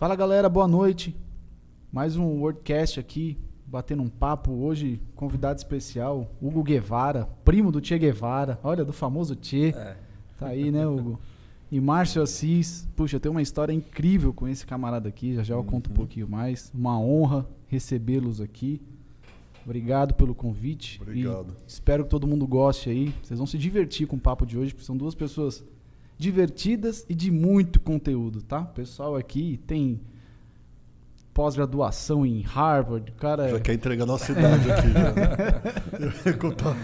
[0.00, 1.14] Fala galera, boa noite.
[1.92, 3.36] Mais um Wordcast aqui,
[3.66, 4.50] batendo um papo.
[4.50, 8.58] Hoje, convidado especial, Hugo Guevara, primo do Che Guevara.
[8.62, 9.74] Olha, do famoso Che.
[9.76, 9.98] É.
[10.38, 11.20] Tá aí, né, Hugo?
[11.70, 12.88] E Márcio Assis.
[12.96, 15.34] Puxa, eu tenho uma história incrível com esse camarada aqui.
[15.34, 16.72] Já já eu conto um pouquinho mais.
[16.74, 18.80] Uma honra recebê-los aqui.
[19.66, 20.98] Obrigado pelo convite.
[21.02, 21.54] Obrigado.
[21.60, 23.12] E espero que todo mundo goste aí.
[23.22, 25.62] Vocês vão se divertir com o papo de hoje, porque são duas pessoas
[26.20, 28.60] divertidas e de muito conteúdo, tá?
[28.60, 29.98] O pessoal aqui tem
[31.32, 34.88] pós-graduação em Harvard, o cara é- Já quer entregar nossa idade aqui.
[34.92, 36.32] Já.
[36.36, 36.76] Contar,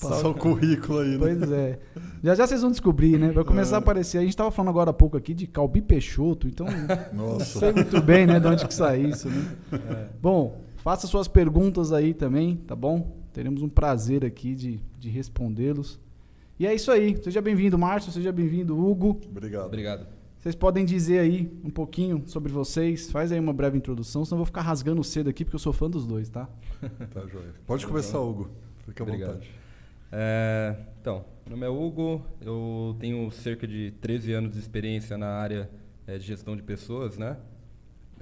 [0.00, 1.18] passar o currículo aí, né?
[1.18, 1.78] Pois é.
[2.24, 3.30] Já já vocês vão descobrir, né?
[3.32, 3.82] Vai começar a É.
[3.82, 4.16] aparecer.
[4.16, 6.66] A gente tava falando agora há pouco aqui de Calbi Peixoto, então
[7.12, 7.58] não Nossa.
[7.58, 10.08] sei muito bem, né, de onde que sai isso, né?
[10.22, 13.14] Bom, faça suas perguntas aí também, tá bom?
[13.32, 16.00] Teremos um prazer aqui de, de respondê-los.
[16.60, 17.16] E é isso aí.
[17.22, 18.12] Seja bem-vindo, Márcio.
[18.12, 19.18] Seja bem-vindo, Hugo.
[19.30, 19.64] Obrigado.
[19.64, 20.06] Obrigado.
[20.38, 23.10] Vocês podem dizer aí um pouquinho sobre vocês.
[23.10, 25.72] Faz aí uma breve introdução, senão eu vou ficar rasgando cedo aqui, porque eu sou
[25.72, 26.46] fã dos dois, tá?
[27.14, 27.54] Tá, joia.
[27.66, 28.50] Pode começar, Hugo.
[28.84, 29.32] Fica à Obrigado.
[29.36, 29.50] vontade.
[30.12, 35.28] É, então, meu nome é Hugo, eu tenho cerca de 13 anos de experiência na
[35.28, 35.70] área
[36.06, 37.38] é, de gestão de pessoas, né?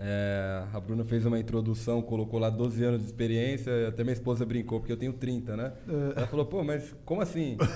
[0.01, 4.47] É, a Bruna fez uma introdução, colocou lá 12 anos de experiência, até minha esposa
[4.47, 5.73] brincou, porque eu tenho 30, né?
[5.89, 6.19] É.
[6.19, 7.57] Ela falou, pô, mas como assim?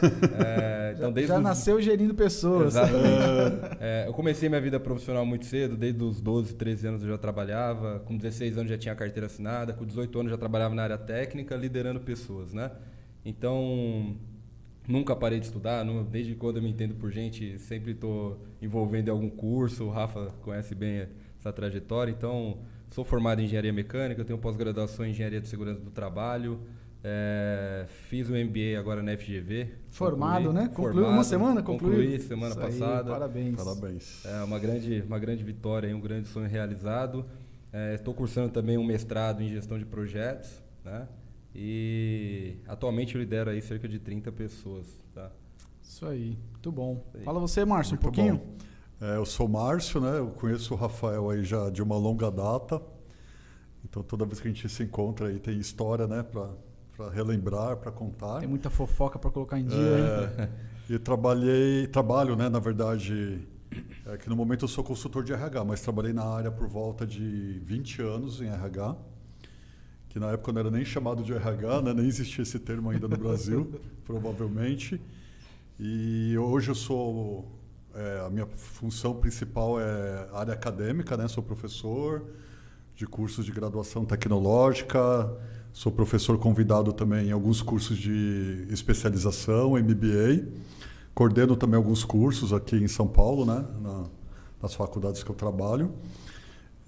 [0.45, 2.77] É, então, já desde já os- nasceu gerindo pessoas.
[2.77, 3.77] Exatamente.
[3.81, 7.19] É, eu comecei minha vida profissional muito cedo, desde os 12, 13 anos eu já
[7.19, 10.99] trabalhava, com 16 anos já tinha carteira assinada, com 18 anos já trabalhava na área
[10.99, 12.71] técnica, liderando pessoas, né?
[13.25, 14.17] Então,
[14.87, 19.11] nunca parei de estudar, desde quando eu me entendo por gente, sempre estou envolvendo em
[19.11, 21.07] algum curso, o Rafa conhece bem
[21.43, 22.59] essa trajetória, então
[22.91, 26.61] sou formado em engenharia mecânica, tenho pós-graduação em engenharia de segurança do trabalho,
[27.03, 29.69] é, fiz o MBA agora na FGV.
[29.91, 30.69] Formado, concluí, né?
[30.73, 31.63] Concluiu uma semana?
[31.63, 31.97] Concluiu?
[31.97, 33.11] Concluí semana Isso aí, passada.
[33.11, 33.57] parabéns.
[33.57, 34.25] Parabéns.
[34.25, 37.27] É uma grande, uma grande vitória, um grande sonho realizado.
[37.73, 41.09] É, Estou cursando também um mestrado em gestão de projetos, né?
[41.55, 45.31] E atualmente eu lidero aí cerca de 30 pessoas, tá?
[45.83, 47.05] Isso aí, muito bom.
[47.15, 47.25] Aí.
[47.25, 48.37] Fala você, Márcio, um Muito pouquinho.
[48.37, 48.72] bom.
[49.03, 50.19] É, eu sou Márcio, né?
[50.19, 52.81] Eu conheço o Rafael aí já de uma longa data.
[53.85, 56.23] Então toda vez que a gente se encontra aí tem história, né?
[56.23, 58.39] Para relembrar, para contar.
[58.39, 59.77] Tem muita fofoca pra colocar em dia?
[60.39, 60.49] É,
[60.95, 63.45] e trabalhei, trabalho, né, na verdade,
[64.07, 67.05] é que no momento eu sou consultor de RH, mas trabalhei na área por volta
[67.05, 68.97] de 20 anos em RH,
[70.11, 73.09] que na época não era nem chamado de RH, né, nem existia esse termo ainda
[73.09, 75.01] no Brasil, provavelmente.
[75.81, 77.51] E hoje eu sou,
[77.95, 82.25] é, a minha função principal é área acadêmica, né, sou professor
[82.95, 85.31] de cursos de graduação tecnológica,
[85.73, 90.47] sou professor convidado também em alguns cursos de especialização, MBA.
[91.15, 94.05] Coordeno também alguns cursos aqui em São Paulo, né, na-
[94.63, 95.93] nas faculdades que eu trabalho.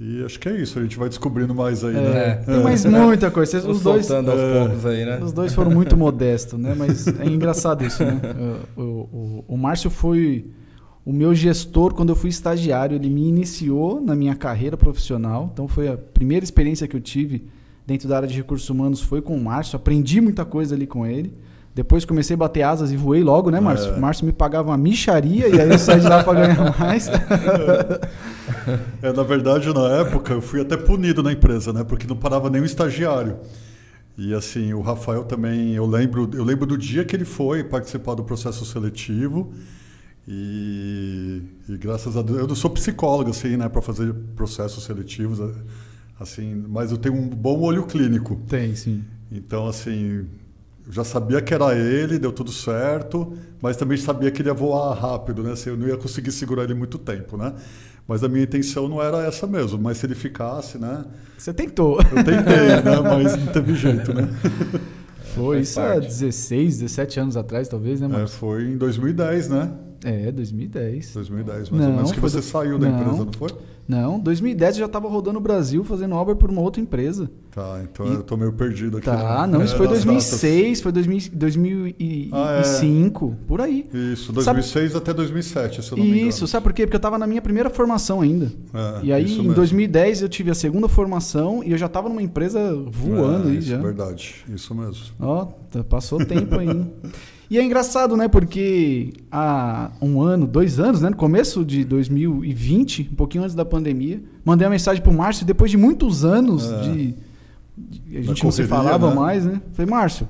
[0.00, 2.34] E acho que é isso, a gente vai descobrindo mais aí, É, né?
[2.44, 3.58] tem mais muita coisa.
[3.68, 5.20] Os, dois, aos é, poucos aí, né?
[5.22, 6.74] os dois foram muito modestos, né?
[6.76, 8.20] Mas é engraçado isso, né?
[8.76, 10.50] O, o, o- o Márcio foi
[11.04, 12.96] o meu gestor quando eu fui estagiário.
[12.96, 15.50] Ele me iniciou na minha carreira profissional.
[15.52, 17.46] Então foi a primeira experiência que eu tive
[17.86, 19.76] dentro da área de recursos humanos foi com o Márcio.
[19.76, 21.32] Aprendi muita coisa ali com ele.
[21.74, 23.92] Depois comecei a bater asas e voei logo, né, Márcio?
[23.92, 23.96] É.
[23.96, 27.10] O Márcio me pagava uma micharia e aí eu saí de lá para ganhar mais.
[29.02, 31.84] É, na verdade, na época, eu fui até punido na empresa, né?
[31.84, 33.36] Porque não parava nenhum estagiário.
[34.16, 38.14] E assim, o Rafael também, eu lembro, eu lembro do dia que ele foi participar
[38.14, 39.52] do processo seletivo.
[40.26, 45.38] E, e graças a Deus, eu não sou psicólogo assim, né, para fazer processos seletivos,
[46.18, 48.40] assim, mas eu tenho um bom olho clínico.
[48.48, 49.04] Tem, sim.
[49.30, 50.26] Então, assim,
[50.86, 54.54] eu já sabia que era ele, deu tudo certo, mas também sabia que ele ia
[54.54, 55.52] voar rápido, né?
[55.52, 57.52] Assim, eu não ia conseguir segurar ele muito tempo, né?
[58.06, 61.04] Mas a minha intenção não era essa mesmo, mas se ele ficasse, né?
[61.38, 61.98] Você tentou.
[62.00, 62.34] Eu tentei,
[62.84, 63.00] né?
[63.02, 64.28] Mas não teve jeito, né?
[65.34, 66.06] Foi isso há parte.
[66.08, 68.38] 16, 17 anos atrás, talvez, né, É, Márcio?
[68.38, 69.72] foi em 2010, né?
[70.04, 71.14] É, 2010.
[71.14, 73.00] 2010, mais ou Não, menos, que foi você do- saiu da não.
[73.00, 73.48] empresa, não foi?
[73.86, 77.30] Não, 2010 eu já estava rodando o Brasil fazendo obra por uma outra empresa.
[77.50, 79.06] Tá, então E- eu tô meio perdido aqui.
[79.06, 83.82] Tá, não, isso É, foi nas 2006, foi 2000, 2005, por aí.
[83.84, 84.00] datas.
[84.18, 86.28] Isso, 2006 até 2007, se eu não me engano.
[86.28, 86.86] Isso, sabe por quê?
[86.86, 88.46] Porque eu estava na minha primeira formação ainda.
[88.72, 89.54] É, e aí, em mesmo.
[89.54, 93.58] 2010, eu tive a segunda formação e eu já estava numa empresa voando É, aí
[93.58, 93.78] isso, já.
[93.78, 95.04] verdade, isso mesmo.
[95.20, 96.68] Ó, tá- passou tempo aí.
[97.50, 98.26] E é engraçado, né?
[98.28, 101.10] Porque há um ano, dois anos, né?
[101.10, 105.70] No começo de 2020, um pouquinho antes da pandemia, mandei uma mensagem pro Márcio, depois
[105.70, 106.80] de muitos anos É.
[106.82, 107.14] de,
[107.76, 109.14] de- A gente não se falava né?
[109.14, 109.60] mais, né?
[109.72, 110.26] Falei, Márcio,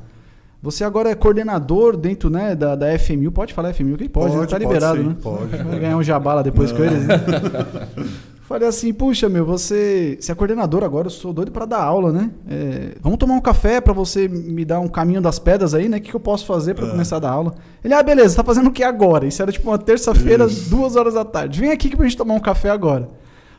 [0.62, 3.30] você agora é coordenador dentro né, da, da FMU.
[3.30, 3.96] Pode falar FMU?
[3.96, 4.30] Quem pode?
[4.32, 4.38] né?
[4.38, 5.16] Pode, tá pode liberado, sim, né?
[5.22, 5.78] pode, Vai pode.
[5.80, 7.06] ganhar um jabá lá depois com eles.
[7.06, 7.14] Né?
[8.54, 12.12] Falei assim, puxa, meu, você, você é coordenador agora, eu sou doido para dar aula,
[12.12, 12.30] né?
[12.48, 15.96] É, vamos tomar um café para você me dar um caminho das pedras aí, né?
[15.96, 16.90] O que, que eu posso fazer para É.
[16.90, 17.56] começar a dar aula?
[17.82, 19.26] Ele, ah, beleza, tá fazendo o que agora?
[19.26, 21.58] Isso era tipo uma terça-feira, duas horas da tarde.
[21.60, 23.08] Vem aqui que pra gente tomar um café agora.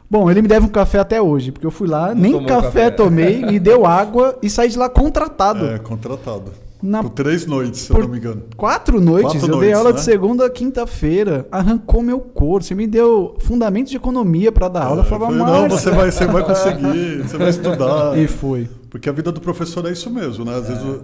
[0.10, 2.62] Bom, ele me deve um café até hoje, porque eu fui lá, Não nem café,
[2.86, 2.90] café.
[2.92, 5.66] tomei, me deu água e saí de lá contratado.
[5.66, 6.54] É, contratado.
[6.82, 8.44] Na- Por três noites, se eu não me engano.
[8.56, 9.96] Quatro noites, Quatro eu dei noites, aula né?
[9.98, 12.64] de segunda a quinta-feira, arrancou meu couro.
[12.64, 15.02] Você me deu fundamentos de economia para dar aula.
[15.02, 18.18] Eu É, falava, falei, não, você vai, você vai conseguir, você vai estudar.
[18.20, 18.70] E foi.
[18.90, 20.56] Porque a vida do professor é isso mesmo, né?
[20.56, 21.04] Às vezes o-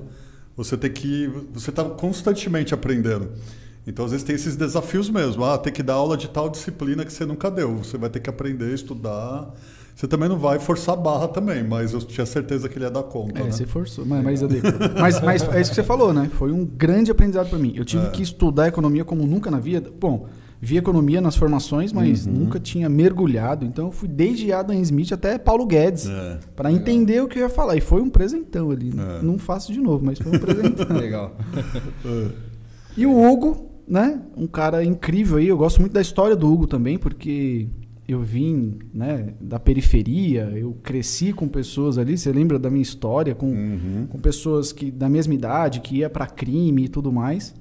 [0.55, 1.29] você tem que.
[1.53, 3.29] Você está constantemente aprendendo.
[3.87, 5.43] Então, às vezes, tem esses desafios mesmo.
[5.43, 7.77] Ah, tem que dar aula de tal disciplina que você nunca deu.
[7.77, 9.49] Você vai ter que aprender, estudar.
[10.01, 12.89] Você também não vai forçar a barra também, mas eu tinha certeza que ele ia
[12.89, 13.39] dar conta.
[13.39, 13.51] É, né?
[13.51, 14.03] você forçou.
[14.03, 14.59] Mas, mas, eu dei.
[14.99, 16.27] mas, mas é isso que você falou, né?
[16.33, 17.73] Foi um grande aprendizado para mim.
[17.75, 18.09] Eu tive É.
[18.09, 19.93] que estudar economia como nunca na vida.
[19.99, 20.25] Bom,
[20.59, 22.33] vi economia nas formações, mas Uhum.
[22.33, 23.63] nunca tinha mergulhado.
[23.63, 26.07] Então, eu fui desde Adam Smith até Paulo Guedes.
[26.09, 26.39] É.
[26.55, 27.75] Para entender o que eu ia falar.
[27.77, 28.91] E foi um presentão ali.
[28.97, 29.21] É.
[29.21, 30.87] Não faço de novo, mas foi um presentão.
[30.97, 31.35] Legal.
[32.03, 32.27] É.
[32.97, 34.19] E o Hugo, né?
[34.35, 35.47] Um cara incrível aí.
[35.47, 37.67] Eu gosto muito da história do Hugo também, porque
[38.11, 43.33] eu vim, né, da periferia, eu cresci com pessoas ali, você lembra da minha história
[43.35, 44.07] com, Uhum.
[44.09, 47.53] com pessoas que da mesma idade, que ia pra crime e tudo mais.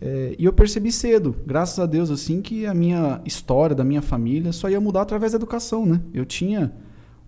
[0.00, 4.02] É, e eu percebi cedo, graças a Deus, assim, que a minha história da minha
[4.02, 6.00] família só ia mudar através da educação, né?
[6.12, 6.72] Eu tinha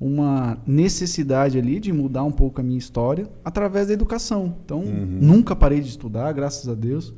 [0.01, 4.57] uma necessidade ali de mudar um pouco a minha história através da educação.
[4.65, 5.19] Então, Uhum.
[5.21, 7.13] nunca parei de estudar, graças a Deus.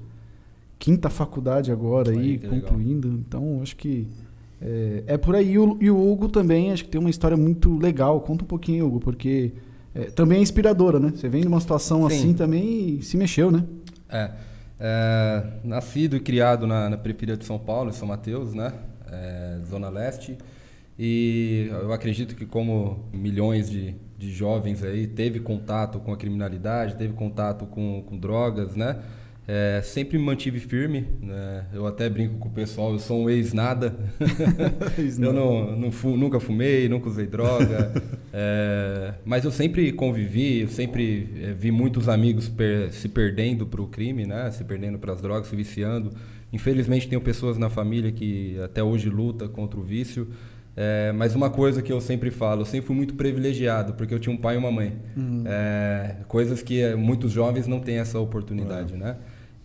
[0.78, 2.60] Quinta faculdade agora aí, Aí, que legal.
[2.70, 3.08] concluindo.
[3.08, 4.08] Então, acho que
[4.62, 5.52] é, é por aí.
[5.52, 8.20] E o, e o Hugo também, acho que tem uma história muito legal.
[8.20, 9.52] Conta um pouquinho, Hugo, porque
[9.94, 11.12] é, também é inspiradora, né?
[11.14, 12.16] Você vem de uma situação Sim.
[12.16, 13.64] assim também e se mexeu, né?
[14.08, 14.30] É,
[14.78, 18.72] é, nascido e criado na, na periferia de São Paulo, em São Mateus, né?
[19.10, 20.38] É, Zona Leste.
[20.98, 26.96] E eu acredito que como milhões de, de jovens aí teve contato com a criminalidade,
[26.96, 28.98] teve contato com, com drogas, né?
[29.46, 31.64] É, sempre me mantive firme, né?
[31.74, 33.94] Eu até brinco com o pessoal, eu sou um ex-nada.
[35.20, 37.92] eu não, não fu- nunca fumei, nunca usei droga.
[38.32, 43.82] é, mas eu sempre convivi, eu sempre é, vi muitos amigos per- se perdendo para
[43.82, 44.50] o crime, né?
[44.52, 46.10] Se perdendo para as drogas, se viciando.
[46.52, 50.28] Infelizmente tenho pessoas na família que até hoje luta contra o vício.
[50.74, 54.18] É, mas uma coisa que eu sempre falo, eu sempre fui muito privilegiado, porque eu
[54.18, 54.94] tinha um pai e uma mãe.
[55.46, 59.16] É, coisas que é, muitos jovens não têm essa oportunidade, né?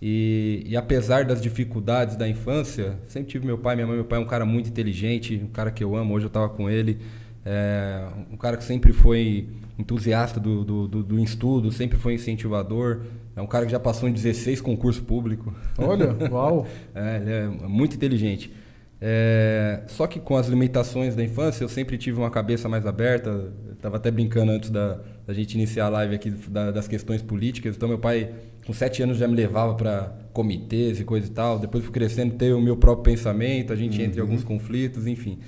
[0.01, 3.95] E, e apesar das dificuldades da infância, sempre tive meu pai, minha mãe.
[3.95, 6.13] Meu pai é um cara muito inteligente, um cara que eu amo.
[6.13, 6.99] Hoje eu estava com ele.
[7.45, 9.47] É, um cara que sempre foi
[9.79, 13.01] entusiasta do, do, do, do estudo, sempre foi incentivador.
[13.35, 15.53] É um cara que já passou em 16 concursos públicos.
[15.77, 16.67] Olha, uau.
[16.93, 18.51] É, ele é muito inteligente.
[18.99, 23.51] É, só que com as limitações da infância, eu sempre tive uma cabeça mais aberta.
[23.71, 27.75] Estava até brincando antes da, da gente iniciar a live aqui da- das questões políticas.
[27.75, 28.31] Então, meu pai,
[28.67, 31.57] com sete anos, já me levava para comitês e coisa e tal.
[31.57, 33.71] Depois fui crescendo, ter o meu próprio pensamento.
[33.71, 35.39] A gente entra em alguns conflitos, enfim.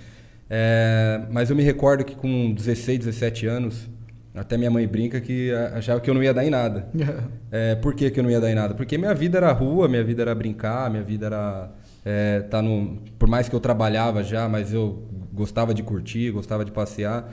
[0.49, 3.89] É, mas eu me recordo que com 16, 17 anos,
[4.33, 6.87] até minha mãe brinca que achava que eu não ia dar em nada.
[7.51, 8.75] É, por que, que eu não ia dar em nada?
[8.75, 11.71] Porque minha vida era rua, minha vida era brincar, minha vida era
[12.05, 16.63] é, tá no, por mais que eu trabalhava já, mas eu gostava de curtir, gostava
[16.63, 17.27] de passear.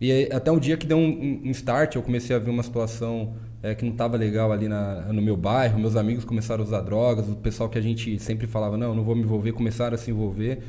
[0.00, 3.34] E até um dia que deu um, um start, eu comecei a ver uma situação
[3.62, 5.78] é, que não estava legal ali na, no meu bairro.
[5.78, 9.02] Meus amigos começaram a usar drogas, o pessoal que a gente sempre falava, não, não
[9.02, 10.60] vou me envolver, começaram a se envolver.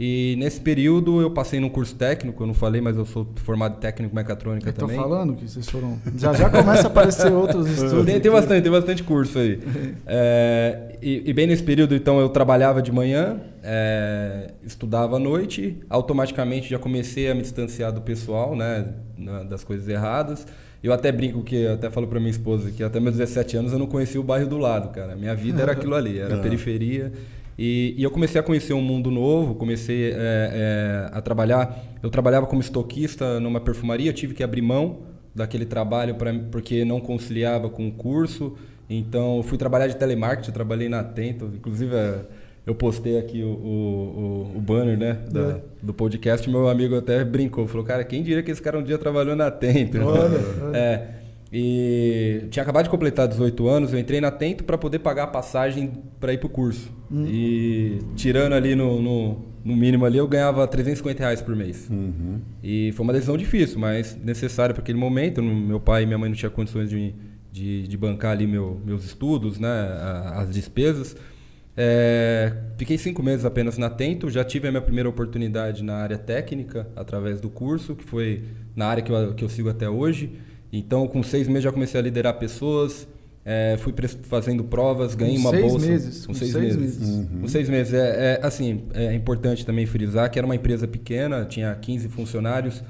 [0.00, 3.78] E nesse período eu passei num curso técnico, eu não falei, mas eu sou formado
[3.78, 4.96] em técnico mecatrônica Eu também.
[4.96, 5.98] falando que vocês foram.
[6.16, 8.06] Já já começa a aparecer outros estudos.
[8.06, 9.58] Tem, tem bastante, tem bastante curso aí.
[10.10, 15.76] É, e, e bem nesse período, então, eu trabalhava de manhã, é, estudava à noite,
[15.90, 18.94] automaticamente já comecei a me distanciar do pessoal, né,
[19.48, 20.46] das coisas erradas.
[20.82, 23.72] Eu até brinco que, eu até falo pra minha esposa que até meus 17 anos
[23.72, 25.16] eu não conhecia o bairro do lado, cara.
[25.16, 26.38] Minha vida era aquilo ali, era É.
[26.42, 27.12] periferia.
[27.58, 31.76] E, e eu comecei a conhecer um mundo novo, comecei é, é, a trabalhar.
[32.00, 35.00] Eu trabalhava como estoquista numa perfumaria, tive que abrir mão
[35.34, 38.56] daquele trabalho pra, porque não conciliava com o curso.
[38.88, 41.50] Então, eu fui trabalhar de telemarketing, eu trabalhei na Atento.
[41.52, 42.20] Inclusive, é,
[42.68, 45.60] eu postei aqui o, o, o- banner né, da- É.
[45.82, 46.48] do podcast.
[46.50, 49.46] Meu amigo até brincou, falou, cara, quem diria que esse cara um dia trabalhou na
[49.46, 49.98] Atento?
[49.98, 50.76] Olha, olha.
[50.76, 51.08] É,
[51.50, 55.26] e tinha acabado de completar 18 anos, eu entrei na Tento para poder pagar a
[55.28, 56.92] passagem para ir pro curso.
[57.10, 61.88] E tirando ali no, no, no mínimo ali, eu ganhava 350 reais por mês.
[61.90, 62.38] Uhum.
[62.62, 65.42] E foi uma decisão difícil, mas necessária para aquele momento.
[65.42, 67.14] Meu pai e minha mãe não tinham condições de,
[67.50, 69.70] de, de bancar ali meu, meus estudos, né,
[70.34, 71.16] as despesas.
[71.80, 76.18] É, fiquei cinco meses apenas na Tento, já tive a minha primeira oportunidade na área
[76.18, 78.42] técnica, através do curso, que foi
[78.74, 80.32] na área que eu, que eu sigo até hoje.
[80.72, 83.06] Então, com seis meses já comecei a liderar pessoas,
[83.44, 83.94] é, fui
[84.24, 85.86] fazendo provas, ganhei com uma seis bolsa.
[85.86, 86.98] Meses, com, seis, seis meses.
[86.98, 87.16] meses.
[87.16, 87.40] Uhum.
[87.42, 87.94] Com seis meses.
[87.94, 92.82] É, é, assim, é importante também frisar que era uma empresa pequena, tinha 15 funcionários,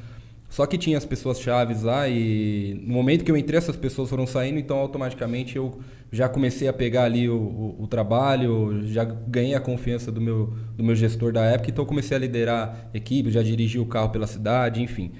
[0.48, 4.08] só que tinha as pessoas chaves lá e no momento que eu entrei, essas pessoas
[4.08, 5.78] foram saindo, então automaticamente eu
[6.10, 10.54] já comecei a pegar ali o, o, o, trabalho, já ganhei a confiança do meu,
[10.74, 14.26] do meu gestor da época, então comecei a liderar equipe, já dirigi o carro pela
[14.26, 15.12] cidade, enfim.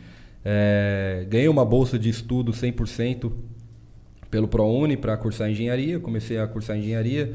[0.42, 3.30] É, ganhei uma bolsa de estudo 100%
[4.30, 7.34] pelo ProUni para cursar engenharia, comecei a cursar engenharia.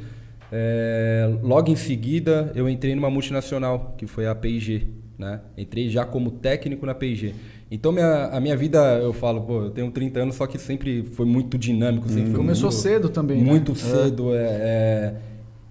[0.51, 4.83] É, logo em seguida, eu entrei numa multinacional, que foi a P&G.
[5.17, 5.41] Né?
[5.57, 7.33] Entrei já como técnico na P&G.
[7.73, 11.03] Então, minha, a minha vida, eu falo, pô, eu tenho 30 anos, só que sempre
[11.13, 12.07] foi muito dinâmico.
[12.07, 12.35] Sempre hum.
[12.35, 13.49] Começou muito, cedo também, né?
[13.49, 13.77] Muito né?
[13.77, 14.31] cedo.
[14.31, 15.15] É, é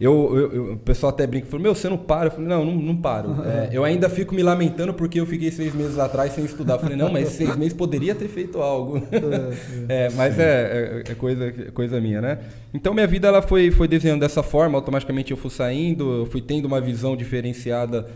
[0.01, 2.27] eu, eu, eu, o pessoal até brinca, falou, meu, você não para?
[2.27, 3.29] Eu falei, não, não, não paro.
[3.29, 3.43] Uhum.
[3.53, 6.75] É, eu ainda fico me lamentando porque eu fiquei seis meses atrás sem estudar.
[6.75, 9.01] Eu falei, não, mas seis meses poderia ter feito algo.
[9.89, 12.39] É, é, mas é, é, coisa, coisa minha, né?
[12.75, 16.41] Então minha vida ela foi, foi desenhando dessa forma, automaticamente eu fui saindo, eu fui
[16.41, 18.09] tendo uma visão diferenciada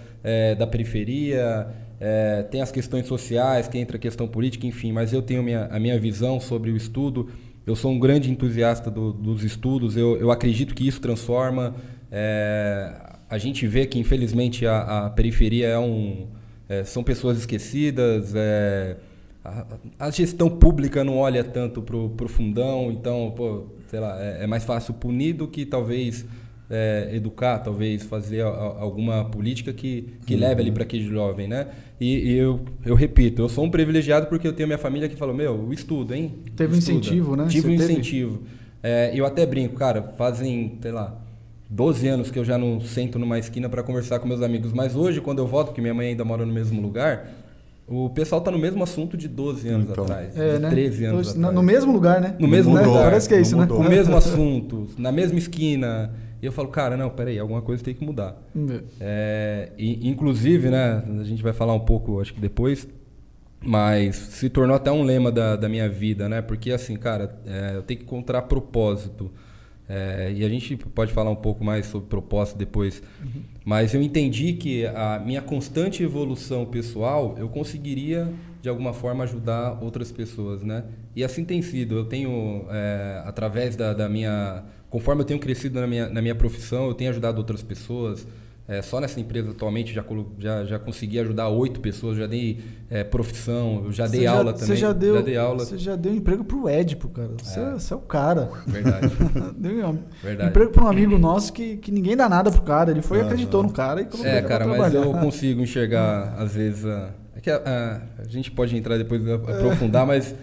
[0.59, 1.69] da periferia,
[2.01, 5.67] é, tem as questões sociais, que entra a questão política, enfim, mas eu tenho minha,
[5.67, 7.29] a minha visão sobre o estudo.
[7.67, 11.75] Eu sou um grande entusiasta do, dos estudos, eu, eu acredito que isso transforma.
[12.11, 12.93] É,
[13.29, 16.29] a gente vê que, infelizmente, a, a periferia é um,
[16.69, 18.97] é, são pessoas esquecidas, é,
[19.45, 19.67] a,
[19.99, 24.47] a, gestão pública não olha tanto para o fundão, então, pô, sei lá, é, é
[24.47, 26.27] mais fácil punir do que talvez
[26.69, 30.41] é, educar, talvez fazer a, a, alguma política que, que uhum.
[30.41, 31.69] leve ali para aquele jovem, né?
[32.01, 35.17] E, e, eu, eu repito, eu sou um privilegiado porque eu tenho minha família que
[35.17, 36.35] falou, meu, estudo, hein?
[36.57, 37.47] Teve um incentivo, né?
[37.49, 38.43] Tive Você um incentivo.
[38.83, 41.17] É, eu até brinco, cara, fazem, sei lá,
[41.71, 44.95] 12 anos que eu já não sento numa esquina para conversar com meus amigos, mas
[44.95, 47.29] hoje, quando eu volto, que minha mãe ainda mora no mesmo lugar,
[47.89, 50.71] o pessoal tá no mesmo assunto de 12 anos então, atrás, é, de né?
[50.71, 51.55] 13 anos atrás.
[51.55, 52.35] No mesmo lugar, né?
[52.39, 53.05] No mesmo lugar.
[53.05, 53.67] Parece que é isso, né?
[53.71, 56.13] O mesmo assunto, na mesma esquina.
[56.41, 58.37] E eu falo, cara, não, peraí, alguma coisa tem que mudar.
[58.55, 58.81] Uhum.
[59.01, 62.87] É, e, inclusive, né, a gente vai falar um pouco, acho que depois,
[63.65, 66.43] mas se tornou até um lema da, da minha vida, né?
[66.43, 69.31] Porque assim, cara, é, eu tenho que encontrar propósito.
[69.89, 73.03] É, e a gente pode falar um pouco mais sobre propósito depois.
[73.23, 73.43] Uhum.
[73.65, 78.33] Mas eu entendi que a minha constante evolução pessoal, eu conseguiria,
[78.67, 80.83] de alguma forma, ajudar outras pessoas, né?
[81.15, 81.95] E assim tem sido.
[81.95, 86.35] Eu tenho, é, através da, da minha conforme eu tenho crescido na minha, na minha
[86.35, 88.27] profissão, eu tenho ajudado outras pessoas.
[88.67, 90.05] É, só nessa empresa atualmente já,
[90.37, 92.59] já, já consegui ajudar oito pessoas, já dei
[92.91, 94.67] é, profissão, eu já dei você aula já, também.
[94.67, 95.65] Você já deu, já dei aula.
[95.65, 97.31] Você já deu emprego pro Edipo, cara.
[97.41, 98.51] Você é, você é o cara.
[98.67, 99.13] Verdade.
[99.57, 100.51] deu Verdade.
[100.51, 102.91] emprego para um amigo nosso que, que ninguém dá nada pro cara.
[102.91, 106.85] Ele foi, acreditou no cara e colocou É, cara, mas eu consigo enxergar, às vezes.
[106.85, 110.35] A, é que a, a, a gente pode entrar depois e aprofundar, mas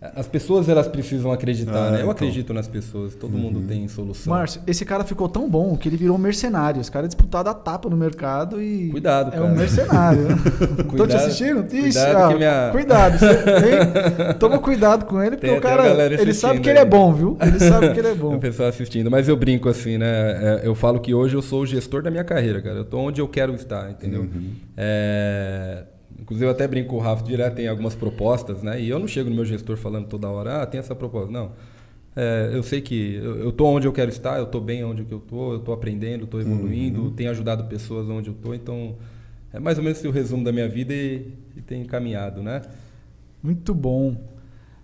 [0.00, 1.96] as pessoas elas precisam acreditar, né?
[1.96, 2.10] Eu então.
[2.12, 3.40] acredito nas pessoas, todo uhum.
[3.40, 4.32] mundo tem solução.
[4.32, 6.80] Márcio, esse cara ficou tão bom que ele virou mercenário.
[6.80, 8.90] Esse cara é disputado a tapa no mercado e.
[8.90, 9.42] Cuidado, cara.
[9.42, 10.28] É um mercenário.
[10.96, 11.66] Tô te assistindo?
[11.66, 12.68] Ixi, cuidado, que minha...
[12.70, 13.18] cuidado.
[13.18, 15.88] Você, toma cuidado com ele, porque tem, o cara.
[16.14, 17.36] Ele sabe que ele é bom, viu?
[17.40, 18.36] Ele sabe que ele é bom.
[18.36, 19.10] o pessoal assistindo.
[19.10, 20.06] Mas eu brinco assim, né?
[20.06, 22.76] É, eu falo que hoje eu sou o gestor da minha carreira, cara.
[22.76, 24.22] Eu tô onde eu quero estar, entendeu?
[24.22, 24.52] Uhum.
[24.76, 25.82] É
[26.18, 28.80] Inclusive, eu até brinco com o Rafa direto, tem algumas propostas, né?
[28.80, 31.30] E eu não chego no meu gestor falando toda hora, ah, tem essa proposta.
[31.30, 31.52] Não.
[32.16, 35.18] É, eu sei que eu estou onde eu quero estar, eu estou bem onde eu
[35.18, 37.12] estou, eu estou aprendendo, estou evoluindo, uhum.
[37.12, 38.96] tenho ajudado pessoas onde eu estou, então
[39.52, 42.62] é mais ou menos o resumo da minha vida e, e tem caminhado, né?
[43.40, 44.16] Muito bom.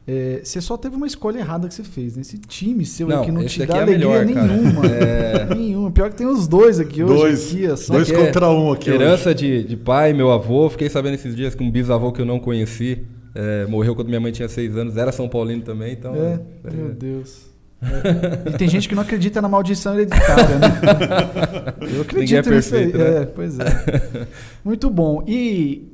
[0.06, 2.42] É, você só teve uma escolha errada que você fez, nesse né?
[2.46, 4.86] time seu não, que não te dá é alegria melhor, nenhuma.
[4.86, 5.46] É...
[5.56, 5.90] nenhuma.
[5.90, 7.14] Pior que tem os dois aqui hoje.
[7.14, 10.68] Dois, aqui, é dois contra um aqui Herança de, de pai, meu avô.
[10.68, 13.02] Fiquei sabendo esses dias que um bisavô que eu não conheci
[13.34, 14.98] é, morreu quando minha mãe tinha seis anos.
[14.98, 16.14] Era São Paulino também, então...
[16.14, 16.38] É,
[16.70, 17.46] meu Deus.
[17.80, 18.50] É.
[18.50, 21.74] E tem gente que não acredita na maldição hereditária, né?
[21.96, 22.92] Eu acredito nisso aí.
[22.92, 23.22] Né?
[23.22, 24.26] É, pois é.
[24.62, 25.24] Muito bom.
[25.26, 25.88] E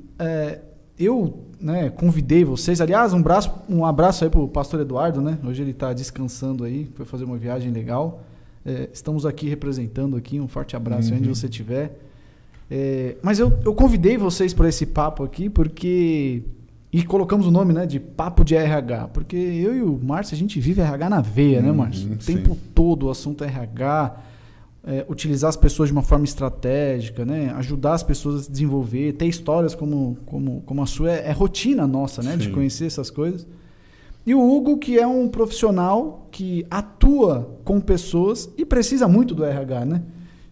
[0.98, 2.80] eu né, convidei vocês.
[2.80, 5.38] Aliás, um, braço, um abraço aí pro pastor Eduardo, né?
[5.44, 8.22] Hoje ele está descansando aí, foi fazer uma viagem legal.
[8.64, 11.18] É, estamos aqui representando aqui, um forte abraço uhum.
[11.18, 11.98] onde você estiver.
[12.70, 16.42] É, mas eu, eu convidei vocês para esse papo aqui porque
[16.92, 20.38] e colocamos o nome né, de Papo de RH, porque eu e o Márcio, a
[20.38, 22.12] gente vive RH na veia, né, uhum, né, Márcio?
[22.12, 24.16] O tempo todo o assunto é RH,
[24.84, 27.52] é, utilizar as pessoas de uma forma estratégica, né?
[27.56, 31.32] ajudar as pessoas a se desenvolver, ter histórias como, como, como a sua, é, é
[31.32, 32.36] rotina nossa, né?
[32.36, 33.46] de conhecer essas coisas.
[34.26, 39.44] E o Hugo, que é um profissional que atua com pessoas e precisa muito do
[39.44, 40.02] RH, né?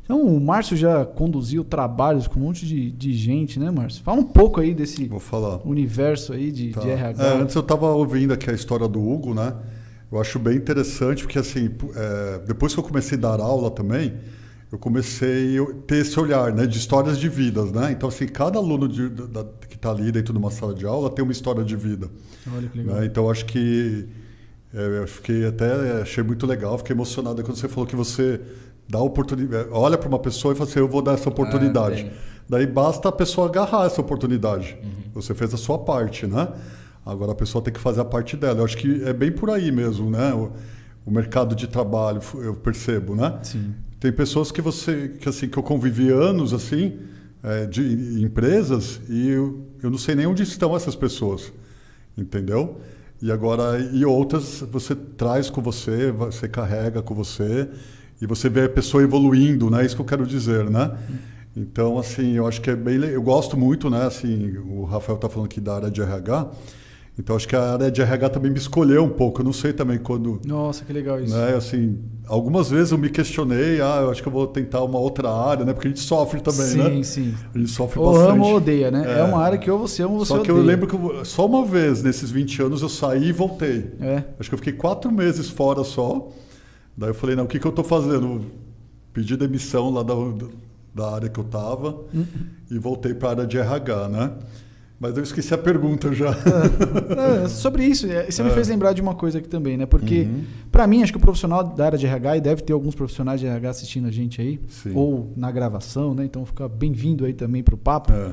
[0.03, 4.03] Então, o Márcio já conduziu trabalhos com um monte de, de gente, né, Márcio?
[4.03, 5.05] Fala um pouco aí desse
[5.67, 6.81] universo aí de, Tá.
[6.81, 7.23] de RH.
[7.23, 9.53] É, antes eu estava ouvindo aqui a história do Hugo, né?
[10.11, 14.15] Eu acho bem interessante porque assim, é, depois que eu comecei a dar aula também,
[14.73, 17.93] eu comecei a ter esse olhar, né, de histórias de vidas, né?
[17.93, 21.11] Então assim, cada aluno de- da- que está ali dentro de uma sala de aula
[21.11, 22.09] tem uma história de vida.
[22.55, 22.97] Olha que legal.
[22.97, 23.07] né?
[23.07, 24.07] Então eu acho que
[24.75, 28.41] é, eu fiquei até achei muito legal, fiquei emocionado quando você falou que você
[28.89, 32.03] dá oportunidade, olha para uma pessoa e fala assim, eu vou dar essa oportunidade.
[32.05, 32.13] bem.
[32.49, 34.79] Daí basta a pessoa agarrar essa oportunidade.
[35.13, 36.49] Você fez a sua parte, né?
[37.09, 38.61] Agora a pessoa tem que fazer a parte dela.
[38.61, 40.35] Eu acho que é bem por aí mesmo, né?
[40.35, 40.53] O,
[41.07, 43.39] o mercado de trabalho, eu percebo, né?
[43.43, 43.75] Sim.
[43.99, 46.99] Tem pessoas que você, que assim, que eu convivi anos assim,
[47.43, 51.51] é, de empresas e eu, eu não sei nem onde estão essas pessoas,
[52.17, 52.79] entendeu?
[53.23, 57.69] E agora e outras você traz com você, você carrega com você
[58.21, 59.85] e você vê a pessoa evoluindo, né?
[59.85, 60.97] Isso que eu quero dizer, né?
[61.57, 64.05] Então assim, eu acho que é bem, eu gosto muito, né?
[64.05, 66.51] Assim, o Rafael está falando aqui da área de RH.
[67.19, 69.41] Então acho que a área de RH também me escolheu um pouco.
[69.41, 71.35] Eu não sei também quando Nossa, que legal isso.
[71.37, 71.55] né?
[71.57, 71.99] Assim,
[72.29, 75.65] algumas vezes eu me questionei, ah, eu acho que eu vou tentar uma outra área,
[75.65, 75.73] né?
[75.73, 77.03] Porque a gente sofre também, sim, né?
[77.03, 77.35] sim.
[77.53, 78.31] A gente sofre Ou bastante.
[78.31, 79.05] ama ou odeia, né?
[79.17, 79.19] É.
[79.19, 79.23] É.
[79.25, 80.63] uma área que ou você ama ou você Só que odeia.
[80.63, 83.91] eu lembro que eu- só uma vez nesses 20 anos eu saí e voltei.
[84.01, 84.23] É.
[84.39, 86.29] Acho que eu fiquei quatro meses fora só.
[86.97, 88.43] Daí eu falei, não, o que, que eu estou fazendo?
[89.13, 90.15] Pedi demissão lá da,
[90.95, 92.25] da área que eu estava Uhum.
[92.71, 94.33] e voltei para a área de RH, né?
[95.01, 96.31] Mas eu esqueci a pergunta já.
[97.45, 98.53] É, sobre isso, é, você me É.
[98.53, 99.87] fez lembrar de uma coisa aqui também, né?
[99.87, 100.43] Porque, Uhum.
[100.73, 103.39] pra mim, acho que o profissional da área de RH, e deve ter alguns profissionais
[103.41, 104.93] de RH assistindo a gente aí, Sim.
[104.95, 106.25] ou na gravação, né?
[106.25, 108.13] Então fica bem-vindo aí também pro papo.
[108.13, 108.33] É.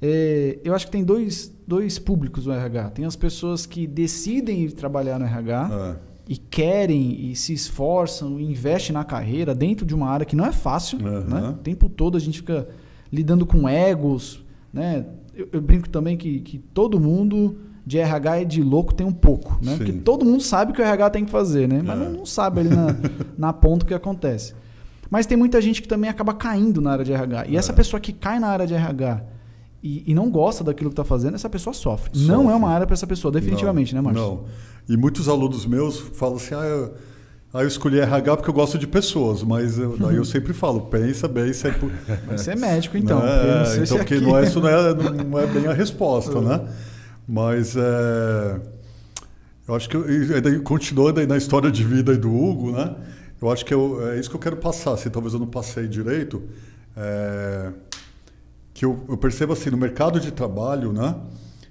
[0.00, 2.90] É, eu acho que tem dois, dois públicos no RH.
[2.90, 5.96] Tem as pessoas que decidem ir trabalhar no RH É.
[6.28, 10.44] e querem e se esforçam e investem na carreira dentro de uma área que não
[10.46, 10.98] é fácil.
[10.98, 11.20] Uhum.
[11.22, 11.48] Né?
[11.48, 12.68] O tempo todo a gente fica
[13.12, 14.44] lidando com egos.
[14.72, 15.06] Né?
[15.36, 19.12] Eu, eu brinco também que, que todo mundo de RH e de louco tem um
[19.12, 19.58] pouco.
[19.62, 19.72] Né?
[19.72, 19.76] Sim.
[19.78, 21.82] Porque todo mundo sabe o que o RH tem que fazer, né?
[21.84, 22.04] mas É.
[22.04, 22.86] não, não sabe ali na,
[23.38, 24.54] na ponta o que acontece.
[25.08, 27.46] Mas tem muita gente que também acaba caindo na área de RH.
[27.48, 27.74] E essa É.
[27.74, 29.22] pessoa que cai na área de RH
[29.82, 32.10] e, e não gosta daquilo que está fazendo, essa pessoa sofre.
[32.18, 32.52] Não Sofre.
[32.52, 34.24] é uma área para essa pessoa, definitivamente, não, né, Márcio?
[34.26, 34.44] Não.
[34.88, 36.94] E muitos alunos meus falam assim, ah, eu,
[37.56, 40.82] ah, eu escolhi RH porque eu gosto de pessoas, mas eu, daí eu sempre falo,
[40.82, 41.90] pensa bem se é por...
[42.26, 43.20] Vai ser médico, então.
[43.20, 43.26] Né?
[43.26, 46.40] não então, se porque aqui- não é, isso não é, não é bem a resposta,
[46.40, 46.68] né?
[47.26, 48.60] Mas é,
[49.66, 52.94] eu acho que eu, daí, continuando aí na história de vida aí do Hugo, né?
[53.40, 55.86] Eu acho que eu, é isso que eu quero passar, assim, talvez eu não passei
[55.88, 56.42] direito,
[56.96, 57.70] é,
[58.72, 61.14] que eu, eu percebo assim no mercado de trabalho, né?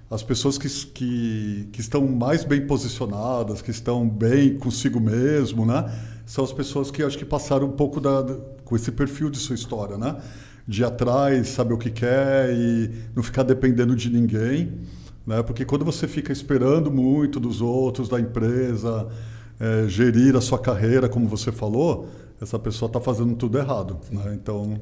[0.10, 5.91] As pessoas que, que, que estão mais bem posicionadas, que estão bem consigo mesmo, né?
[6.26, 8.24] São as pessoas que acho que passaram um pouco da,
[8.63, 10.15] com esse perfil de sua história, né?
[10.68, 14.74] De ir atrás, saber o que quer e não ficar dependendo de ninguém,
[15.26, 15.41] né?
[15.41, 19.08] Porque quando você fica esperando muito dos outros, da empresa,
[19.60, 22.08] eh, gerir a sua carreira, como você falou,
[22.39, 24.34] essa pessoa está fazendo tudo errado, né?
[24.36, 24.80] Então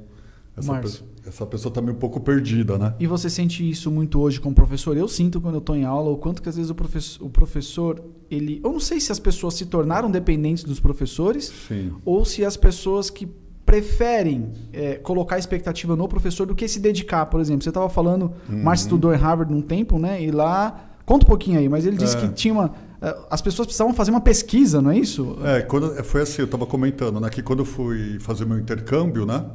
[0.55, 2.93] essa, pe- essa pessoa está meio um pouco perdida, né?
[2.99, 4.95] E você sente isso muito hoje como professor?
[4.95, 7.29] Eu sinto quando eu estou em aula o quanto que às vezes o professor, o
[7.29, 11.91] professor, ele, eu não sei se as pessoas se tornaram dependentes dos professores Sim.
[12.05, 13.27] ou se as pessoas que
[13.65, 17.63] preferem é, colocar expectativa no professor do que se dedicar, por exemplo.
[17.63, 20.21] Você estava falando, o Márcio estudou em Harvard um tempo, né?
[20.21, 22.19] E lá, conta um pouquinho aí, mas ele disse É.
[22.21, 25.37] que tinha uma, é, as pessoas precisavam fazer uma pesquisa, não é isso?
[25.43, 29.25] É, quando, foi assim, eu estava comentando, né, que quando eu fui fazer meu intercâmbio,
[29.25, 29.45] né,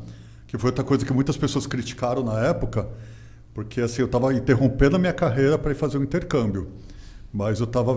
[0.48, 2.88] que foi outra coisa que muitas pessoas criticaram na época,
[3.54, 6.68] porque assim, eu estava interrompendo a minha carreira para ir fazer um intercâmbio,
[7.32, 7.96] mas eu estava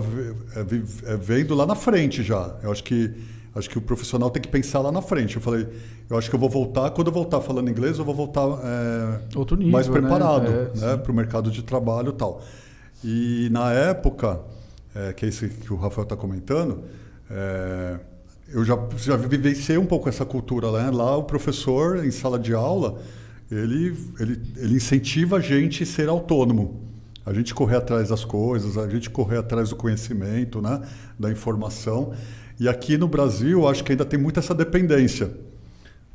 [1.18, 2.54] vendo lá na frente já.
[2.62, 3.10] Eu acho que
[3.54, 5.36] acho que o profissional tem que pensar lá na frente.
[5.36, 5.66] Eu falei,
[6.08, 9.36] eu acho que eu vou voltar, quando eu voltar falando inglês, eu vou voltar é,
[9.36, 9.92] Outro nível, mais né?
[9.92, 12.42] preparado, É, né, para o mercado de trabalho e tal.
[13.04, 14.40] E na época,
[14.94, 16.84] é, que é esse que o Rafael está comentando,
[17.30, 17.98] é,
[18.52, 20.90] eu já, já vivenciei um pouco essa cultura né?
[20.90, 21.16] lá.
[21.16, 23.00] O professor, em sala de aula,
[23.50, 26.80] ele, ele, ele incentiva a gente a ser autônomo.
[27.24, 30.80] A gente correr atrás das coisas, a gente correr atrás do conhecimento, né?
[31.18, 32.12] da informação.
[32.58, 35.30] E aqui no Brasil, acho que ainda tem muito essa dependência.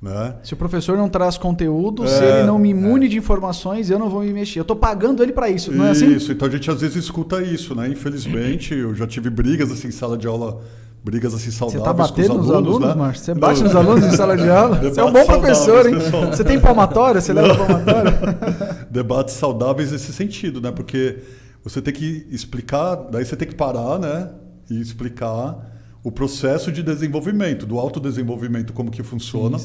[0.01, 0.35] Né?
[0.43, 3.97] Se o professor não traz conteúdo, se É, ele não me imune de informações, eu
[3.97, 4.59] não vou me mexer.
[4.59, 6.13] Eu estou pagando ele para isso, não é assim?
[6.13, 7.89] Isso, então a gente às vezes escuta isso, né?
[7.89, 10.61] Infelizmente, eu já tive brigas assim em sala de aula,
[11.07, 12.95] brigas assim Você saudáveis tá batendo com os alunos, alunos, né?
[12.95, 13.25] Márcio?
[13.25, 14.75] Você bate nos alunos em sala de aula?
[14.83, 15.95] Você é um bom professor, hein?
[15.95, 16.27] pessoal.
[16.27, 17.21] Você tem palmatória?
[17.21, 18.19] Você leva palmatória?
[18.91, 20.69] Debates saudáveis nesse sentido, né?
[20.69, 21.19] Porque
[21.63, 24.29] você tem que explicar, daí você tem que parar, né?
[24.69, 25.57] E explicar
[26.03, 29.57] o processo de desenvolvimento, do autodesenvolvimento, como que funciona.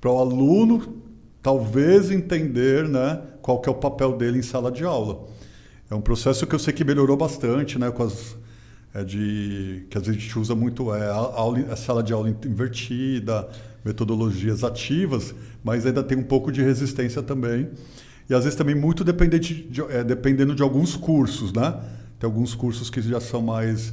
[0.00, 0.96] Para o aluno
[1.40, 5.28] talvez entender né, qual que é o papel dele em sala de aula.
[5.88, 8.36] É um processo que eu sei que melhorou bastante, né, com as
[8.96, 13.46] é de que a gente usa muito é a, aula, a sala de aula invertida,
[13.84, 17.68] metodologias ativas, mas ainda tem um pouco de resistência também.
[18.28, 21.78] E às vezes também muito dependente de, é, dependendo de alguns cursos, né?
[22.18, 23.92] Tem alguns cursos que já são mais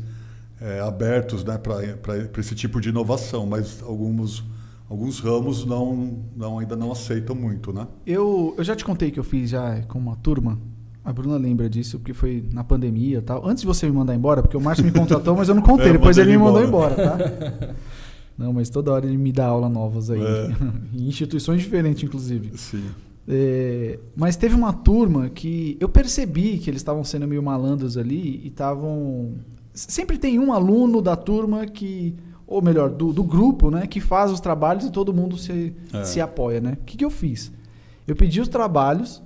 [0.61, 4.41] é, abertos né, para esse tipo de inovação, mas alguns,
[4.89, 7.85] alguns ramos não, não, ainda não aceitam muito, né?
[8.07, 10.57] Eu, eu já te contei que eu fiz já com uma turma
[11.05, 13.45] a Bruna lembra disso, porque foi na pandemia e tal.
[13.45, 15.89] Antes de você me mandar embora, porque o Márcio me contratou, mas eu não contei.
[15.89, 17.75] É, depois ele me mandou embora, tá?
[18.35, 20.19] Não, mas toda hora ele me dá aula novas aí.
[20.19, 20.49] É.
[20.97, 22.57] em instituições diferentes, inclusive.
[22.57, 22.83] Sim.
[23.27, 28.41] É, mas teve uma turma que eu percebi que eles estavam sendo meio malandros ali
[28.43, 29.33] e estavam.
[29.71, 32.15] Sempre tem um aluno da turma que.
[32.47, 33.85] Ou melhor, do, do grupo, né?
[33.85, 36.03] Que faz os trabalhos e todo mundo se, é.
[36.03, 36.77] se apoia, né?
[36.81, 37.51] O que, que eu fiz?
[38.07, 39.21] Eu pedi os trabalhos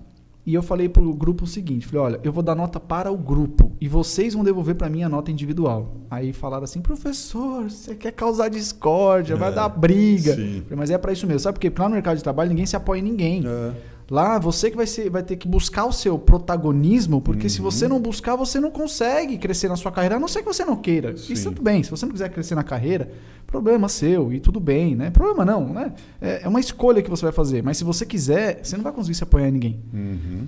[0.48, 3.18] e eu falei pro grupo o seguinte, falei, olha, eu vou dar nota para o
[3.18, 5.98] grupo e vocês vão devolver para mim a nota individual.
[6.10, 10.32] Aí falaram assim, professor, você quer causar discórdia, é, vai dar briga.
[10.32, 11.70] Falei, mas é para isso mesmo, sabe por quê?
[11.70, 13.44] Porque lá no mercado de trabalho ninguém se apoia em ninguém.
[13.46, 13.74] É.
[14.10, 17.50] Lá você que vai, ser, vai ter que buscar o seu protagonismo, porque uhum.
[17.50, 20.46] se você não buscar, você não consegue crescer na sua carreira, a não ser que
[20.46, 21.18] você não queira.
[21.18, 21.34] Sim.
[21.34, 21.84] Isso tudo bem.
[21.84, 23.12] Se você não quiser crescer na carreira,
[23.46, 25.10] problema seu e tudo bem, né?
[25.10, 25.94] Problema não, né?
[26.22, 27.62] É, é uma escolha que você vai fazer.
[27.62, 29.84] Mas se você quiser, você não vai conseguir se apoiar em ninguém.
[29.94, 30.48] Uhum.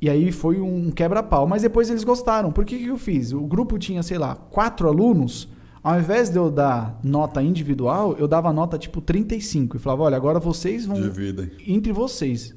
[0.00, 1.48] E aí foi um quebra-pau.
[1.48, 2.52] Mas depois eles gostaram.
[2.52, 3.32] Por que, que eu fiz?
[3.32, 5.48] O grupo tinha, sei lá, quatro alunos.
[5.82, 10.16] Ao invés de eu dar nota individual, eu dava nota tipo 35 e falava: olha,
[10.16, 11.00] agora vocês vão.
[11.00, 11.50] Dividem.
[11.66, 12.54] Entre vocês.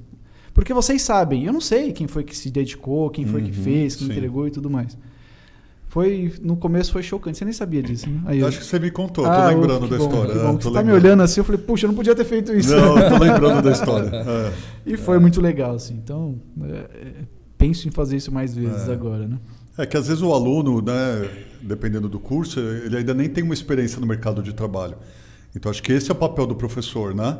[0.54, 3.52] Porque vocês sabem, eu não sei quem foi que se dedicou, quem foi uhum, que
[3.52, 4.96] fez, quem entregou e tudo mais.
[5.88, 8.22] Foi, no começo foi chocante, você nem sabia disso, né?
[8.26, 10.32] Aí, eu acho que você me contou, ah, tô lembrando da bom, história.
[10.32, 12.76] É, você tá me olhando assim, eu falei, puxa, eu não podia ter feito isso.
[12.76, 14.10] Não, eu tô lembrando da história.
[14.24, 14.54] É.
[14.86, 15.20] E foi é.
[15.20, 15.94] muito legal, assim.
[15.94, 17.14] Então, é, é,
[17.58, 18.92] penso em fazer isso mais vezes é.
[18.92, 19.38] agora, né?
[19.78, 21.30] É que às vezes o aluno, né,
[21.62, 24.98] dependendo do curso, ele ainda nem tem uma experiência no mercado de trabalho.
[25.56, 27.38] Então, acho que esse é o papel do professor, né?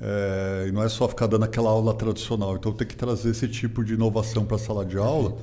[0.00, 2.56] É, e não é só ficar dando aquela aula tradicional.
[2.56, 5.36] Então tem que trazer esse tipo de inovação para a sala de aula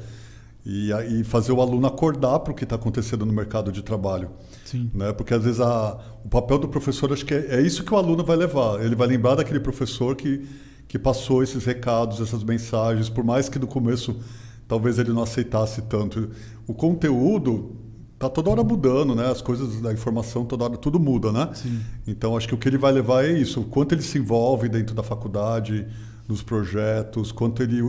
[0.66, 4.32] e, e, fazer o aluno acordar para o que está acontecendo no mercado de trabalho.
[4.66, 4.92] Sim.
[4.94, 5.14] Né?
[5.14, 7.98] Porque às vezes a, o papel do professor acho que é, é, isso que o
[7.98, 8.84] aluno vai levar.
[8.84, 10.46] Ele vai lembrar daquele professor que,
[10.88, 14.20] que passou esses recados, essas mensagens, por mais que no começo
[14.68, 16.32] talvez ele não aceitasse tanto.
[16.68, 17.78] O conteúdo
[18.18, 19.30] tá toda hora mudando, né?
[19.30, 21.50] As coisas da informação toda hora tudo muda, né?
[21.54, 21.80] Sim.
[22.08, 24.68] Então acho que o que ele vai levar é isso, o quanto ele se envolve
[24.70, 25.88] dentro da faculdade,
[26.28, 27.82] nos projetos, quanto ele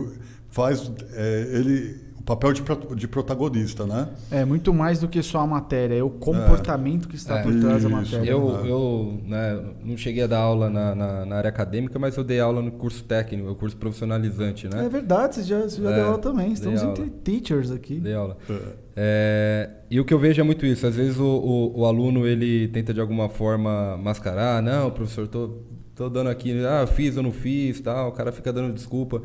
[0.49, 2.63] faz, é, ele papel de,
[2.95, 4.09] de, protagonista, né?
[4.29, 7.09] É muito mais do que só a matéria, é o comportamento é.
[7.09, 7.43] que está é.
[7.43, 8.29] por trás da matéria.
[8.29, 8.69] Eu, né?
[8.69, 12.39] eu né, não cheguei a dar aula na, na, na, área acadêmica, mas eu dei
[12.39, 14.85] aula no curso técnico, o curso profissionalizante, né?
[14.85, 16.51] É verdade, você já, você já deu é, aula também.
[16.51, 17.99] Estamos entre teachers aqui.
[17.99, 18.37] Dei aula.
[18.47, 18.89] É.
[19.01, 20.85] É, e o que eu vejo é muito isso.
[20.85, 24.61] Às vezes o, o, o, aluno ele tenta de alguma forma mascarar.
[24.61, 25.63] Não, professor, tô,
[25.95, 28.09] tô dando aqui, ah, fiz ou não fiz, tal.
[28.09, 29.23] O cara fica dando desculpa.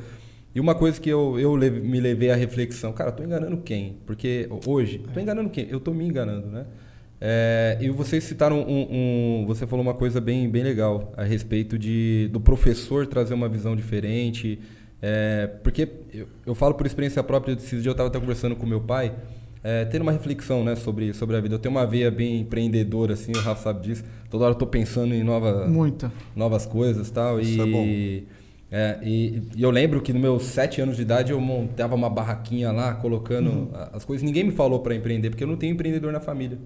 [0.54, 3.96] E uma coisa que eu, eu me levei à reflexão, cara, tô enganando quem?
[4.06, 5.66] Porque hoje, tô enganando quem?
[5.68, 6.66] Eu tô me enganando, né?
[7.20, 11.78] É, e vocês citaram um, um, Você falou uma coisa bem, bem legal a respeito
[11.78, 14.60] de, do professor trazer uma visão diferente.
[15.02, 18.64] É, porque eu, eu, falo por experiência própria, esses dias eu estava até conversando com
[18.64, 19.14] meu pai
[19.64, 21.54] é, tendo uma reflexão né, sobre, sobre a vida.
[21.54, 24.04] Eu tenho uma veia bem empreendedora, assim, o Rafa sabe disso.
[24.28, 26.12] Toda hora eu tô pensando em nova, Muita.
[26.36, 28.43] novas coisas tal, Isso e é
[28.76, 32.10] É, e, e, eu lembro que nos meus sete anos de idade eu montava uma
[32.10, 33.68] barraquinha lá, colocando uhum.
[33.92, 34.24] as coisas.
[34.24, 36.58] Ninguém me falou para empreender, porque eu não tenho empreendedor na família.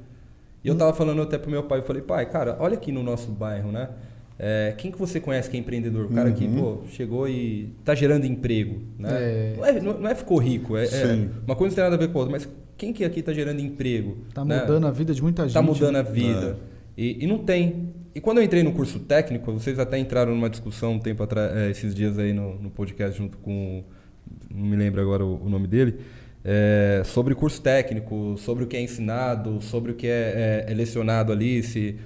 [0.64, 0.79] E eu uhum.
[0.79, 3.71] tava falando até pro meu pai, eu falei, pai, cara, olha aqui no nosso bairro,
[3.71, 3.90] né?
[4.38, 6.07] É, quem que você conhece que é empreendedor?
[6.07, 6.35] O cara uhum.
[6.35, 8.81] que pô, chegou e está gerando emprego.
[8.99, 9.09] Né?
[9.11, 9.55] É.
[9.59, 12.09] Não, é, não, é, ficou rico, é, é, uma coisa não tem nada a ver
[12.11, 14.16] com a outra, mas quem que aqui está gerando emprego?
[14.29, 14.61] Está né?
[14.61, 15.59] mudando a vida de muita tá gente.
[15.59, 16.57] Está mudando a vida.
[16.75, 16.79] É.
[16.97, 17.90] E, e, não tem.
[18.18, 21.57] E quando eu entrei no curso técnico, vocês até entraram numa discussão um tempo atrás,
[21.57, 23.85] é, esses dias aí no, no, podcast junto com.
[24.52, 26.00] Não me lembro agora o, o nome dele.
[26.44, 30.74] É, sobre curso técnico, sobre o que é ensinado, sobre o que é, é, é
[30.74, 31.96] lecionado ali, se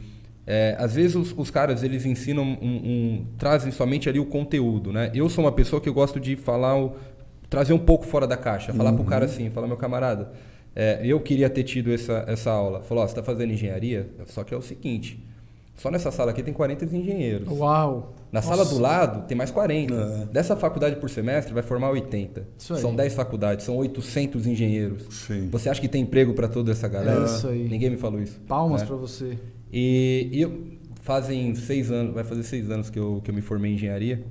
[0.47, 4.93] é, às vezes os, os, caras eles ensinam, um, um, trazem somente ali o conteúdo,
[4.93, 5.11] né?
[5.15, 6.95] Eu sou uma pessoa que eu gosto de falar, o,
[7.49, 8.97] trazer um pouco fora da caixa, falar uhum.
[8.97, 10.31] pro cara assim, falar meu camarada,
[10.77, 12.83] é, eu queria ter tido essa, essa aula.
[12.83, 14.11] Falou, você está fazendo engenharia?
[14.27, 15.32] Só que é o seguinte,
[15.75, 17.49] só nessa sala aqui tem 40 engenheiros.
[17.49, 18.15] Uau!
[18.31, 18.49] Na Nossa.
[18.49, 19.95] sala do lado tem mais 40.
[19.95, 20.27] É.
[20.33, 22.47] Dessa faculdade por semestre vai formar 80.
[22.57, 25.03] São 10 faculdades, são 800 engenheiros.
[25.11, 25.49] Sim.
[25.51, 27.23] Você acha que tem emprego para toda essa galera?
[27.23, 27.69] É isso aí.
[27.69, 28.41] Ninguém me falou isso.
[28.49, 28.87] Palmas né?
[28.87, 29.39] para você.
[29.73, 30.63] E, e eu,
[31.03, 34.25] fazem seis anos, vai fazer seis anos que eu, que eu me formei em engenharia.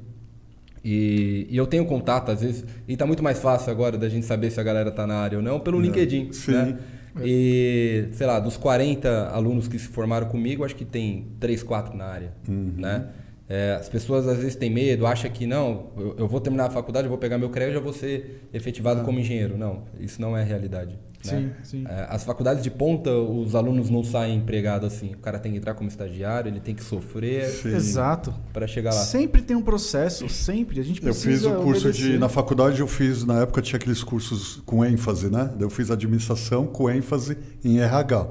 [0.84, 4.26] E, e eu tenho contato, às vezes, e tá muito mais fácil agora da gente
[4.26, 6.32] saber se a galera tá na área ou não pelo É, LinkedIn.
[6.34, 6.52] sim.
[6.52, 6.78] Né?
[7.24, 11.96] E, sei lá, dos 40 alunos que se formaram comigo, acho que tem 3, 4
[11.96, 12.34] na área.
[12.48, 12.74] Uhum.
[12.78, 13.10] Né?
[13.50, 16.70] É, as pessoas às vezes têm medo, acham que não, eu, eu vou terminar a
[16.70, 19.58] faculdade, eu vou pegar meu crédito e já vou ser efetivado como engenheiro.
[19.58, 20.46] Não, isso não é a
[21.30, 21.46] realidade.
[21.48, 21.54] né?
[21.64, 21.86] Sim, sim.
[21.88, 25.14] É, as faculdades de ponta, os alunos não saem empregados assim.
[25.14, 27.76] O cara tem que entrar como estagiário, ele tem que sofrer Sim.
[27.76, 28.34] Exato.
[28.54, 29.02] para chegar lá.
[29.02, 30.80] Sempre tem um processo, sempre.
[30.80, 32.12] A gente Eu precisa fiz o curso obedecer.
[32.14, 32.18] de.
[32.18, 35.52] Na faculdade eu fiz, na época tinha aqueles cursos com ênfase, né?
[35.60, 38.28] Eu fiz administração com ênfase em RH.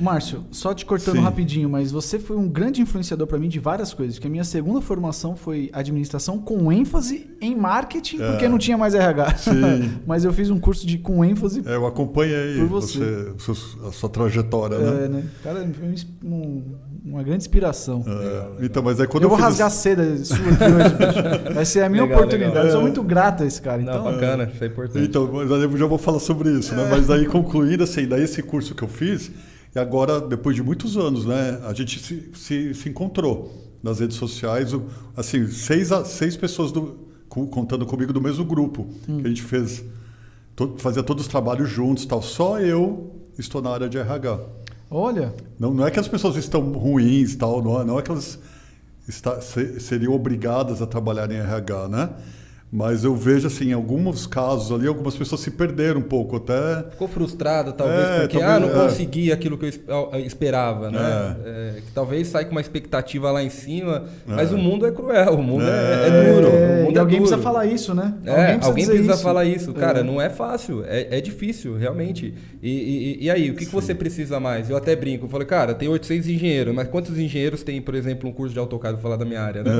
[0.00, 1.22] Márcio, só te cortando Sim.
[1.22, 4.16] rapidinho, mas você foi um grande influenciador para mim de várias coisas.
[4.16, 8.30] Porque a minha segunda formação foi administração com ênfase em marketing, É.
[8.30, 9.36] porque não tinha mais RH.
[9.36, 9.92] Sim.
[10.06, 11.62] mas eu fiz um curso de com ênfase.
[11.66, 12.98] É, Eu acompanhei Por você.
[12.98, 15.04] você, sua- a sua trajetória, né?
[15.04, 15.24] É, né?
[15.42, 16.62] Cara, foi um ins- um-
[17.04, 18.02] uma grande inspiração.
[18.06, 20.94] É, Então, mas aí quando eu eu, vou fiz rasgar a seda sua aqui hoje,
[20.96, 21.54] bicho.
[21.54, 22.54] Vai ser a minha Legal, oportunidade.
[22.54, 22.66] legal.
[22.66, 23.82] Eu sou muito grato a esse cara.
[23.82, 25.04] Não, Então, bacana, isso é importante.
[25.06, 26.88] Então, mas aí eu já vou falar sobre isso, né?
[26.90, 29.30] Mas aí concluindo, assim, daí esse curso que eu fiz,
[29.74, 31.60] e agora, depois de muitos anos, né?
[31.66, 34.70] A gente se, se, se encontrou nas redes sociais,
[35.16, 36.96] assim, seis, seis pessoas do,
[37.28, 39.84] co- contando comigo do mesmo grupo, que a gente fez,
[40.56, 42.22] to- fazia todos os trabalhos juntos tal.
[42.22, 44.38] Só eu estou na área de RH.
[44.90, 48.10] olha, Não, não é que as pessoas estão ruins, tal, não é, não é que
[48.10, 48.38] elas
[49.08, 52.10] está- se- seriam obrigadas a trabalhar em RH, né?
[52.76, 56.82] Mas eu vejo assim, em alguns casos ali, algumas pessoas se perderam um pouco, até
[56.90, 58.84] Ficou frustrado, talvez, É, porque talvez, ah, não é.
[58.88, 61.36] consegui aquilo que eu es- eu esperava, né?
[61.46, 65.34] É, que talvez saia com uma expectativa lá em cima, mas o mundo é cruel,
[65.34, 66.46] o mundo é, é duro.
[66.48, 67.28] é, o mundo e é alguém duro.
[67.28, 68.12] precisa falar isso, né?
[68.26, 69.72] É, alguém precisa, dizer falar isso.
[69.72, 70.02] Cara, É.
[70.02, 72.34] não é fácil, é, é difícil, realmente.
[72.60, 72.70] E,
[73.20, 74.68] e- e aí, o que, que você precisa mais?
[74.68, 78.28] Eu até brinco, eu falei, cara, tem 800 engenheiros, mas quantos engenheiros tem, por exemplo,
[78.28, 79.70] um curso de AutoCAD, vou falar da minha área, né?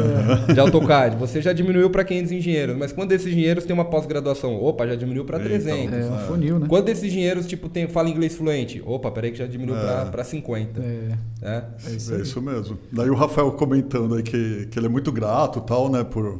[0.54, 1.16] De AutoCAD.
[1.16, 4.62] Você já diminuiu para 500 engenheiros, mas quantos desses engenheiros tem uma pós-graduação?
[4.62, 5.94] Opa, já diminuiu para Então, 300.
[5.94, 6.66] É, um funil, né?
[6.68, 8.82] Quantos desses engenheiros, tipo, tem, fala inglês fluente?
[8.84, 10.04] Opa, peraí que já diminuiu É.
[10.04, 10.82] para 50.
[10.82, 11.16] É.
[11.40, 11.64] né?
[11.86, 12.78] É isso é isso mesmo.
[12.92, 16.38] Daí o Rafael comentando aí que, que ele é muito grato, tal, né, por,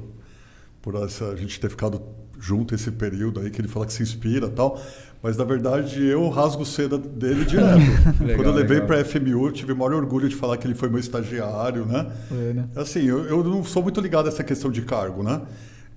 [0.83, 2.03] por essa, a gente ter ficado
[2.39, 4.79] junto esse período aí, que ele fala que se inspira, tal.
[5.23, 7.79] Mas na verdade eu rasgo seda dele direto.
[8.21, 10.67] Legal, Quando eu levei para a FMU, eu tive o maior orgulho de falar que
[10.67, 12.13] ele foi meu estagiário, né?
[12.31, 12.69] É, né?
[12.77, 15.41] Assim, eu, eu não sou muito ligado a essa questão de cargo, né?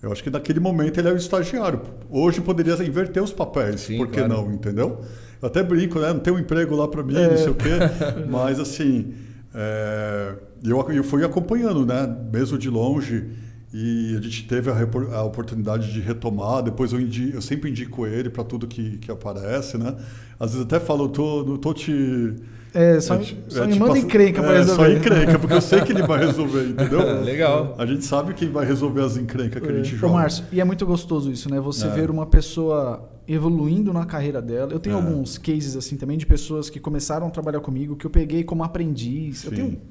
[0.02, 1.82] Eu acho que naquele momento ele é o estagiário.
[2.10, 4.34] Hoje poderia inverter os papéis, Sim, por que claro.
[4.34, 5.02] não, entendeu?
[5.42, 6.14] Eu até brinco, né?
[6.14, 7.70] Não tem um emprego lá para mim, não sei o quê.
[8.30, 9.14] Mas assim,
[9.54, 12.08] é, eu, eu fui acompanhando, né?
[12.32, 13.26] Mesmo de longe.
[13.74, 14.76] E a gente teve a,
[15.16, 16.64] a oportunidade de retomar.
[16.64, 19.96] Depois eu, indi- eu sempre indico ele para tudo que, que aparece, né?
[20.40, 22.36] Às vezes até falo, eu tô, não tô te.
[22.80, 24.84] É, só, é ti- só é me te manda encrenca pra é, resolver.
[24.84, 27.22] Só encrenca, porque eu sei que ele vai resolver, entendeu?
[27.24, 27.76] Legal.
[27.78, 30.14] A gente sabe quem vai resolver as encrencas que a gente Ô, joga.
[30.14, 31.60] Márcio, e é muito gostoso isso, né?
[31.60, 31.90] Você É.
[31.90, 34.72] ver uma pessoa evoluindo na carreira dela.
[34.72, 35.00] Eu tenho É.
[35.02, 38.64] alguns cases assim também de pessoas que começaram a trabalhar comigo, que eu peguei como
[38.64, 39.44] aprendiz.
[39.44, 39.56] Eu Sim.
[39.56, 39.82] tenho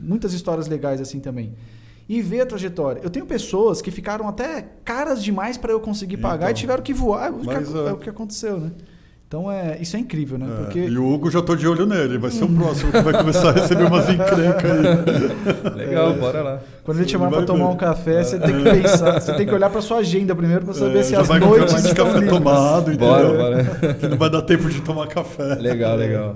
[0.00, 1.52] muitas histórias legais assim também.
[2.08, 3.00] E ver a trajetória.
[3.04, 6.50] Eu tenho pessoas que ficaram até caras demais para eu conseguir pagar Então.
[6.50, 7.32] e tiveram que voar.
[7.32, 7.92] O que- Mas, é, é.
[7.92, 8.72] o que aconteceu, né?
[9.30, 10.46] Então é, isso é incrível, né?
[10.50, 13.00] É, Porque E o Hugo já tô de olho nele, vai ser o próximo que
[13.00, 15.70] vai começar a receber umas encrencas aí.
[15.86, 16.58] Legal, bora lá.
[16.82, 17.72] quando ele te chamar para tomar ver.
[17.74, 20.74] um café, você tem que pensar, você tem que olhar para sua agenda primeiro para
[20.74, 22.38] saber É, se as vai noites mais estão café livres.
[22.38, 23.08] tomado, entendeu?
[23.08, 23.94] Bora, bora.
[23.94, 25.54] Que não vai dar tempo de tomar café.
[25.54, 26.34] Legal, legal.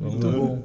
[0.00, 0.62] Muito bom.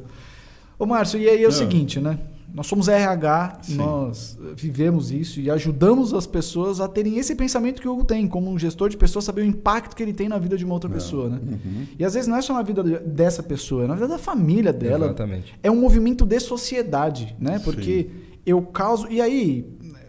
[0.80, 2.18] Ô, Márcio, e aí é o seguinte, né?
[2.54, 3.76] Nós somos RH, Sim.
[3.76, 8.06] nós eh, vivemos isso e ajudamos as pessoas a terem esse pensamento que o Hugo
[8.06, 10.66] tem, como um gestor de pessoas, saber o impacto que ele tem na vida de
[10.66, 11.40] uma outra pessoa, né?
[11.46, 11.86] Uhum.
[12.00, 14.18] E às vezes não é só na vida de- dessa pessoa, é na vida da
[14.18, 15.06] família dela.
[15.08, 15.54] Exatamente.
[15.62, 17.60] É um movimento de sociedade, né?
[17.60, 18.10] Porque
[18.46, 19.08] eu causo.
[19.10, 19.66] E aí,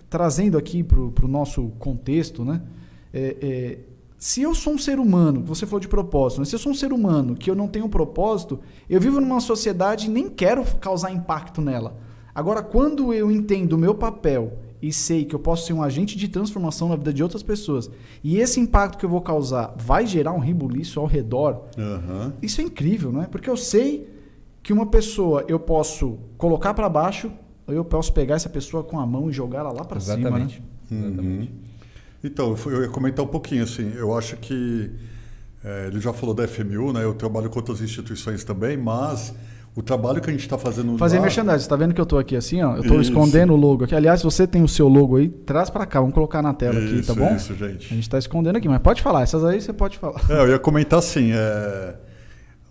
[0.08, 2.62] trazendo aqui para o nosso contexto, né?
[3.12, 3.78] É, é,
[4.16, 6.44] se eu sou um ser humano, você falou de propósito, né?
[6.44, 8.58] se eu sou um ser humano que eu não tenho propósito,
[8.90, 11.96] eu vivo numa sociedade e nem quero causar impacto nela.
[12.38, 16.16] Agora, quando eu entendo o meu papel e sei que eu posso ser um agente
[16.16, 17.90] de transformação na vida de outras pessoas,
[18.22, 22.32] e esse impacto que eu vou causar vai gerar um ribuliço ao redor, Aham.
[22.40, 23.26] isso é incrível, não é?
[23.26, 24.08] Porque eu sei
[24.62, 27.28] que uma pessoa eu posso colocar para baixo,
[27.66, 30.14] ou eu posso pegar essa pessoa com a mão e jogar ela lá para cima,
[30.14, 30.20] né?
[30.22, 30.62] Exatamente.
[30.92, 31.52] Exatamente.
[32.22, 34.92] Então, eu ia comentar um pouquinho, assim, eu acho que
[35.64, 37.02] é, ele já falou da FMU, né?
[37.02, 39.34] Eu trabalho com outras instituições também, mas
[39.76, 42.06] o trabalho que a gente está fazendo Fazer lá, merchandising, você tá vendo que eu
[42.06, 42.76] tô aqui assim, ó?
[42.76, 43.00] Eu Isso.
[43.12, 43.94] escondendo o logo aqui.
[43.94, 46.78] Aliás, se você tem o seu logo aí, traz para cá, vamos colocar na tela
[46.78, 47.36] aqui, tá Isso, bom?
[47.36, 47.92] Isso, gente.
[47.92, 50.20] A gente tá escondendo aqui, mas pode falar, essas aí você pode falar.
[50.28, 51.94] É, eu ia comentar assim, é,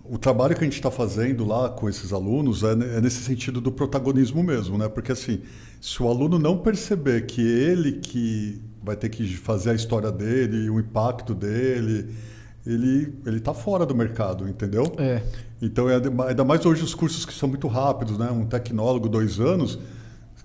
[0.09, 3.59] o trabalho que a gente está fazendo lá com esses alunos é, é, nesse sentido
[3.59, 4.87] do protagonismo mesmo, né?
[4.87, 5.41] Porque assim,
[5.81, 10.69] se o aluno não perceber que ele que vai ter que fazer a história dele,
[10.69, 12.13] o impacto dele,
[12.65, 14.83] ele ele está fora do mercado, entendeu?
[14.97, 15.21] É.
[15.61, 18.29] Então é ainda mais hoje os cursos que são muito rápidos, né?
[18.29, 19.79] Um tecnólogo dois anos,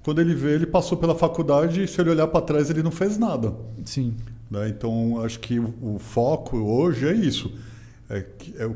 [0.02, 2.90] quando ele vê ele passou pela faculdade e se ele olhar para trás ele não
[2.90, 3.54] fez nada.
[3.84, 4.14] Sim.
[4.50, 4.68] Né?
[4.68, 7.52] Então acho que o, o foco hoje é isso.
[8.08, 8.24] É,
[8.56, 8.70] é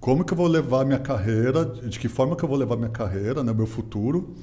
[0.00, 2.90] como que eu vou levar minha carreira, de que forma que eu vou levar minha
[2.90, 4.34] carreira, né, meu futuro.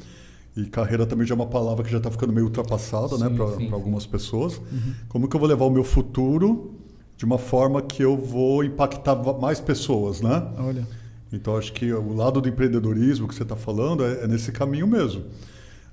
[0.56, 3.76] E carreira também já é uma palavra que já está ficando meio ultrapassada né, para
[3.76, 4.58] algumas pessoas.
[4.58, 4.94] Uhum.
[5.08, 6.76] Como que eu vou levar o meu futuro
[7.18, 10.52] de uma forma que eu vou impactar mais pessoas, né?
[10.60, 10.88] Olha.
[11.34, 14.88] Então acho que o lado do empreendedorismo que você está falando é, é, nesse caminho
[14.88, 15.24] mesmo.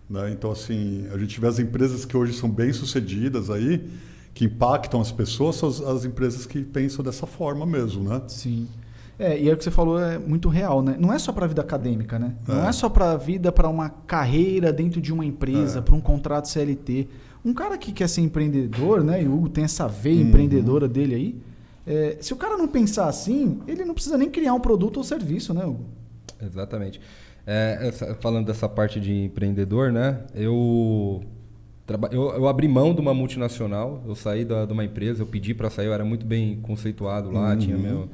[0.08, 0.30] Né?
[0.32, 3.88] Então assim, a gente vê as empresas que hoje são bem sucedidas aí,
[4.34, 8.20] que impactam as pessoas, são as, as empresas que pensam dessa forma mesmo, né?
[8.28, 8.68] Sim.
[9.18, 10.96] É, e é o que você falou é muito real, né?
[10.98, 12.34] Não é só para a vida acadêmica, né?
[12.48, 12.52] É.
[12.52, 15.82] Não é só para a vida, para uma carreira dentro de uma empresa, é.
[15.82, 17.08] para um contrato CLT.
[17.44, 19.22] Um cara que quer ser empreendedor, né?
[19.22, 20.28] E o Hugo tem essa veia uhum.
[20.28, 21.49] empreendedora dele aí.
[21.86, 25.04] É, se o cara não pensar assim, ele não precisa nem criar um produto ou
[25.04, 25.86] serviço, né, Hugo?
[26.42, 27.00] Exatamente.
[27.46, 30.20] É, essa, falando dessa parte de empreendedor, né?
[30.34, 31.22] Eu,
[32.10, 35.54] eu, eu, abri mão de uma multinacional, eu saí da, de uma empresa, eu pedi
[35.54, 37.58] para sair, eu era muito bem conceituado lá, uhum.
[37.58, 38.08] tinha meu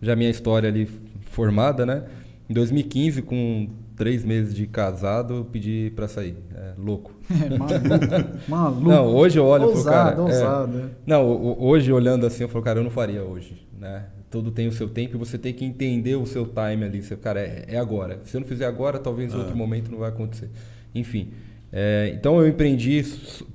[0.00, 0.88] já minha história ali
[1.30, 2.04] formada, né?
[2.48, 3.68] Em 2015, com
[4.00, 6.34] três meses de casado, eu pedi para sair.
[6.56, 7.12] É, louco.
[7.30, 8.40] É, maluco.
[8.48, 8.88] maluco.
[8.88, 10.22] Não, hoje eu olho ousado, e falo, cara...
[10.22, 14.06] Ousado, é, Não, hoje olhando assim, eu falo, cara, eu não faria hoje, né?
[14.30, 17.02] Tudo tem o seu tempo e você tem que entender o seu time ali.
[17.02, 18.20] Você, cara, é, é agora.
[18.24, 19.54] Se eu não fizer agora, talvez em outro é.
[19.54, 20.48] momento não vai acontecer.
[20.94, 21.32] Enfim,
[21.70, 23.04] é, então eu empreendi,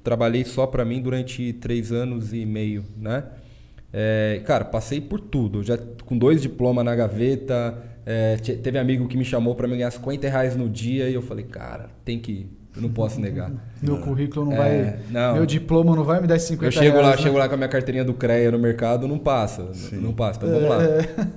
[0.03, 3.23] trabalhei só para mim durante três anos e meio, né?
[3.91, 5.63] É, cara, passei por tudo.
[5.63, 7.94] Já com dois diplomas na gaveta.
[8.05, 11.21] É, teve amigo que me chamou para me ganhar 50 reais no dia e eu
[11.21, 12.49] falei, cara, tem que ir.
[12.75, 13.51] Eu não posso negar.
[13.81, 14.99] Meu currículo não é, vai.
[15.09, 15.35] Não.
[15.35, 16.75] Meu diploma não vai me dar 50 reais.
[16.75, 17.21] Eu chego reais, lá, né?
[17.23, 19.73] chego lá com a minha carteirinha do CREA no mercado, não passa.
[19.73, 19.95] Sim.
[19.97, 20.39] Não passa.
[20.39, 20.83] Então vamos lá.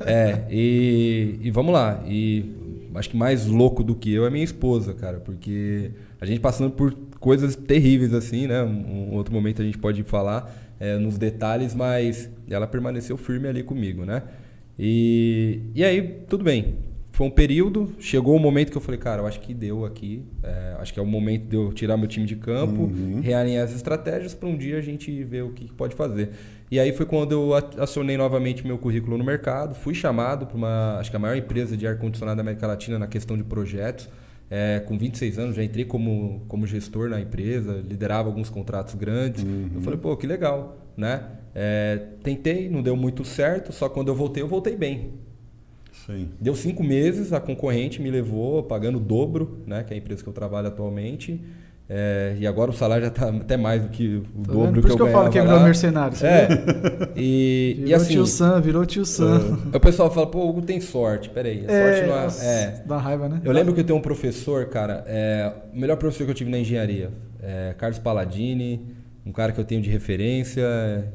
[0.05, 2.03] É, é e, e vamos lá.
[2.07, 2.57] E
[2.95, 6.73] acho que mais louco do que eu é minha esposa, cara, porque a gente passando
[6.73, 8.63] por coisas terríveis assim, né?
[8.63, 13.47] Um, um outro momento a gente pode falar é, nos detalhes, mas ela permaneceu firme
[13.49, 14.23] ali comigo, né?
[14.79, 16.77] E, e aí, tudo bem.
[17.19, 19.85] Foi um período, chegou o um momento que eu falei, cara, eu acho que deu
[19.85, 20.23] aqui.
[20.41, 23.21] É, acho que é o momento de eu tirar meu time de campo, uhum.
[23.21, 26.31] realinhar as estratégias para um dia a gente ver o que pode fazer.
[26.71, 30.99] E aí foi quando eu acionei novamente meu currículo no mercado, fui chamado para uma,
[30.99, 34.09] acho que a maior empresa de ar-condicionado da América Latina na questão de projetos.
[34.51, 39.43] É, com 26 anos já entrei como, como gestor na empresa, liderava alguns contratos grandes.
[39.43, 39.71] Uhum.
[39.75, 41.23] Eu falei, pô, que legal, né?
[41.55, 45.13] É, tentei, não deu muito certo, só quando eu voltei, eu voltei bem.
[46.07, 46.31] Sim.
[46.41, 49.85] Deu cinco meses, a concorrente me levou pagando o dobro, né?
[49.85, 51.41] Que é a empresa que eu trabalho atualmente.
[51.91, 54.73] É, e agora o salário já está até mais do que o tá dobro Por
[54.73, 56.17] que eu Por isso que eu falo que é mercenário.
[56.23, 56.49] É.
[57.17, 59.59] E, virou e assim, tio Sam, virou tio Sam.
[59.73, 61.31] Uh, o pessoal fala, pô, o Hugo tem sorte.
[61.31, 62.83] Peraí, a é, sorte não é, é.
[62.85, 63.41] Dá raiva, né?
[63.43, 66.51] Eu lembro que eu tenho um professor, cara, é, o melhor professor que eu tive
[66.51, 67.11] na engenharia,
[67.43, 68.87] é Carlos Palladini,
[69.25, 70.63] um cara que eu tenho de referência.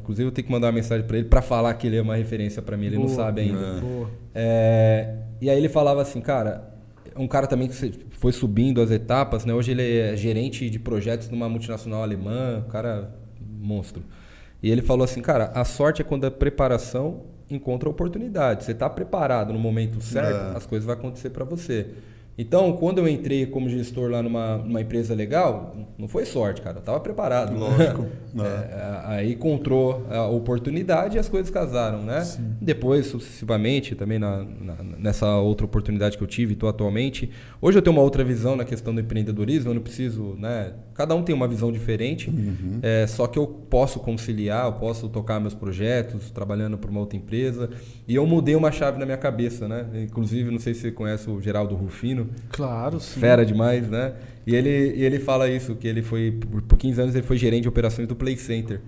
[0.01, 2.15] Inclusive, eu tenho que mandar uma mensagem para ele para falar que ele é uma
[2.15, 2.87] referência para mim.
[2.87, 3.79] Ele boa, não sabe ainda.
[3.79, 4.09] Boa.
[4.33, 6.72] É, e aí ele falava assim, cara,
[7.15, 9.53] um cara também que foi subindo as etapas, né?
[9.53, 14.03] Hoje ele é gerente de projetos numa multinacional alemã, um cara monstro.
[14.61, 18.63] E ele falou assim, cara, a sorte é quando a preparação encontra a oportunidade.
[18.63, 20.57] Você está preparado no momento certo, é.
[20.57, 21.87] as coisas vão acontecer para você.
[22.37, 26.77] Então, quando eu entrei como gestor lá numa, numa empresa legal, não foi sorte, cara.
[26.77, 27.57] Eu estava preparado.
[27.57, 28.07] Lógico.
[28.35, 32.21] É, aí encontrou a oportunidade e as coisas casaram, né?
[32.21, 32.55] Sim.
[32.59, 37.29] Depois, sucessivamente, também na, na, nessa outra oportunidade que eu tive, estou atualmente.
[37.61, 39.69] Hoje eu tenho uma outra visão na questão do empreendedorismo.
[39.69, 40.73] Eu não preciso, né?
[40.95, 42.31] Cada um tem uma visão diferente.
[42.31, 42.79] Uhum.
[42.81, 47.15] É, só que eu posso conciliar, eu posso tocar meus projetos, trabalhando para uma outra
[47.15, 47.69] empresa.
[48.07, 49.85] E eu mudei uma chave na minha cabeça, né?
[49.93, 52.22] Inclusive, não sei se você conhece o Geraldo Rufino.
[52.49, 53.19] Claro, sim.
[53.19, 54.13] Fera demais, né?
[54.45, 57.63] E ele, e ele fala isso, que ele foi, por 15 anos, ele foi gerente
[57.63, 58.81] de operações do Play Center.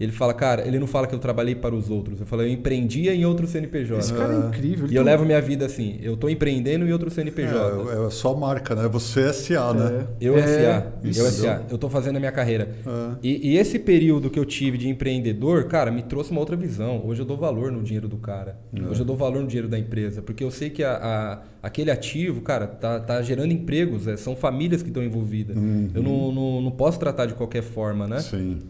[0.00, 2.18] Ele fala, cara, ele não fala que eu trabalhei para os outros.
[2.18, 3.98] Eu falo, eu empreendia em outro CNPJ.
[3.98, 4.88] Esse cara é incrível.
[4.90, 7.58] E eu levo minha vida assim, eu estou empreendendo em outro CNPJ.
[7.92, 8.88] É, é só marca, né?
[8.88, 10.06] Você é SA, né?
[10.18, 10.92] Eu é, SA.
[11.04, 11.20] Isso.
[11.20, 11.66] Eu SA.
[11.68, 12.74] Eu estou fazendo a minha carreira.
[12.86, 13.16] É.
[13.22, 17.02] E, e, esse período que eu tive de empreendedor, cara, me trouxe uma outra visão.
[17.04, 18.58] Hoje eu dou valor no dinheiro do cara.
[18.74, 18.80] É.
[18.80, 20.22] Hoje eu dou valor no dinheiro da empresa.
[20.22, 24.06] Porque eu sei que a, a aquele ativo, cara, tá, tá gerando empregos.
[24.06, 25.58] É, são famílias que estão envolvidas.
[25.58, 25.90] Uhum.
[25.94, 28.20] Eu não, não, não posso tratar de qualquer forma, né?
[28.20, 28.60] Sim.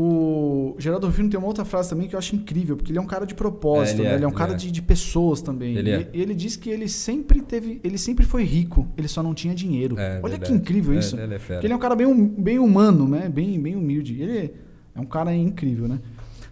[0.00, 3.02] O Geraldo Rufino tem uma outra frase também que eu acho incrível, porque ele é
[3.02, 4.12] um cara de propósito, É, ele né?
[4.12, 4.56] é, ele é um ele cara é.
[4.56, 5.74] de, de pessoas também.
[5.76, 6.08] Ele é.
[6.14, 9.52] E ele diz que ele sempre teve, ele sempre foi rico, ele só não tinha
[9.56, 9.98] dinheiro.
[9.98, 10.52] É, Olha verdade.
[10.52, 11.18] que incrível É, isso.
[11.18, 11.64] ele é fera.
[11.66, 13.28] Ele é um cara bem, hum- bem humano, né?
[13.28, 14.22] Bem, bem humilde.
[14.22, 14.52] Ele
[14.94, 15.98] é um cara incrível, né?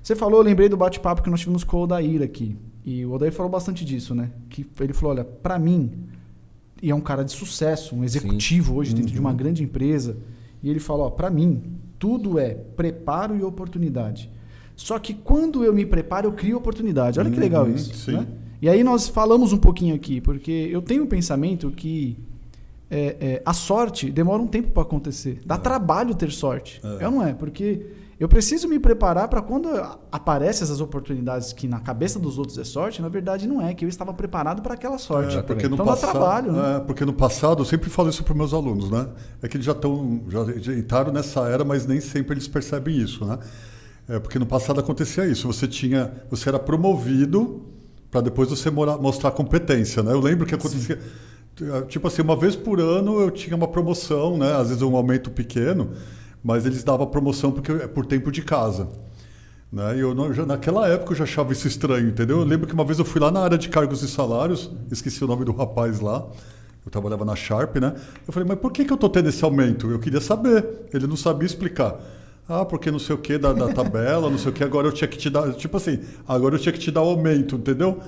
[0.02, 2.56] Você falou, eu lembrei do bate-papo que nós tivemos com o Odair aqui.
[2.84, 4.30] E o Odair falou bastante disso, né?
[4.48, 5.92] Que ele falou, olha, pra mim,
[6.82, 9.36] e é um cara de sucesso, um executivo hoje dentro de uma Uhum.
[9.36, 10.16] grande empresa.
[10.62, 11.62] E ele falou, ó, pra mim,
[11.98, 14.30] tudo é preparo e oportunidade.
[14.74, 17.18] Só que quando eu me preparo, eu crio oportunidade.
[17.18, 18.12] Olha que legal Uhum, isso.
[18.12, 18.26] né?
[18.60, 22.16] E aí nós falamos um pouquinho aqui, porque eu tenho um pensamento que
[22.90, 25.40] é, é, a sorte demora um tempo para acontecer.
[25.44, 26.80] Dá trabalho ter sorte.
[26.84, 27.04] É.
[27.04, 27.06] É.
[27.06, 27.32] ou não é?
[27.34, 27.86] Porque
[28.18, 29.68] eu preciso me preparar para quando
[30.10, 33.84] aparecem essas oportunidades que na cabeça dos outros é sorte, na verdade não é, que
[33.84, 35.36] eu estava preparado para aquela sorte.
[35.36, 36.76] É, porque no então passado, trabalho, né?
[36.76, 39.06] é, porque no passado, eu sempre falo isso para meus alunos, né?
[39.42, 42.96] É que eles já estão, já, já entraram nessa era, mas nem sempre eles percebem
[42.96, 43.38] isso, né?
[44.08, 47.66] É, porque no passado acontecia isso, você tinha, você era promovido
[48.10, 50.12] para depois você mostrar competência, né?
[50.12, 50.98] Eu lembro que acontecia,
[51.88, 54.54] tipo assim, uma vez por ano eu tinha uma promoção, né?
[54.54, 55.90] Às vezes um aumento pequeno,
[56.46, 58.86] mas eles davam promoção porque é por tempo de casa.
[59.72, 59.96] Né?
[59.98, 62.38] Eu não- já- naquela época eu já achava isso estranho, entendeu?
[62.38, 65.24] Eu lembro que uma vez eu fui lá na área de cargos e salários, esqueci
[65.24, 66.24] o nome do rapaz lá,
[66.84, 67.94] eu trabalhava na Sharp, né?
[68.28, 69.90] Eu falei, mas por que, que eu tô tendo esse aumento?
[69.90, 70.86] Eu queria saber.
[70.94, 71.96] Ele não sabia explicar.
[72.48, 74.92] Ah, porque não sei o que da, da tabela, não sei o que, agora eu
[74.92, 75.52] tinha que te dar.
[75.54, 77.98] Tipo assim, agora eu tinha que te dar o aumento, entendeu?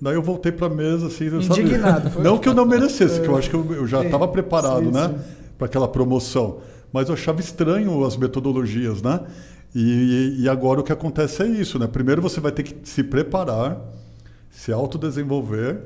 [0.00, 1.64] Daí eu voltei pra mesa, assim, eu sabia.
[1.64, 2.22] Indignado, foi?
[2.22, 4.90] Não que eu não merecesse, que eu acho que eu, eu já estava preparado, sim,
[4.90, 5.14] né?
[5.58, 6.60] para aquela promoção.
[6.94, 9.18] Mas eu achava estranho as metodologias, né?
[9.74, 11.88] E, e agora o que acontece é isso, né?
[11.88, 13.80] Primeiro você vai ter que se preparar,
[14.48, 15.80] se autodesenvolver,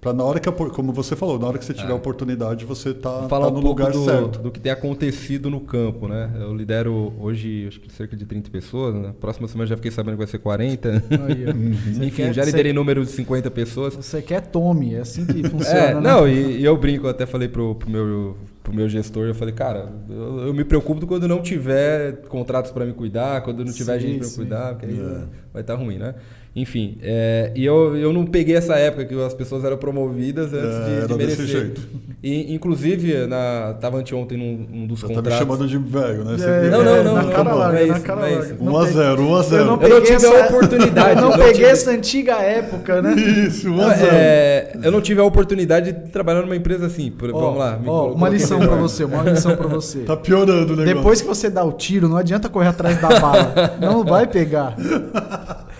[0.00, 2.94] para na hora que, como você falou, na hora que você tiver a oportunidade, você
[2.94, 4.38] tá, falar tá um no pouco lugar do, certo.
[4.38, 6.30] do que tem acontecido no campo, né?
[6.38, 9.12] Eu lidero hoje, acho que cerca de 30 pessoas, né?
[9.20, 10.88] Próxima semana já fiquei sabendo que vai ser 40.
[10.88, 11.52] Aí, ó.
[11.98, 13.96] Você Enfim, quer- já você- liderei número de 50 pessoas.
[13.96, 16.00] Você quer tome, é assim que funciona, É, né?
[16.00, 19.34] não, e, e eu brinco, eu até falei pro, pro, meu, pro meu gestor, eu
[19.34, 23.72] falei, cara, eu, eu me preocupo quando não tiver contratos para me cuidar, quando não
[23.72, 25.24] tiver Sim, gente para cuidar, porque aí É.
[25.52, 26.14] vai estar ruim, né?
[26.56, 30.76] Enfim, é, e eu, eu não peguei essa época que as pessoas eram promovidas antes
[30.76, 31.46] É, de, era de desse merecer.
[31.46, 31.80] jeito.
[32.22, 35.38] E, inclusive, na, tava anteontem num, num dos Já tá me contratos.
[35.40, 36.36] chamando de velho, né?
[36.38, 36.70] Você É?
[36.70, 38.30] Não, não, não, na não, cara não, larga, não é na isso, cara não é
[38.36, 38.46] larga.
[38.54, 38.64] isso.
[38.64, 40.30] Não 1 a tem- 0 1 a Eu 0 não Eu não peguei tive a
[40.30, 43.14] essa- oportunidade, Eu não eu não peguei tive- essa antiga época, né?
[43.14, 47.10] Isso, 1 a 0 É, eu não tive a oportunidade de trabalhar numa empresa assim.
[47.10, 47.80] Por- Ó, vamos lá.
[47.84, 49.98] colo- uma lição pra você, uma lição pra você.
[50.00, 50.94] Tá piorando o negócio.
[50.94, 53.76] Depois que você dá o tiro, não adianta correr atrás da bala.
[53.80, 54.76] Não vai pegar.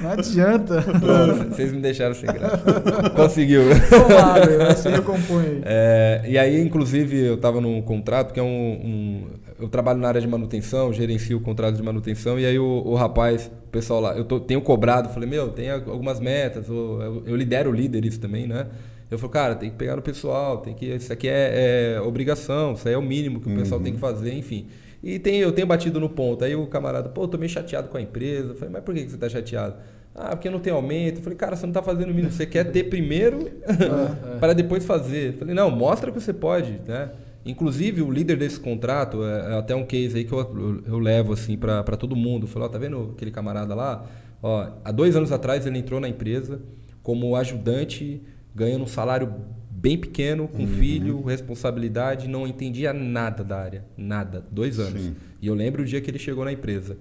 [0.05, 0.83] Não adianta.
[0.83, 2.63] Pronto, Vocês me deixaram sem graça.
[3.17, 3.63] Conseguiu.
[3.91, 5.63] Tomar, velho, você recompõe aí.
[5.65, 9.27] É, e aí, inclusive, eu estava num contrato que é um, um-
[9.59, 12.95] Eu trabalho na área de manutenção, gerencio o contrato de manutenção, e aí o, o
[12.95, 17.23] rapaz, o pessoal lá, eu tô- tenho cobrado, falei, meu, tem algumas metas, eu, eu,
[17.27, 18.67] eu lidero líderes também, né?
[19.11, 20.87] Eu falei, cara, tem que pegar no pessoal, tem que.
[20.87, 24.01] Isso aqui é, é obrigação, isso aí é o mínimo que o pessoal tem que
[24.01, 24.67] fazer, enfim.
[25.03, 26.43] E tem, eu tenho batido no ponto.
[26.45, 28.49] Aí o camarada, pô, eu tô meio chateado com a empresa.
[28.53, 29.77] Eu falei, mas por que que você tá chateado?
[30.15, 31.19] Ah, porque não tem aumento.
[31.19, 32.31] Eu falei, cara, você não tá fazendo o mínimo.
[32.31, 33.51] Você quer ter primeiro
[34.39, 35.33] para depois fazer.
[35.35, 37.11] Eu falei, não, mostra que você pode, né?
[37.45, 41.33] Inclusive, o líder desse contrato, é, é até um case aí que eu, eu, levo
[41.33, 42.47] assim para todo mundo.
[42.47, 44.07] Falei, ó, tá vendo aquele camarada lá?
[44.43, 46.61] Ó, há dois anos atrás ele entrou na empresa
[47.03, 48.23] como ajudante,
[48.55, 49.31] ganhando um salário
[49.71, 53.85] bem pequeno, com filho, responsabilidade, não entendia nada da área.
[53.95, 54.43] Nada.
[54.51, 55.03] Dois anos.
[55.03, 55.17] Sim.
[55.43, 56.97] E eu lembro o dia que ele chegou na empresa.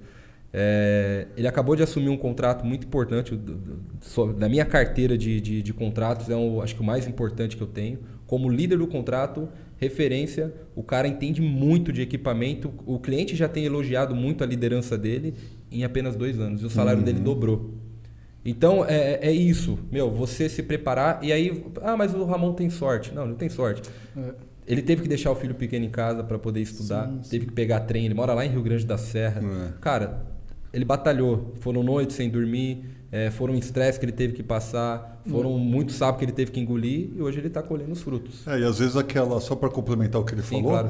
[0.55, 3.35] É, ele acabou de assumir um contrato muito importante.
[4.37, 7.63] Da minha carteira de, de, de contratos, é o, acho que o mais importante que
[7.63, 7.99] eu tenho.
[8.27, 12.71] Como líder do contrato, referência, o cara entende muito de equipamento.
[12.85, 15.33] O cliente já tem elogiado muito a liderança dele
[15.71, 16.61] em apenas dois anos.
[16.61, 17.73] E o salário dele dobrou.
[18.45, 22.69] Então é, é isso, meu, você se preparar e aí, ah, mas o Ramon tem
[22.69, 23.13] sorte.
[23.13, 23.89] Não, não tem sorte.
[24.17, 24.33] É.
[24.67, 27.29] Ele teve que deixar o filho pequeno em casa para poder estudar, Sim, sim.
[27.29, 29.41] teve que pegar trem, ele mora lá em Rio Grande da Serra.
[29.41, 29.73] É.
[29.79, 30.32] Cara,
[30.73, 35.57] ele batalhou, foram noites sem dormir, é, foram estresse que ele teve que passar, foram
[35.59, 38.45] muito sapo que ele teve que engolir e hoje ele está colhendo os frutos.
[38.47, 40.89] É, e às vezes aquela, só para complementar o que ele Sim, falou, claro.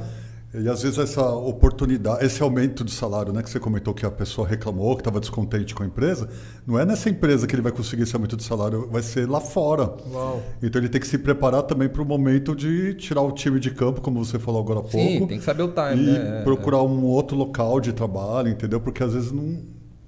[0.54, 4.12] E às vezes essa oportunidade, esse aumento de salário, né, que você comentou que a
[4.12, 6.30] pessoa reclamou, que estava descontente com a empresa,
[6.66, 9.39] não é nessa empresa que ele vai conseguir esse aumento de salário, vai ser lá
[9.39, 9.93] fora.
[10.12, 10.41] Uau.
[10.62, 13.72] Então ele tem que se preparar também para o momento de tirar o time de
[13.72, 14.97] campo, como você falou agora há pouco.
[14.97, 16.41] Sim, tem que saber o time, e né?
[16.43, 18.80] Procurar um outro local de trabalho, entendeu?
[18.80, 19.60] Porque às vezes não,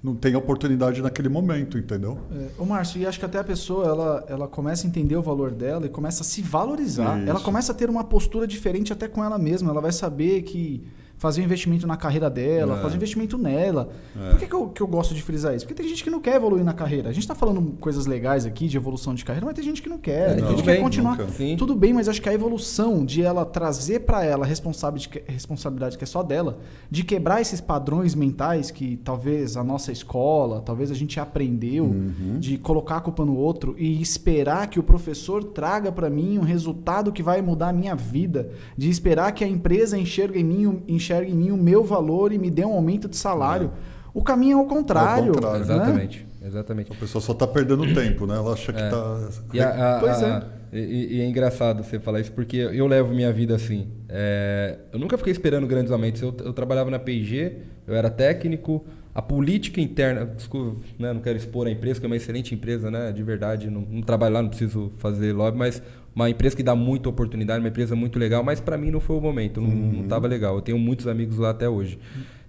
[0.02, 2.18] não tem oportunidade naquele momento, entendeu?
[2.30, 5.22] É, ô Márcio, e acho que até a pessoa ela, ela começa a entender o
[5.22, 7.18] valor dela e começa a se valorizar.
[7.18, 7.30] Isso.
[7.30, 9.70] Ela começa a ter uma postura diferente até com ela mesma.
[9.70, 10.84] Ela vai saber que,
[11.18, 12.82] fazer um investimento na carreira dela, É.
[12.82, 13.88] fazer um investimento nela.
[14.14, 14.30] É.
[14.30, 15.64] Por que, que, eu, que eu gosto de frisar isso?
[15.66, 17.08] Porque tem gente que não quer evoluir na carreira.
[17.08, 19.88] A gente está falando coisas legais aqui de evolução de carreira, mas tem gente que
[19.88, 20.30] não quer.
[20.30, 21.18] É, tem tudo gente que quer continuar.
[21.56, 25.96] Tudo bem, mas acho que a evolução de ela trazer para ela a responsabi- responsabilidade
[25.96, 26.58] que é só dela,
[26.90, 32.38] de quebrar esses padrões mentais que talvez a nossa escola, talvez a gente aprendeu, Uhum.
[32.38, 36.42] de colocar a culpa no outro e esperar que o professor traga para mim um
[36.42, 40.66] resultado que vai mudar a minha vida, de esperar que a empresa enxergue em mim,
[40.66, 43.70] o- enxergue em mim o meu valor e me dê um aumento de salário.
[44.12, 45.32] O caminho é o contrário.
[45.34, 45.58] contrário.
[45.58, 45.64] né?
[45.64, 46.26] Exatamente.
[46.44, 46.92] Exatamente.
[46.92, 48.36] A pessoa só está perdendo tempo, né?
[48.36, 48.84] Ela acha que É.
[48.86, 49.28] está.
[49.52, 50.26] E, a- a- Pois é.
[50.26, 53.88] a- e- e é engraçado você falar isso, porque eu levo minha vida assim.
[54.08, 56.22] É, eu nunca fiquei esperando grandes aumentos.
[56.22, 58.84] Eu, eu trabalhava na P&G, eu era técnico.
[59.14, 62.90] A política interna, desculpa, né, não quero expor a empresa, que é uma excelente empresa,
[62.90, 63.68] né, de verdade.
[63.70, 65.82] Não, não trabalho lá, não preciso fazer lobby, mas
[66.16, 69.16] uma empresa que dá muita oportunidade, uma empresa muito legal, mas para mim não foi
[69.16, 70.54] o momento, não, não estava legal.
[70.56, 71.98] Eu tenho muitos amigos lá até hoje.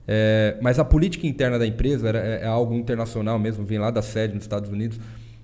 [0.07, 3.91] É, mas a política interna da empresa era, é, é algo internacional mesmo, vem lá
[3.91, 4.97] da sede nos Estados Unidos,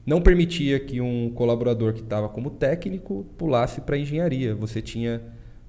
[0.05, 4.55] não permitia que um colaborador que estava como técnico pulasse para engenharia.
[4.55, 5.21] Você tinha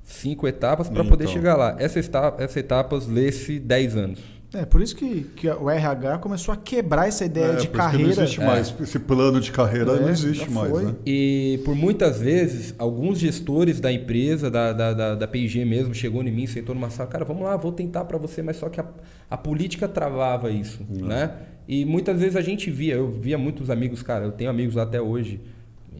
[0.03, 1.35] cinco etapas para poder Então.
[1.35, 1.77] chegar lá.
[1.79, 4.21] Essas etapas, essas etapas lê-se 10 anos.
[4.55, 7.79] É, por isso que, que o RH começou a quebrar essa ideia É, de por
[7.81, 8.15] isso que carreira.
[8.15, 8.75] Não existe mais.
[8.81, 10.95] Esse plano de carreira É, não existe mais, né?
[11.05, 16.23] E por muitas vezes, alguns gestores da empresa, da, da, da, da P&G mesmo, chegou
[16.23, 18.81] em mim, sentou numa sala, cara, vamos lá, vou tentar para você, mas só que
[18.81, 18.87] a,
[19.29, 21.33] a política travava isso, né?
[21.67, 25.01] E muitas vezes a gente via, eu via muitos amigos, cara, eu tenho amigos até
[25.01, 25.41] hoje,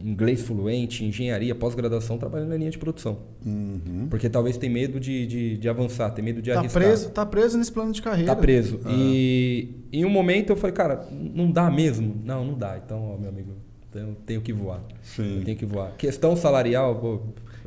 [0.03, 3.17] inglês fluente, engenharia, pós-graduação, trabalhando na linha de produção.
[3.45, 4.07] Uhum.
[4.09, 6.81] Porque talvez tem medo de, de, de avançar, tem medo de Tá arriscar.
[6.83, 8.33] preso, tá preso nesse plano de carreira.
[8.33, 8.79] Tá preso.
[8.89, 12.15] E em um momento eu falei, cara, não dá mesmo?
[12.23, 12.79] Não, não dá.
[12.83, 13.51] Então, ó, meu amigo,
[13.93, 14.81] eu tenho que voar.
[15.01, 15.37] Sim.
[15.39, 15.93] Eu tenho que voar.
[15.97, 17.19] Questão salarial, pô,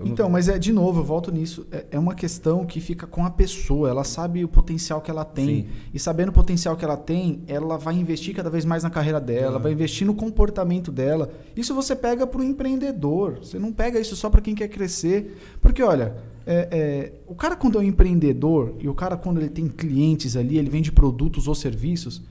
[0.04, 1.66] Então, mas é de novo, eu volto nisso.
[1.72, 3.88] É, é uma questão que fica com a pessoa.
[3.88, 5.46] Ela sabe o potencial que ela tem.
[5.62, 5.68] Sim.
[5.92, 9.20] E sabendo o potencial que ela tem, ela vai investir cada vez mais na carreira
[9.20, 11.30] dela, vai investir no comportamento dela.
[11.56, 13.38] Isso você pega para o empreendedor.
[13.42, 15.36] Você não pega isso só para quem quer crescer.
[15.60, 16.14] Porque, olha,
[16.46, 20.36] é- é, o cara quando é um empreendedor e o cara quando ele tem clientes
[20.36, 22.22] ali, ele vende produtos ou serviços,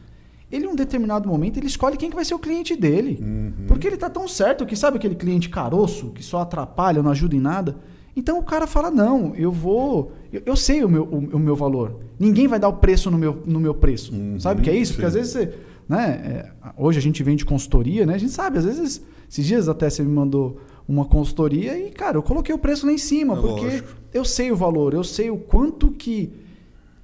[0.52, 3.20] ele em um determinado momento ele escolhe quem que vai ser o cliente dele.
[3.68, 7.36] Porque ele tá tão certo que sabe aquele cliente caroço que só atrapalha, não ajuda
[7.36, 7.76] em nada.
[8.16, 10.12] Então o cara fala: não, eu vou.
[10.34, 12.00] Eu, eu sei o meu, o, o meu valor.
[12.18, 14.14] Ninguém vai dar o preço no meu, no meu preço.
[14.14, 14.94] Uhum, sabe o que é isso?
[14.94, 15.08] Porque sim.
[15.08, 15.54] às vezes você.
[15.88, 18.16] Né, é, hoje a gente vende consultoria, né?
[18.16, 19.02] A gente sabe, às vezes.
[19.30, 22.94] Esses dias até você me mandou uma consultoria e, cara, eu coloquei o preço lá
[22.94, 23.90] em cima, É porque lógico.
[24.14, 26.32] eu sei o valor, eu sei o quanto que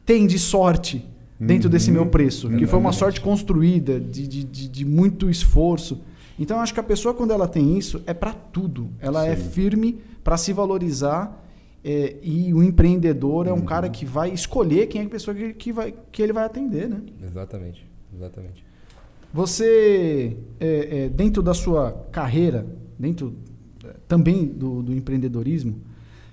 [0.06, 1.06] tem de sorte
[1.46, 2.50] dentro desse meu preço.
[2.50, 6.02] Que foi uma sorte construída, de, de, de, de muito esforço.
[6.40, 8.90] Então, acho que a pessoa, quando ela tem isso, é para tudo.
[9.00, 9.50] Ela é Sim.
[9.50, 11.40] firme para se valorizar.
[11.84, 15.54] é, e o empreendedor é um cara que vai escolher quem é a pessoa que,
[15.54, 17.02] que, vai, que ele vai atender, né?
[17.22, 17.86] Exatamente,
[18.16, 18.64] exatamente.
[19.34, 22.66] Você, é, é, dentro da sua carreira,
[22.98, 23.36] dentro
[23.84, 25.82] é, também do, do empreendedorismo,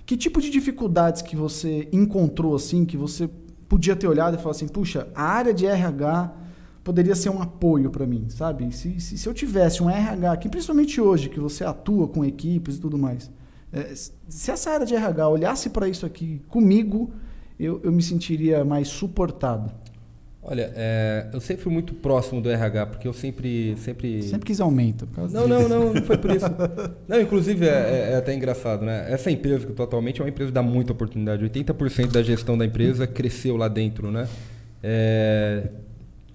[0.05, 3.29] que tipo de dificuldades que você encontrou assim, que você
[3.71, 6.29] podia ter olhado e falar assim, puxa, a área de RH
[6.83, 8.69] poderia ser um apoio para mim, sabe?
[8.75, 12.75] Se, se, se eu tivesse um RH aqui, principalmente hoje, que você atua com equipes
[12.75, 13.31] e tudo mais,
[13.71, 17.13] é, se essa área de RH olhasse para isso aqui comigo,
[17.57, 19.71] eu, eu me sentiria mais suportado.
[20.43, 23.75] Olha, é, eu sempre fui muito próximo do RH, porque eu sempre.
[23.77, 24.23] sempre...
[24.23, 25.05] Sempre quis aumento.
[25.05, 25.69] por causa Não, disso.
[25.69, 26.45] não, não, não foi por isso.
[27.07, 29.05] Não, inclusive é, é- é até engraçado, né?
[29.11, 31.43] Essa empresa que eu tô atualmente é uma empresa que dá muita oportunidade.
[31.47, 34.27] 80% da gestão da empresa cresceu lá dentro, né?
[34.81, 35.69] É,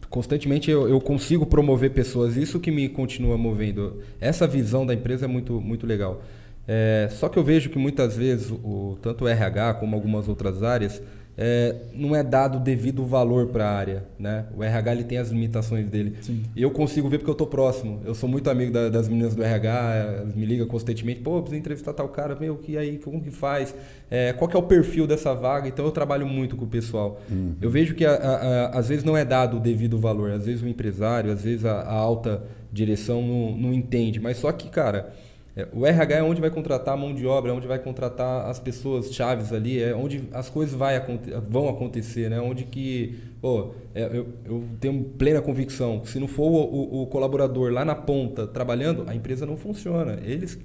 [0.09, 4.01] constantemente eu, eu consigo promover pessoas, isso que me continua movendo.
[4.21, 6.23] Essa visão da empresa é muito, muito legal.
[6.69, 10.63] É, só que eu vejo que muitas vezes, o, tanto o RH como algumas outras
[10.63, 11.03] áreas,
[11.39, 14.05] é, não é dado o devido valor para a área.
[14.19, 14.47] Né?
[14.57, 16.17] O RH ele tem as limitações dele.
[16.23, 16.43] Sim.
[16.57, 18.01] E eu consigo ver porque eu tô próximo.
[18.05, 21.21] Eu sou muito amigo da- das meninas do RH, elas me ligam constantemente.
[21.21, 22.37] Pô, precisa entrevistar tal cara.
[22.41, 22.99] Meu, que aí?
[22.99, 23.75] Como que faz?
[24.11, 25.69] É, qual que é o perfil dessa vaga?
[25.69, 27.21] Então eu trabalho muito com o pessoal.
[27.61, 28.37] Eu vejo que a- a-
[28.75, 30.31] a- às vezes não é dado o devido valor.
[30.31, 34.21] Às vezes o empresário, às vezes a, a alta direção não, não entende.
[34.21, 35.13] Mas só que, cara,
[35.57, 38.47] é, o RH é onde vai contratar a mão de obra, é onde vai contratar
[38.51, 41.03] as pessoas chaves ali, é onde as coisas vai,
[41.49, 42.39] vão acontecer, né?
[42.41, 46.57] Onde que, pô, é, eu, eu tenho plena convicção, se não for o,
[46.99, 50.19] o- o colaborador lá na ponta trabalhando, a empresa não funciona.
[50.23, 50.59] Eles,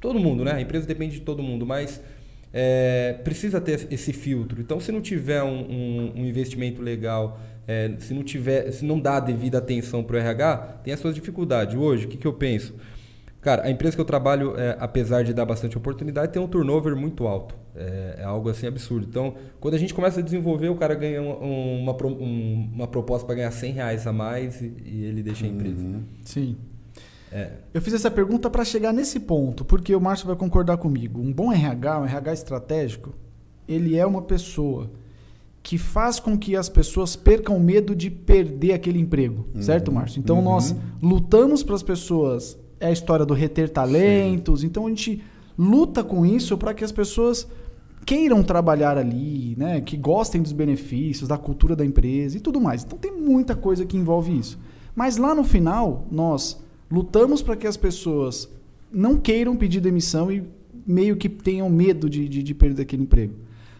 [0.00, 0.52] todo mundo, né?
[0.52, 2.00] A empresa depende de todo mundo, mas
[2.52, 4.60] é, precisa ter esse filtro.
[4.60, 7.38] Então, se não tiver um, um- um investimento legal,
[7.68, 11.00] é, se não tiver, se não dá a devida atenção para o RH, tem as
[11.00, 11.74] suas dificuldades.
[11.74, 12.74] Hoje, o que, que eu penso?
[13.46, 16.96] Cara, a empresa que eu trabalho, é, apesar de dar bastante oportunidade, tem um turnover
[16.96, 17.54] muito alto.
[17.76, 19.06] É, é, algo assim absurdo.
[19.08, 23.24] Então, quando a gente começa a desenvolver, o cara ganha um, uma, um, uma proposta
[23.24, 25.80] para ganhar 100 reais a mais e, e ele deixa a empresa.
[25.80, 26.02] Uhum.
[26.24, 26.56] Sim.
[27.30, 27.52] É.
[27.72, 31.20] Eu fiz essa pergunta para chegar nesse ponto, porque o Márcio vai concordar comigo.
[31.20, 33.14] Um bom RH, um RH estratégico,
[33.68, 34.90] ele é uma pessoa
[35.62, 39.62] que faz com que as pessoas percam medo de perder aquele emprego, uhum.
[39.62, 40.18] certo, Márcio?
[40.18, 40.42] Então, uhum.
[40.42, 44.60] nós lutamos para as pessoas é a história do reter talentos.
[44.60, 44.66] Sim.
[44.66, 45.22] Então a gente
[45.58, 47.46] luta com isso para que as pessoas
[48.04, 49.80] queiram trabalhar ali, né?
[49.80, 52.84] Que gostem dos benefícios, da cultura da empresa e tudo mais.
[52.84, 54.58] Então tem muita coisa que envolve isso.
[54.94, 56.60] Mas lá no final, nós
[56.90, 58.48] lutamos para que as pessoas
[58.92, 60.44] não queiram pedir demissão e
[60.86, 63.34] meio que tenham medo de, de, de perder aquele emprego.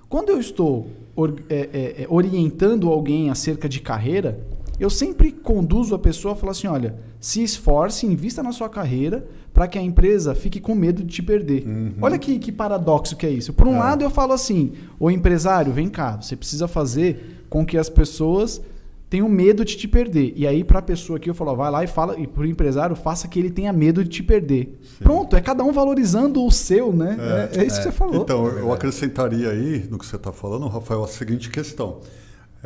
[0.09, 4.44] Quando eu estou or, é, é, é orientando alguém acerca de carreira,
[4.78, 9.26] eu sempre conduzo a pessoa a falar assim: olha, se esforce, invista na sua carreira
[9.52, 11.66] para que a empresa fique com medo de te perder.
[11.66, 11.94] Uhum.
[12.02, 13.52] Olha que, que paradoxo que é isso.
[13.52, 13.78] Por um é.
[13.78, 18.60] lado, eu falo assim: o empresário, vem cá, você precisa fazer com que as pessoas
[19.08, 20.32] tenham medo de te perder.
[20.36, 22.46] E aí, para a pessoa aqui, eu falo: vai lá e fala, e para o
[22.46, 24.78] empresário, faça que ele tenha medo de te perder.
[24.82, 25.04] Sim.
[25.04, 27.16] Pronto, é cada um valorizando o seu, né?
[27.54, 28.22] É, é, é isso que você falou.
[28.22, 32.00] Então, eu acrescentaria aí, no que você está falando, Rafael, a seguinte questão.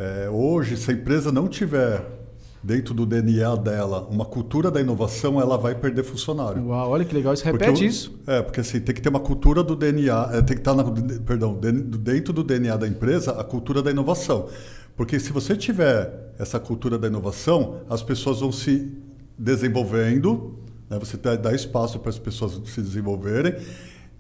[0.01, 2.03] É, hoje, se a empresa não tiver
[2.63, 6.69] dentro do DNA dela uma cultura da inovação, ela vai perder funcionário.
[6.69, 8.19] Uau, olha que legal, isso repete porque, isso.
[8.27, 10.85] É, porque assim, tem que ter uma cultura do DNA, é, tem que estar, na,
[11.27, 14.49] perdão, dentro do DNA da empresa, a cultura da inovação.
[14.97, 18.91] Porque se você tiver essa cultura da inovação, as pessoas vão se
[19.37, 20.99] desenvolvendo, né?
[20.99, 23.55] você dá espaço para as pessoas se desenvolverem,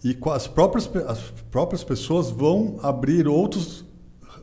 [0.04, 1.20] e as próprias, as
[1.50, 3.88] próprias pessoas vão abrir outros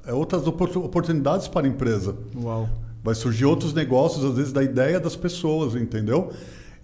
[0.08, 2.16] é outras oportunidades para a empresa.
[2.36, 2.68] Uau.
[3.03, 6.32] Vai surgir outros negócios, às vezes, da ideia das pessoas, entendeu?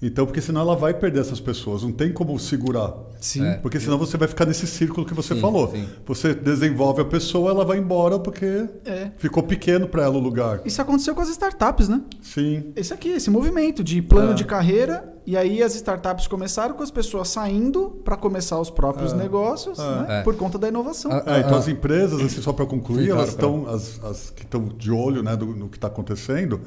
[0.06, 2.93] Então, porque senão ela vai perder essas pessoas, não tem como segurar.
[3.22, 3.45] Sim.
[3.45, 3.54] É.
[3.54, 5.72] Porque senão você vai ficar nesse círculo que você sim, falou.
[5.72, 5.88] Sim.
[6.06, 9.12] Você desenvolve a pessoa, ela vai embora porque é.
[9.16, 10.60] ficou pequeno para ela o lugar.
[10.66, 12.01] Isso aconteceu com as startups, né?
[12.22, 12.74] Sim.
[12.76, 14.34] Esse aqui, esse movimento de plano é.
[14.34, 19.14] de carreira, e aí as startups começaram com as pessoas saindo para começar os próprios
[19.14, 19.16] é.
[19.16, 19.82] negócios, é.
[19.82, 20.06] né?
[20.20, 20.22] É.
[20.24, 21.12] por conta da inovação.
[21.12, 24.91] então as empresas, assim, só para concluir, sim, elas estão, as, as, que estão de
[24.91, 26.60] olho né, do, no que está acontecendo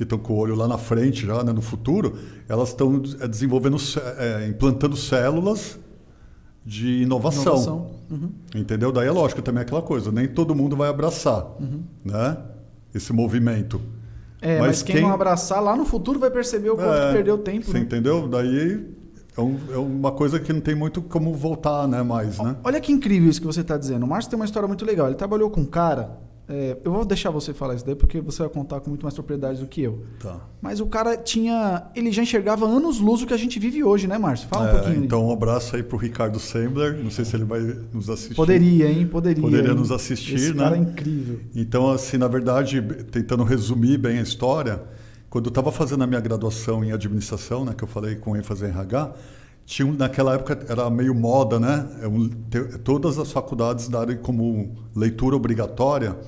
[0.00, 2.16] que estão com o olho lá na frente, já né, no futuro,
[2.48, 3.76] elas estão é, desenvolvendo,
[4.16, 5.78] é, implantando células
[6.64, 7.42] de inovação.
[7.42, 7.90] inovação.
[8.10, 8.30] Uhum.
[8.54, 8.90] Entendeu?
[8.90, 11.82] Daí é lógico também é aquela coisa, nem todo mundo vai abraçar uhum.
[12.02, 12.38] né,
[12.94, 13.78] esse movimento.
[14.40, 17.12] É, mas, mas quem, quem, não abraçar lá no futuro vai perceber o quanto é,
[17.12, 17.66] perdeu tempo.
[17.66, 17.80] Você né?
[17.80, 18.26] entendeu?
[18.26, 18.82] Daí
[19.36, 22.38] é, um, é, uma coisa que não tem muito como voltar né, mais.
[22.38, 22.56] Né?
[22.64, 24.06] Olha que incrível isso que você está dizendo.
[24.06, 25.08] O Márcio tem uma história muito legal.
[25.08, 28.42] Ele trabalhou com um cara é, eu vou deixar você falar isso daí porque você
[28.42, 30.02] vai contar com muito mais propriedade do que eu.
[30.18, 30.40] Tá.
[30.60, 31.84] Mas o cara tinha.
[31.94, 34.48] Ele já enxergava anos luz o que a gente vive hoje, né, Márcio?
[34.48, 35.04] Fala é, um pouquinho.
[35.04, 37.00] Então, um abraço aí pro Ricardo Sembler.
[37.00, 37.60] Não sei se ele vai
[37.92, 38.34] nos assistir.
[38.34, 39.06] Poderia, hein?
[39.06, 39.40] Poderia.
[39.40, 39.76] Poderia hein?
[39.76, 40.64] nos assistir, Esse né?
[40.64, 41.38] Cara é incrível.
[41.54, 42.82] Então, assim, na verdade,
[43.12, 44.82] tentando resumir bem a história,
[45.28, 48.64] quando eu estava fazendo a minha graduação em administração, né, que eu falei com ênfase
[48.64, 49.14] em RH,
[49.70, 51.88] tinha, naquela época era meio moda, né?
[52.02, 56.18] É todas as faculdades darem como leitura obrigatória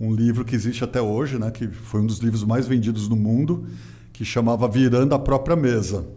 [0.00, 3.14] um livro que existe até hoje, né, que foi um dos livros mais vendidos no
[3.14, 3.66] mundo,
[4.14, 6.08] que chamava Virando a Própria Mesa.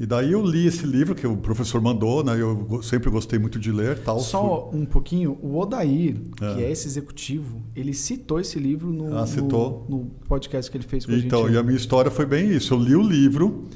[0.00, 2.40] E daí eu li esse livro que o professor mandou, né?
[2.40, 4.18] Eu sempre gostei muito de ler, tal.
[4.20, 6.54] Só um pouquinho, o Odair, é.
[6.54, 9.86] que é esse executivo, ele citou esse livro no, ah, citou.
[9.86, 11.50] no, no podcast que ele fez com então, a gente.
[11.50, 12.72] Então, e a minha história foi bem isso.
[12.72, 13.68] Eu li o livro,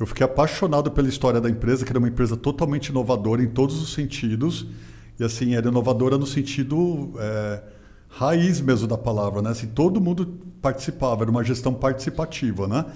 [0.00, 3.82] eu fiquei apaixonado pela história da empresa, que era uma empresa totalmente inovadora em todos
[3.82, 4.66] os sentidos.
[5.18, 7.60] E assim, era inovadora no sentido é,
[8.08, 9.50] raiz mesmo da palavra, né?
[9.50, 12.86] Assim, todo mundo participava, era uma gestão participativa, né?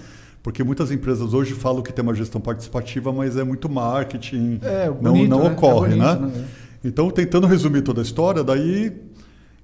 [0.41, 4.89] Porque muitas empresas hoje falam que tem uma gestão participativa, mas é muito marketing, é,
[4.89, 5.51] bonito, não, não né?
[5.51, 6.39] ocorre, é bonito, né?
[6.39, 6.47] né?
[6.83, 8.91] Então, tentando resumir toda a história, daí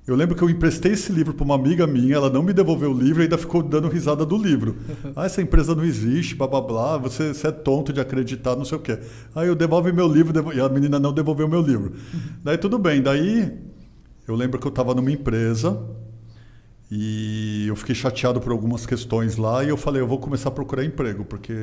[0.07, 2.91] eu lembro que eu emprestei esse livro para uma amiga minha, ela não me devolveu
[2.91, 4.75] o livro e ainda ficou dando risada do livro.
[5.15, 8.65] ah, essa empresa não existe, blá blá blá, você, você, é tonto de acreditar, não
[8.65, 8.99] sei o quê.
[9.35, 11.93] Aí eu devolvo meu livro e a menina não devolveu meu livro.
[12.43, 13.51] daí tudo bem, daí
[14.27, 15.81] eu lembro que eu estava numa empresa
[16.89, 20.51] e eu fiquei chateado por algumas questões lá e eu falei, eu vou começar a
[20.51, 21.53] procurar emprego, porque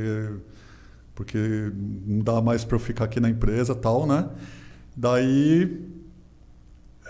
[1.19, 1.73] porque
[2.07, 4.29] não dá mais para eu ficar aqui na empresa tal, né?
[4.97, 5.85] Daí,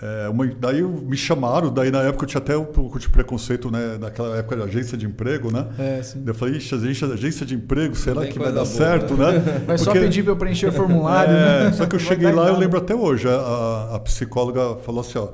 [0.01, 3.69] é, uma, daí me chamaram, daí na época eu tinha até um pouco de preconceito,
[3.69, 3.97] né?
[3.99, 5.67] Naquela época de agência de emprego, né?
[5.77, 6.23] É, sim.
[6.25, 9.39] Eu falei, Ixi, agência, agência de emprego, será Bem que vai dar boa, certo, né?
[9.67, 11.71] Vai Porque, só pedir para eu preencher o formulário, é, né?
[11.73, 15.29] Só que eu cheguei lá, eu lembro até hoje, a, a psicóloga falou assim, ó,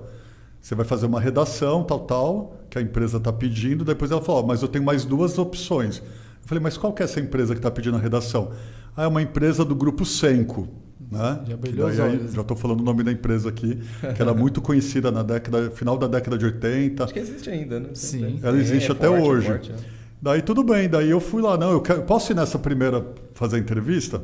[0.60, 3.86] você vai fazer uma redação, tal, tal, que a empresa está pedindo.
[3.86, 6.00] Depois ela falou, mas eu tenho mais duas opções.
[6.00, 8.52] Eu falei, mas qual que é essa empresa que está pedindo a redação?
[8.98, 10.68] Ah, é uma empresa do grupo Senco.
[11.12, 11.42] Né?
[11.48, 12.34] Já brilhou daí, os olhos.
[12.34, 13.80] Já estou falando o nome da empresa aqui,
[14.16, 17.04] que era muito conhecida na década, final da década de 80.
[17.04, 17.90] Acho que existe ainda, né?
[17.94, 18.40] Sim.
[18.42, 19.48] Ela existe até forte, hoje.
[19.48, 19.76] forte, é.
[20.22, 23.58] Daí tudo bem, daí eu fui lá, não, eu quero, posso ir nessa primeira fazer
[23.58, 24.24] a entrevista?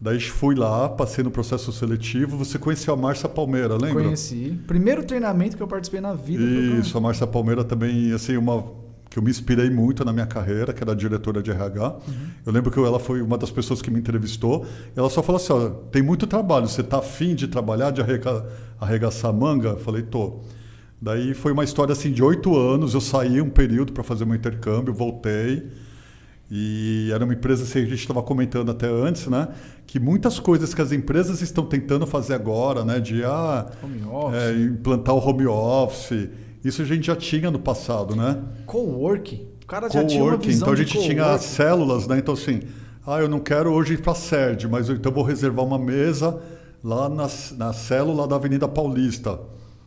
[0.00, 2.36] Daí fui lá, passei no processo seletivo.
[2.36, 4.04] Você conheceu a Márcia Palmeira, lembra?
[4.04, 4.60] Conheci.
[4.66, 6.42] Primeiro treinamento que eu participei na vida.
[6.78, 8.62] Isso, a Márcia Palmeira também, assim, uma
[9.14, 11.98] que eu me inspirei muito na minha carreira, que era diretora de RH.
[12.44, 14.66] Eu lembro que ela foi uma das pessoas que me entrevistou.
[14.94, 18.00] E ela só falou assim: ó, tem muito trabalho, você está afim de trabalhar, de
[18.00, 18.44] arrega-
[18.80, 19.68] arregaçar a manga?
[19.68, 20.40] Eu falei, tô.
[21.00, 22.92] Daí foi uma história assim de oito anos.
[22.92, 25.64] Eu saí um período para fazer meu intercâmbio, voltei.
[26.50, 29.46] E era uma empresa, assim, a gente estava comentando até antes, né?
[29.86, 32.98] Que muitas coisas que as empresas estão tentando fazer agora, né?
[32.98, 33.66] De ah,
[34.34, 36.28] é, implantar o home office.
[36.64, 38.42] Isso a gente já tinha no passado, né?
[38.66, 39.48] Coworking.
[39.62, 40.48] O cara já tinha uma Coworking.
[40.48, 42.18] visão Então a gente tinha células, né?
[42.18, 42.62] Então assim,
[43.06, 45.64] ah, eu não quero hoje ir para a sede, mas eu, então eu vou reservar
[45.64, 46.40] uma mesa
[46.82, 49.38] lá na, na célula da Avenida Paulista.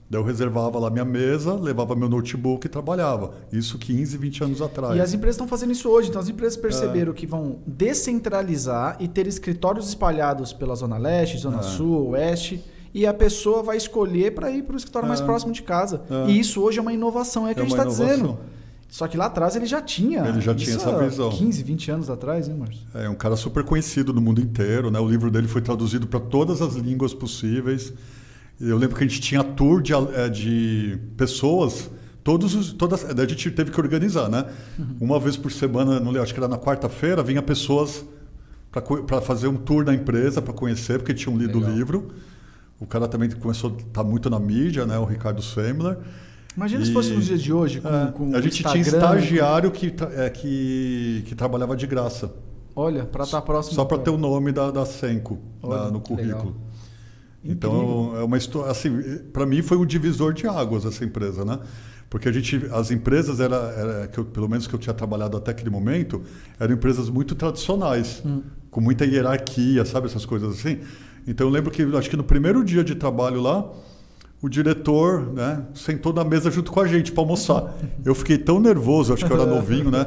[0.10, 3.34] Daí eu reservava lá minha mesa, levava meu notebook e trabalhava.
[3.52, 4.96] Isso 15, 20 anos atrás.
[4.96, 6.08] E as empresas estão fazendo isso hoje.
[6.10, 11.60] Então as empresas perceberam que vão descentralizar e ter escritórios espalhados pela Zona Leste, Zona
[11.60, 11.64] É.
[11.64, 12.64] Sul, Oeste.
[12.94, 15.26] E a pessoa vai escolher para ir para o escritório mais É.
[15.26, 16.02] próximo de casa.
[16.10, 16.32] É.
[16.32, 18.38] E isso hoje é uma inovação, é o que É a gente está dizendo.
[18.90, 20.26] Só que lá atrás ele já tinha.
[20.26, 21.30] Ele já tinha essa visão.
[21.30, 22.80] 15, 20 anos atrás, hein, Márcio?
[22.94, 24.98] É um cara super conhecido no mundo inteiro, né?
[25.00, 27.94] O livro dele foi traduzido para todas as línguas possíveis.
[28.60, 29.92] Eu lembro que a gente tinha tour de,
[30.32, 31.92] de pessoas,
[32.24, 34.46] todos os, todas, a gente teve que organizar, né?
[35.02, 38.06] Uma vez por semana, não lembro, acho que era na quarta-feira, vinha pessoas
[38.72, 41.74] para fazer um tour na empresa, para conhecer, porque tinham lido Legal.
[41.74, 42.08] o livro.
[42.80, 44.98] O cara também começou a estar muito na mídia, né?
[45.00, 45.98] O Ricardo Semler.
[46.56, 49.20] Imagina se E- fosse nos dias de hoje, com, É, com a gente tinha Instagram,
[49.20, 52.32] estagiário que, eh, que, que trabalhava de graça.
[52.76, 53.76] Olha, para estar próximo.
[53.76, 56.36] Só para ter o nome da, da Senco Olha, no currículo.
[56.50, 56.56] legal.
[57.44, 58.72] Então, é uma história.
[58.72, 58.92] Assim,
[59.32, 61.60] para mim foi um divisor de águas essa empresa, né?
[62.10, 65.36] Porque a gente, as empresas, era, era que eu- pelo menos que eu tinha trabalhado
[65.38, 66.22] até aquele momento,
[66.60, 68.42] eram empresas muito tradicionais, Hum.
[68.72, 70.08] com muita hierarquia, sabe?
[70.08, 70.80] Essas coisas assim.
[71.28, 73.66] Então, eu lembro que, acho que no primeiro dia de trabalho lá,
[74.42, 77.74] o diretor né, sentou na mesa junto com a gente para almoçar.
[78.06, 80.06] Eu fiquei tão nervoso, acho que eu era novinho, né?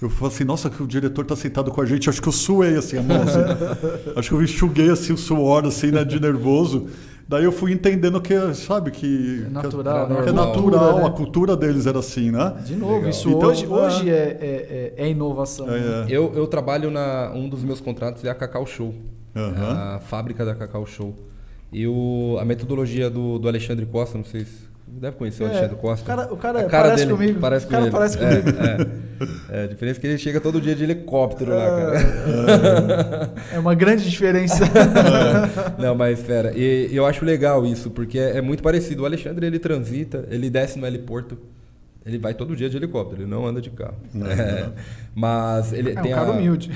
[0.00, 2.08] Eu falei assim, nossa, que o diretor está sentado com a gente.
[2.08, 3.20] Acho que eu suei assim a mão.
[3.22, 4.12] assim.
[4.16, 6.86] Acho que eu enxuguei assim o suor assim, né, de nervoso.
[7.26, 10.22] Daí eu fui entendendo que, sabe, que É natural, que, né?
[10.22, 11.04] que é natural, Cultura, né?
[11.06, 12.54] a cultura deles era assim, né?
[12.64, 13.10] De novo, Legal.
[13.10, 13.68] isso Então, hoje, é.
[13.68, 15.66] hoje é, é, é- é inovação.
[15.66, 16.04] né?
[16.08, 16.16] É, é.
[16.16, 17.30] Eu, eu trabalho na.
[17.34, 18.94] Um dos meus contratos é a Cacau Show.
[19.38, 19.96] Aham.
[19.96, 21.14] A fábrica da Cacau Show.
[21.72, 24.68] E o, a metodologia do, do Alexandre Costa, não sei se.
[24.90, 26.02] Deve conhecer o É, Alexandre Costa.
[26.02, 27.40] o cara- o cara A cara parece dele comigo.
[27.40, 27.90] Parece O com cara ele.
[27.92, 28.58] parece É, comigo.
[29.50, 33.30] É, É, a diferença é que ele chega todo dia de helicóptero lá, cara.
[33.52, 34.64] É uma grande diferença.
[35.78, 36.52] Não, mas fera.
[36.56, 39.02] E eu acho legal isso, porque é, é muito parecido.
[39.02, 41.36] O Alexandre, ele transita, ele desce no heliporto.
[42.06, 43.96] Ele vai todo dia de helicóptero, ele não anda de carro.
[44.14, 44.70] É,
[45.14, 46.32] mas ele É um tem cara a...
[46.32, 46.70] humilde.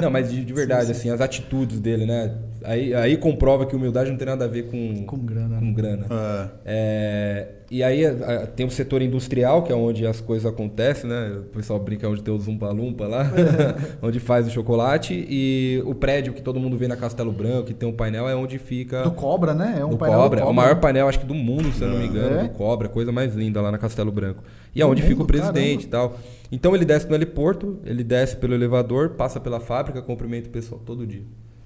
[0.00, 2.34] Não, mas de, de verdade, assim, as atitudes dele, né?
[2.64, 5.58] Aí, aí comprova que humildade não tem nada a ver com, Com grana.
[5.58, 6.06] com grana.
[6.10, 6.48] É.
[6.64, 8.10] É, e aí a-
[8.42, 11.38] a- tem o setor industrial, que é onde as coisas acontecem, né?
[11.40, 13.30] O pessoal brinca onde tem o Zumpa-Lumpa lá,
[14.02, 15.26] onde faz o chocolate.
[15.28, 18.34] E o prédio que todo mundo vê na Castelo Branco, que tem um painel, é
[18.34, 19.02] onde fica...
[19.02, 19.76] Do Cobra, né?
[19.80, 20.40] É um do painel Cobra.
[20.40, 22.42] do É o maior painel, acho que do mundo, se eu não me engano, É?
[22.44, 22.88] do Cobra.
[22.88, 24.42] Coisa mais linda lá na Castelo Branco.
[24.74, 25.26] E é Do onde fica o mundo?
[25.26, 26.16] presidente e tal.
[26.50, 30.80] Então ele desce no heliporto, ele desce pelo elevador, passa pela fábrica, cumprimenta o pessoal
[30.84, 31.22] todo dia.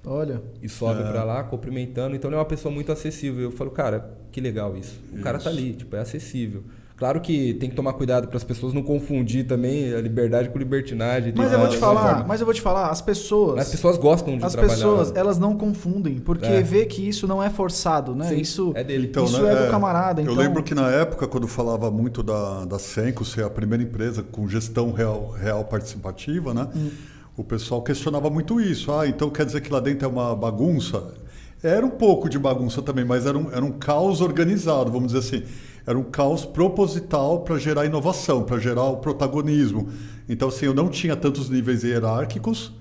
[0.07, 1.11] Olha, E sobe É.
[1.11, 2.15] pra lá, cumprimentando.
[2.15, 3.43] Então ele é uma pessoa muito acessível.
[3.43, 4.99] Eu falo, cara, que legal isso.
[5.13, 6.63] O cara tá ali, tipo, é acessível.
[6.95, 10.57] Claro que tem que tomar cuidado para as pessoas não confundir também a liberdade com
[10.57, 11.31] libertinagem.
[11.37, 12.25] mas eu vou te falar, forma.
[12.27, 14.73] mas eu vou te falar, as pessoas, As pessoas gostam de as trabalhar.
[14.73, 16.59] pessoas, elas não confundem, porque É.
[16.63, 18.29] vê que isso não é forçado, né?
[18.29, 19.05] Sim, isso é dele.
[19.11, 22.23] Então, Isso né, é do camarada, Eu então- lembro que na época, quando falava muito
[22.23, 26.67] da, da Senco ser a primeira empresa com gestão real, real participativa, né?
[26.75, 26.89] Hum.
[27.37, 28.91] O pessoal questionava muito isso.
[28.91, 31.13] Ah, então quer dizer que lá dentro é uma bagunça?
[31.61, 35.19] Era um pouco de bagunça também, mas era um, era um caos organizado, vamos dizer
[35.19, 35.43] assim.
[35.85, 39.87] Era um caos proposital para gerar inovação, para gerar o protagonismo.
[40.27, 42.73] Então, assim, eu não tinha tantos níveis hierárquicos,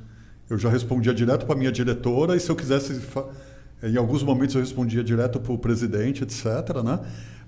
[0.48, 2.98] eu já respondia direto para minha diretora, e se eu quisesse,
[3.82, 6.82] em alguns momentos eu respondia direto para o presidente, etc.
[6.82, 6.98] Né?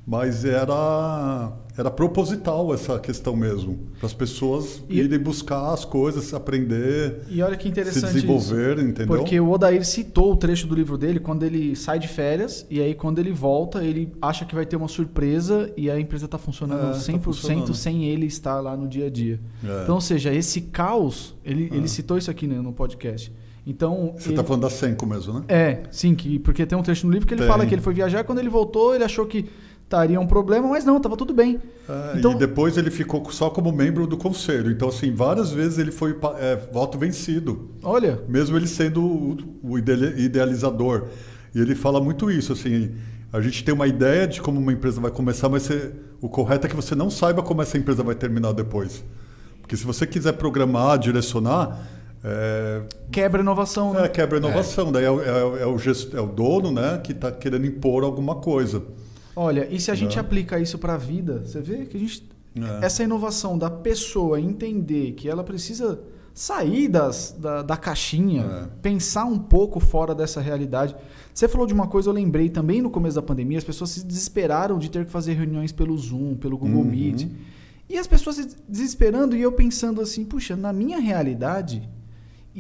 [0.09, 6.35] Mas era era proposital essa questão mesmo, para as pessoas E- irem buscar as coisas,
[6.35, 8.87] aprender, E olha que se interessante desenvolver, isso.
[8.89, 9.17] entendeu?
[9.19, 12.81] Porque o Odair citou o trecho do livro dele quando ele sai de férias e
[12.81, 16.37] aí quando ele volta, ele acha que vai ter uma surpresa e a empresa está
[16.39, 17.75] funcionando É, tá 100% funcionando.
[17.75, 19.39] sem ele estar lá no dia a dia.
[19.63, 19.83] É.
[19.85, 23.31] Então, ou seja, esse caos, ele, ele citou isso aqui né, no podcast.
[23.65, 25.45] Então, Você está falando da Senco mesmo, né?
[25.47, 27.51] É, sim, que, porque tem um trecho no livro que ele Tem.
[27.51, 29.45] fala que ele foi viajar, quando ele voltou, ele achou que
[29.89, 31.59] estaria um problema, mas não, estava tudo bem.
[31.89, 34.71] É, Então- E depois ele ficou só como membro do conselho.
[34.71, 39.79] Então, assim, várias vezes ele foi é, voto vencido, Olha, mesmo ele sendo o, o
[39.79, 41.05] idealizador.
[41.55, 42.91] E ele fala muito isso, assim,
[43.33, 46.67] a gente tem uma ideia de como uma empresa vai começar, mas você- o correto
[46.67, 49.03] é que você não saiba como essa empresa vai terminar depois.
[49.63, 51.79] Porque se você quiser programar, direcionar,
[52.23, 54.05] é, quebra a inovação, né?
[54.05, 54.93] é, quebra a inovação.
[54.93, 57.65] Daí é, o- é o- é o gest- é o dono né, que está querendo
[57.67, 58.83] impor alguma coisa.
[59.41, 60.21] Olha, e se a gente Né?
[60.21, 62.85] aplica isso para a vida, você vê que a gente É.
[62.87, 66.01] essa inovação da pessoa entender que ela precisa
[66.35, 68.69] sair das, da, da caixinha, É.
[68.83, 70.97] pensar um pouco fora dessa realidade.
[71.33, 74.05] Você falou de uma coisa, eu lembrei também no começo da pandemia, as pessoas se
[74.05, 76.91] desesperaram de ter que fazer reuniões pelo Zoom, pelo Google Uhum.
[76.91, 77.29] Meet.
[77.89, 81.89] E as pessoas se desesperando e eu pensando assim, puxa, na minha realidade,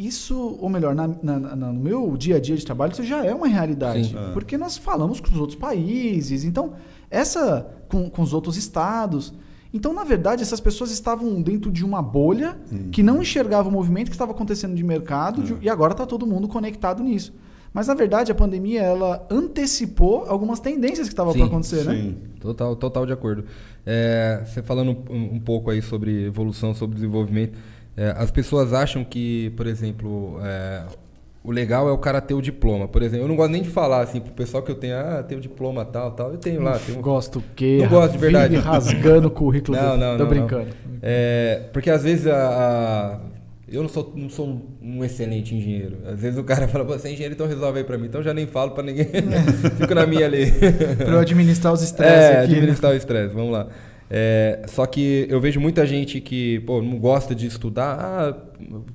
[0.06, 3.24] isso, ou melhor, na, na- na- no meu dia a dia de trabalho, isso já
[3.24, 4.08] é uma realidade.
[4.10, 4.16] Sim.
[4.16, 4.32] É.
[4.32, 6.74] Porque nós falamos com os outros países, então,
[7.10, 9.32] essa com, com os outros estados.
[9.74, 12.56] Então, na verdade, essas pessoas estavam dentro de uma bolha
[12.90, 16.26] que não enxergava o movimento que estava acontecendo de mercado de- e agora está todo
[16.26, 17.34] mundo conectado nisso.
[17.70, 21.94] Mas, na verdade, a pandemia ela antecipou algumas tendências que estavam Sim, para acontecer, né?
[21.94, 22.16] Sim.
[22.40, 23.44] Total, total de acordo.
[23.84, 27.58] É, você falando um, um pouco aí sobre evolução, sobre desenvolvimento,
[27.98, 30.82] é, as pessoas acham que, por exemplo, é,
[31.42, 32.86] o legal é o cara ter o diploma.
[32.86, 35.24] Por exemplo, eu não gosto nem de falar assim pro pessoal que eu tenho, ah,
[35.26, 36.30] tenho diploma tal, tal.
[36.30, 37.78] Eu tenho lá, tenho um Gosto o quê?
[37.82, 38.54] Não gosto de verdade.
[38.60, 39.76] Rasgando o currículo.
[39.76, 39.96] Não, do...
[39.98, 40.68] não, Tô não, brincando.
[41.02, 43.20] É, porque às vezes a, a-
[43.70, 45.98] eu não sou, não sou um excelente engenheiro.
[46.06, 48.06] Às vezes o cara fala, "Pô, você é engenheiro, então resolve aí pra mim.
[48.06, 49.06] Então já nem falo pra ninguém.
[49.76, 50.50] Fico na minha ali.
[50.96, 52.48] Para eu administrar os estresses É, aqui.
[52.52, 52.56] né?
[52.56, 53.66] administrar o estresse, vamos lá.
[54.10, 58.36] É, só que eu vejo muita gente que pô, não gosta de estudar, ah,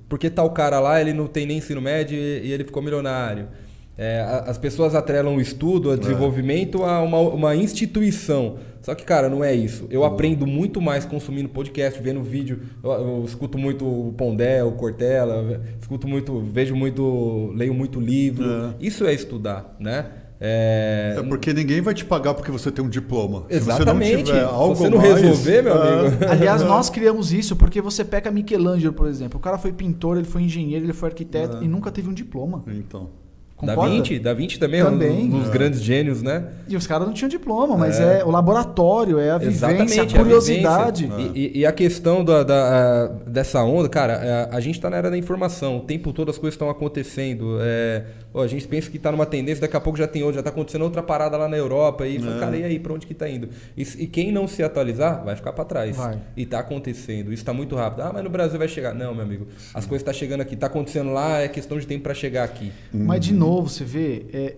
[0.10, 3.48] porque tal cara lá ele não tem nem ensino médio e, ele ficou milionário.
[3.96, 8.58] É, as pessoas atrelam o estudo, o desenvolvimento a uma, uma instituição.
[8.82, 9.88] Só que, cara, não é isso.
[9.92, 12.64] Eu aprendo muito mais consumindo podcast, vendo vídeo.
[12.84, 18.46] Eu, eu escuto muito o Pondé, o Cortella, escuto muito, vejo muito, leio muito livro.
[18.46, 18.74] É.
[18.82, 20.08] Isso é estudar, né?
[20.46, 23.46] É, É porque ninguém vai te pagar porque você tem um diploma.
[23.50, 24.06] Exatamente.
[24.08, 26.26] Se você não tiver algo Se você não mais, resolver, meu é, amigo.
[26.30, 29.40] Aliás, nós criamos isso porque você pega Michelangelo, por exemplo.
[29.40, 31.64] O cara foi pintor, ele foi engenheiro, ele foi arquiteto É.
[31.64, 32.64] e nunca teve um diploma.
[32.68, 33.10] Então.
[33.62, 33.96] Da Concorda?
[33.96, 35.30] Vinci, Da Vinci também, é um Também.
[35.30, 36.48] dos grandes gênios, né?
[36.68, 40.10] E os caras não tinham diploma, mas é, o laboratório, é a vivência, a a
[40.10, 41.06] curiosidade.
[41.08, 41.32] vivência.
[41.34, 44.90] E, e- e a questão da, da- a- dessa onda, cara, a, a gente está
[44.90, 45.78] na era da informação.
[45.78, 47.58] O tempo todo as coisas estão acontecendo.
[47.62, 50.34] É, pô, a gente pensa que está numa tendência, daqui a pouco já tem outra,
[50.36, 52.08] já está acontecendo outra parada lá na Europa.
[52.08, 52.40] E, fala, É.
[52.40, 53.48] cara, e aí, para onde que está indo?
[53.78, 55.96] E, e quem não se atualizar, vai ficar para trás.
[55.96, 56.20] Vai.
[56.36, 57.32] E está acontecendo.
[57.32, 58.02] Isso está muito rápido.
[58.02, 58.94] Ah, mas no Brasil vai chegar.
[58.96, 59.46] Não, meu amigo.
[59.74, 60.56] As coisas estão chegando aqui.
[60.56, 62.72] Está acontecendo lá, é questão de tempo para chegar aqui.
[62.92, 64.56] Mas, de novo, você vê, é,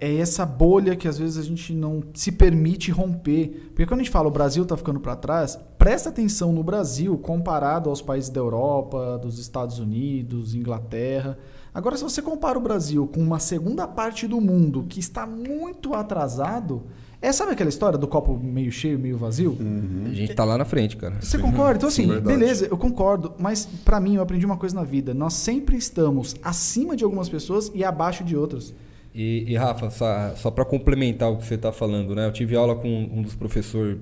[0.00, 3.70] é- é essa bolha que às vezes a gente não se permite romper.
[3.70, 7.16] Porque quando a gente fala o Brasil está ficando para trás, presta atenção no Brasil
[7.18, 11.38] comparado aos países da Europa, dos Estados Unidos, Inglaterra.
[11.74, 15.92] Agora, se você compara o Brasil com uma segunda parte do mundo que está muito
[15.92, 16.84] atrasado,
[17.20, 19.58] é sabe aquela história do copo meio cheio, meio vazio?
[20.04, 21.16] A gente está lá na frente, cara.
[21.20, 21.78] Você concorda?
[21.78, 22.38] Então, Sim, assim, verdade.
[22.38, 23.32] beleza, eu concordo.
[23.38, 25.12] Mas, pra mim, eu aprendi uma coisa na vida.
[25.12, 28.72] Nós sempre estamos acima de algumas pessoas e abaixo de outras.
[29.14, 32.26] E, e, Rafa, só, só para complementar o que você está falando, né?
[32.26, 33.96] Eu tive aula com um dos professores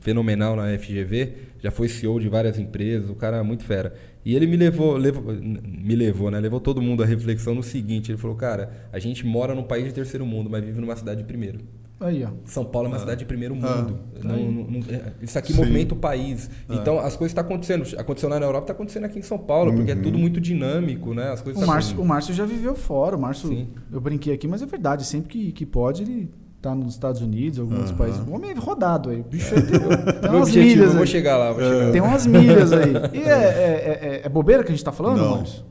[0.00, 1.32] fenomenal na FGV,
[1.62, 3.94] já foi CEO de várias empresas, o cara é muito fera.
[4.24, 6.40] E ele me levou, levou, me levou, né?
[6.40, 9.84] Levou todo mundo à reflexão no seguinte: ele falou, cara, a gente mora num país
[9.84, 11.60] de terceiro mundo, mas vive numa cidade de primeiro.
[12.00, 12.28] Aí, ó.
[12.44, 13.76] São Paulo é uma cidade de primeiro Ah.
[13.76, 13.98] mundo.
[14.22, 15.58] Não- não- não- é, isso aqui Sim.
[15.58, 16.48] movimenta o país.
[16.70, 17.84] Então, as coisas estão acontecendo.
[17.98, 21.12] Aconteceu lá na Europa, está acontecendo aqui em São Paulo, porque é tudo muito dinâmico,
[21.12, 21.32] né?
[21.32, 23.16] As coisas O tá Márcio, o Márcio já viveu fora.
[23.16, 23.68] O Márcio, Sim.
[23.92, 25.04] eu brinquei aqui, mas é verdade.
[25.04, 26.30] Sempre que, que pode, ele
[26.62, 28.20] tá nos Estados Unidos, alguns outros países.
[28.26, 29.20] O homem é rodado aí.
[29.20, 29.88] O bicho aí tem, tem
[30.22, 31.06] Meu umas objetivo, milhas eu vou aí.
[31.08, 31.90] chegar lá, vou chegar lá.
[31.92, 32.92] Tem umas milhas aí.
[33.12, 35.38] E é, é- é- é bobeira que a gente tá falando, Não.
[35.38, 35.64] Márcio?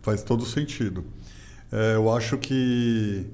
[0.00, 1.04] Faz todo sentido.
[1.70, 3.26] É, eu acho que,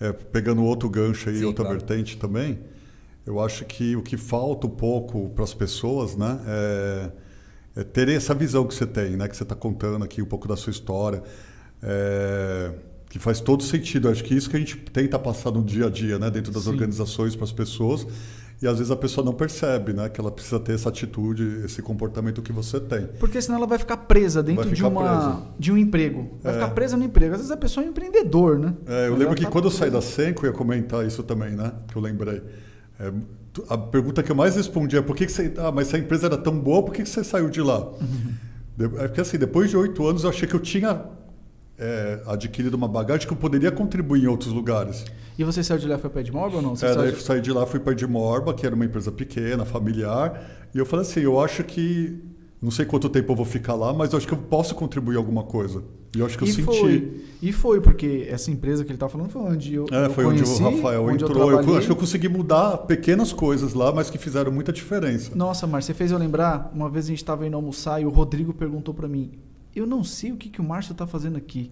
[0.00, 1.78] é, pegando outro gancho aí, Sim, outra claro.
[1.78, 2.58] vertente também,
[3.24, 7.10] eu acho que o que falta um pouco para as pessoas, né, é,
[7.80, 10.46] é ter essa visão que você tem, né, que você está contando aqui um pouco
[10.46, 11.22] da sua história,
[11.82, 12.72] é,
[13.08, 14.08] que faz todo sentido.
[14.08, 16.52] Eu acho que isso que a gente tenta passar no dia a dia, né, dentro
[16.52, 16.70] das Sim.
[16.70, 18.06] organizações para as pessoas
[18.62, 20.08] E às vezes a pessoa não percebe, né?
[20.08, 23.06] Que ela precisa ter essa atitude, esse comportamento que você tem.
[23.20, 25.42] Porque senão ela vai ficar presa dentro Vai de, ficar uma, presa.
[25.58, 26.30] de um emprego.
[26.42, 26.54] Vai É.
[26.54, 27.32] ficar presa no emprego.
[27.34, 28.72] Às vezes a pessoa é um empreendedor, né?
[28.86, 30.12] É, eu Mas lembro que tá quando eu saí da presa.
[30.14, 31.70] Senco, eu ia comentar isso também, né?
[31.88, 32.42] Que eu lembrei.
[32.98, 33.12] É,
[33.68, 35.52] a pergunta que eu mais respondi é por que, que você.
[35.58, 37.86] Ah, mas se a empresa era tão boa, por que, que você saiu de lá?
[38.74, 41.02] De- É porque assim, depois de oito anos eu achei que eu tinha
[41.78, 45.04] é, adquirido uma bagagem que eu poderia contribuir em outros lugares.
[45.38, 46.76] E você saiu de lá e foi para Edmorgon ou não?
[46.76, 49.12] Você É, daí de- eu saí de lá, fui para Edmorba, que era uma empresa
[49.12, 52.18] pequena, familiar, e eu falei assim, eu acho que
[52.60, 55.16] não sei quanto tempo eu vou ficar lá, mas eu acho que eu posso contribuir
[55.16, 55.84] alguma coisa.
[56.16, 56.64] E eu acho que eu e senti.
[56.64, 57.20] foi.
[57.42, 59.84] E foi, porque essa empresa que ele tá falando foi onde eu.
[59.92, 61.50] É, eu foi conheci, onde o Rafael onde eu entrou.
[61.50, 61.76] Eu, trabalhei.
[61.76, 65.32] acho que eu consegui mudar pequenas coisas lá, mas que fizeram muita diferença.
[65.34, 68.08] Nossa, Márcio, você fez eu lembrar, uma vez a gente estava indo almoçar e o
[68.08, 69.32] Rodrigo perguntou para mim:
[69.76, 71.70] Eu não sei o que, que o Márcio está fazendo aqui.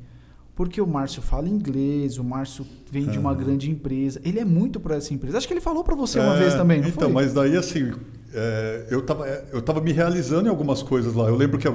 [0.54, 4.20] Porque o Márcio fala inglês, o Márcio vem de uma grande empresa.
[4.24, 5.36] Ele é muito para essa empresa.
[5.38, 7.12] Acho que ele falou para você uma É, vez também, não Então, foi?
[7.12, 7.92] mas daí assim,
[8.32, 11.28] é, eu, tava, é, eu tava me realizando em algumas coisas lá.
[11.28, 11.74] Eu lembro que a,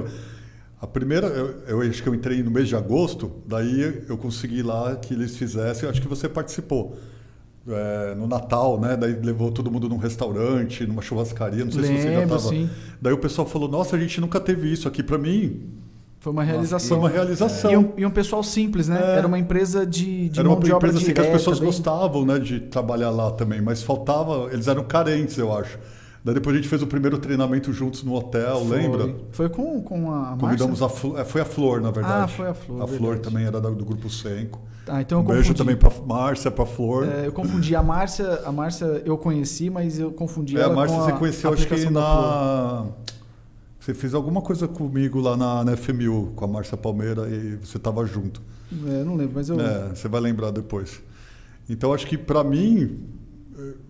[0.81, 4.63] a primeira, eu, eu acho que eu entrei no mês de agosto, daí eu consegui
[4.63, 6.95] lá que eles fizessem, acho que você participou.
[7.67, 8.95] é, no Natal, né?
[8.97, 12.55] Daí levou todo mundo num restaurante, numa churrascaria, não sei se você já Lembro, estava.
[12.55, 12.69] sim.
[13.01, 15.03] Daí o pessoal falou: Nossa, a gente nunca teve isso aqui.
[15.03, 15.61] Para mim,
[16.19, 16.99] Foi uma foi realização.
[16.99, 17.71] uma realização.
[17.71, 18.99] E um, e um pessoal simples, né?
[19.01, 19.17] É.
[19.19, 21.67] Era uma empresa de, de Era uma de empresa assim que as direta, pessoas bem-
[21.67, 25.79] gostavam né, de trabalhar lá também, mas faltava, eles eram carentes, eu acho.
[26.21, 28.77] Daí depois a gente fez o primeiro treinamento juntos no hotel, Foi.
[28.77, 29.15] lembra?
[29.31, 30.85] Foi com, com a Convidamos Márcia?
[30.85, 32.23] a Flor, é, foi a Flor, na verdade.
[32.23, 33.21] Ah, foi a Flor, A Flor verdade.
[33.21, 34.59] também era do grupo Senco.
[34.85, 35.57] Ah, então eu um beijo confundi.
[35.57, 37.07] também para Márcia, para Flor.
[37.07, 40.75] É, eu confundi a Márcia, a Márcia eu conheci, mas eu confundi É, a ela
[40.75, 41.91] Márcia com você a conheceu, acho que Flor.
[41.93, 42.85] na.
[43.79, 47.77] Você fez alguma coisa comigo lá na, na FMU, com a Márcia Palmeira, e você
[47.77, 48.41] estava junto.
[48.71, 49.59] É, não lembro, mas eu.
[49.59, 51.01] É, você vai lembrar depois.
[51.69, 52.99] Então, acho que para mim,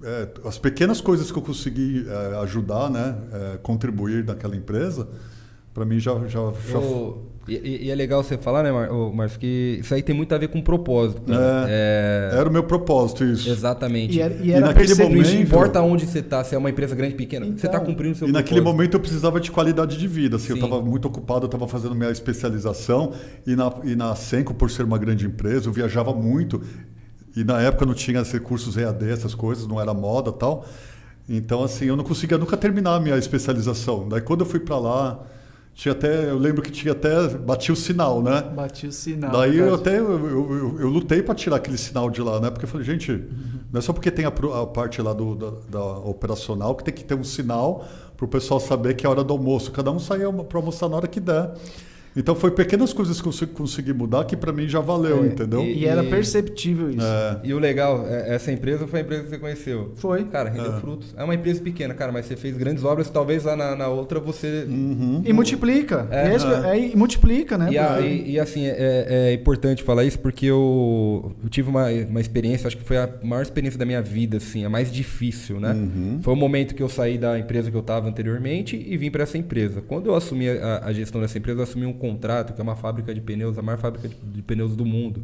[0.04, 5.08] é, as pequenas coisas que eu consegui é, ajudar, né, é, contribuir naquela empresa,
[5.74, 8.90] para mim já, já, já Ô, e, e- e é legal você falar, né, Mar-
[9.14, 11.22] Márcio, que isso aí tem muito a ver com propósito.
[11.24, 11.66] cara.
[11.70, 13.50] É, era o meu propósito isso.
[13.50, 14.18] Exatamente.
[14.18, 15.16] E era, e E era naquele percebido.
[15.18, 17.86] momento- Não importa onde você está, se é uma empresa grande, pequena, você está Então,
[17.86, 18.78] cumprindo o seu E naquele propósito.
[18.78, 20.36] momento eu precisava de qualidade de vida.
[20.38, 20.64] Assim, eu Sim.
[20.64, 23.14] estava muito ocupado, eu estava fazendo minha especialização.
[23.46, 26.62] E na, e na Senco, por ser uma grande empresa, eu viajava muito.
[27.36, 30.66] E na época não tinha esses cursos EAD, essas coisas, não era moda tal.
[31.28, 34.10] Então, assim, eu não conseguia nunca terminar a minha especialização.
[34.10, 35.20] Daí, quando eu fui para lá,
[35.80, 38.42] tinha até, eu lembro que tinha até, batia o sinal, né?
[38.54, 39.32] Bati o sinal.
[39.32, 39.82] Daí eu verdade.
[39.82, 42.50] até eu, eu, eu- eu lutei para tirar aquele sinal de lá, né?
[42.52, 43.10] Porque eu falei, gente,
[43.72, 44.28] não é só porque tem a,
[44.62, 48.28] a parte lá do, da, da operacional que tem que ter um sinal para o
[48.28, 49.72] pessoal saber que é hora do almoço.
[49.72, 51.54] Cada um saia para almoçar na hora que der.
[52.16, 55.62] Então foi pequenas coisas que eu consegui- mudar que para mim já valeu, É, entendeu?
[55.64, 57.00] E, e era E- perceptível isso.
[57.06, 59.92] É, E o legal, é- essa empresa foi a empresa que você conheceu.
[59.96, 60.24] Foi.
[60.26, 60.80] Cara, rendeu É.
[60.80, 61.14] frutos.
[61.18, 64.20] É uma empresa pequena, cara, mas você fez grandes obras, talvez lá na, na outra
[64.20, 64.66] você.
[64.68, 65.22] Uhum.
[65.26, 66.08] E multiplica.
[66.12, 67.70] É, É, isso que- é, e multiplica, né?
[67.72, 71.88] E, a- e- e, assim, é, é importante falar isso porque eu, eu tive uma,
[72.10, 75.60] uma experiência, acho que foi a maior experiência da minha vida, assim, a mais difícil,
[75.60, 75.72] né?
[75.74, 76.20] Uhum.
[76.22, 79.24] Foi o momento que eu saí da empresa que eu estava anteriormente e vim para
[79.24, 79.82] essa empresa.
[79.82, 82.76] Quando eu assumi a, a gestão dessa empresa, eu assumi um contrato, que é uma
[82.76, 85.24] fábrica de pneus, a maior fábrica de, de pneus do mundo.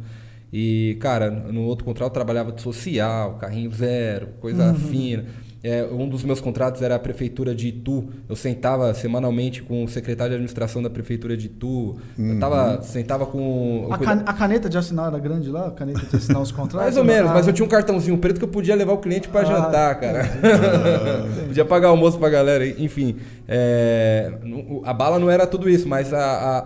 [0.52, 5.24] E, cara, no outro contrato eu trabalhava de social, carrinho zero, coisa fina.
[5.68, 8.08] É, um dos meus contratos era a prefeitura de Itu.
[8.28, 11.96] Eu sentava semanalmente com o secretário de administração da prefeitura de Itu.
[12.18, 13.88] Eu tava, sentava com.
[13.90, 15.66] A, cuida- can- a caneta de assinar era grande lá?
[15.66, 16.82] A caneta de assinar os contratos?
[16.86, 19.28] mais ou menos, mas eu tinha um cartãozinho preto que eu podia levar o cliente
[19.28, 20.24] para Ah, jantar, cara.
[21.48, 23.16] podia pagar almoço pra galera, enfim.
[23.48, 24.32] é,
[24.84, 26.18] a bala não era tudo isso, mas a,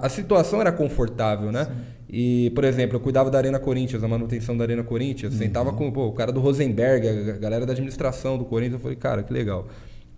[0.02, 1.66] a, a situação era confortável, né?
[2.12, 5.90] E, por exemplo, eu cuidava da Arena Corinthians, a manutenção da Arena Corinthians, sentava com
[5.92, 9.32] pô, o cara do Rosenberg, a galera da administração do Corinthians, eu falei, cara, que
[9.32, 9.68] legal.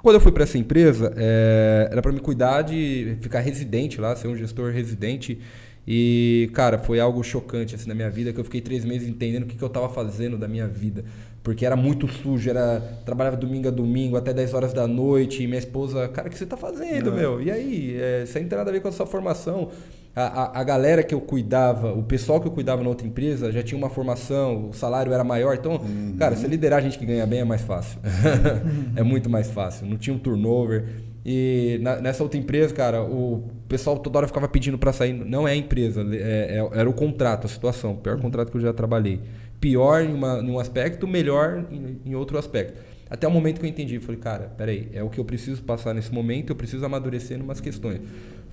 [0.03, 4.17] Quando eu fui para essa empresa, é, era para me cuidar de ficar residente lá,
[4.17, 5.39] ser um gestor residente.
[5.87, 9.43] E, cara, foi algo chocante assim, na minha vida, que eu fiquei três meses entendendo
[9.43, 11.05] o que, que eu estava fazendo da minha vida.
[11.43, 15.47] Porque era muito sujo, era trabalhava domingo a domingo, até 10 horas da noite, e
[15.47, 17.15] minha esposa, cara, o que você está fazendo, É.
[17.15, 17.43] meu?
[17.43, 17.97] E aí?
[18.01, 19.71] É, isso aí não tem nada a ver com a sua formação.
[20.15, 23.51] A, a, a galera que eu cuidava, o pessoal que eu cuidava na outra empresa
[23.51, 25.55] já tinha uma formação, o salário era maior.
[25.55, 25.81] Então,
[26.19, 27.99] cara, você liderar gente que ganha bem é mais fácil.
[28.95, 29.87] é muito mais fácil.
[29.87, 30.85] Não tinha um turnover.
[31.25, 35.13] E na- nessa outra empresa, cara, o pessoal toda hora ficava pedindo para sair.
[35.15, 37.93] Não é a empresa, é- é- era o contrato, a situação.
[37.93, 39.21] O pior contrato que eu já trabalhei.
[39.61, 42.75] Pior em, uma, em um aspecto, melhor em, em outro aspecto.
[43.09, 45.95] Até o momento que eu entendi, falei, cara, peraí, é o que eu preciso passar
[45.95, 48.01] nesse momento, eu preciso amadurecer em umas questões.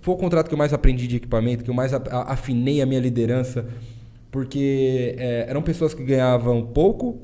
[0.02, 2.82] Foi o contrato que eu mais aprendi de equipamento, que eu mais a- a- afinei
[2.82, 3.66] a minha liderança,
[4.32, 7.20] porque é, eram pessoas que ganhavam pouco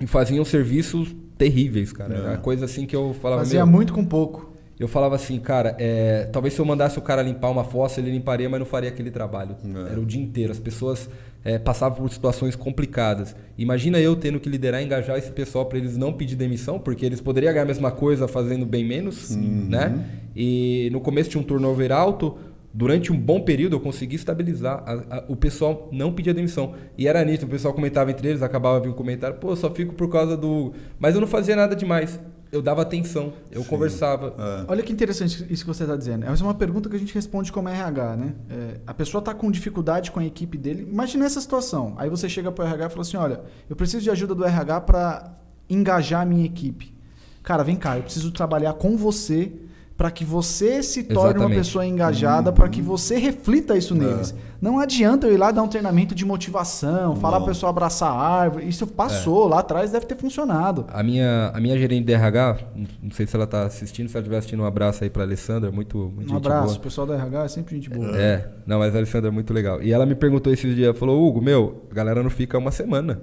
[0.00, 2.14] e faziam serviços terríveis, cara.
[2.14, 2.18] É.
[2.18, 3.42] Era coisa assim que eu falava.
[3.42, 4.52] Fazia meu, muito com pouco.
[4.78, 8.10] Eu falava assim, cara, é, talvez se eu mandasse o cara limpar uma fossa, ele
[8.10, 9.56] limparia, mas não faria aquele trabalho.
[9.64, 9.92] É.
[9.92, 10.50] Era o dia inteiro.
[10.50, 11.08] As pessoas
[11.44, 13.36] é, passavam por situações complicadas.
[13.58, 17.04] Imagina eu tendo que liderar e engajar esse pessoal para eles não pedir demissão, porque
[17.04, 19.66] eles poderiam ganhar a mesma coisa fazendo bem menos, Uhum.
[19.68, 20.04] né?
[20.34, 22.36] E no começo tinha um turnover alto.
[22.76, 24.82] Durante um bom período eu consegui estabilizar.
[24.84, 26.74] A- a- o pessoal não pedia demissão.
[26.98, 29.94] E era nítido, o pessoal comentava entre eles, acabava vindo um comentário, pô, só fico
[29.94, 30.72] por causa do.
[30.98, 32.18] Mas eu não fazia nada demais.
[32.54, 33.68] Eu dava atenção, eu Sim.
[33.68, 34.34] conversava.
[34.38, 34.64] É.
[34.70, 36.24] Olha que interessante isso que você está dizendo.
[36.24, 38.34] Essa é uma pergunta que a gente responde como RH, né?
[38.48, 40.86] É, a pessoa está com dificuldade com a equipe dele.
[40.88, 41.94] Imagina essa situação.
[41.96, 44.44] Aí você chega para o RH e fala assim: olha, eu preciso de ajuda do
[44.44, 45.34] RH para
[45.68, 46.94] engajar a minha equipe.
[47.42, 49.52] Cara, vem cá, eu preciso trabalhar com você
[49.96, 51.58] para que você se torne uma Exatamente.
[51.58, 54.34] pessoa engajada, para que você reflita isso neles.
[54.60, 58.10] Não adianta eu ir lá dar um treinamento de motivação, falar para a pessoa abraçar
[58.10, 58.66] a árvore.
[58.68, 60.86] Isso passou, lá atrás deve ter funcionado.
[60.92, 62.56] A minha, a minha gerente de RH,
[63.02, 65.70] não- sei se ela está assistindo, se ela estiver assistindo, um abraço aí para Alessandra,
[65.70, 66.78] muito, muito Um gente abraço, boa.
[66.78, 68.16] o pessoal da RH é sempre gente boa.
[68.18, 69.80] É, não, mas a Alessandra é muito legal.
[69.80, 73.20] E ela me perguntou esses dias, falou, Hugo, meu, a galera não fica uma semana.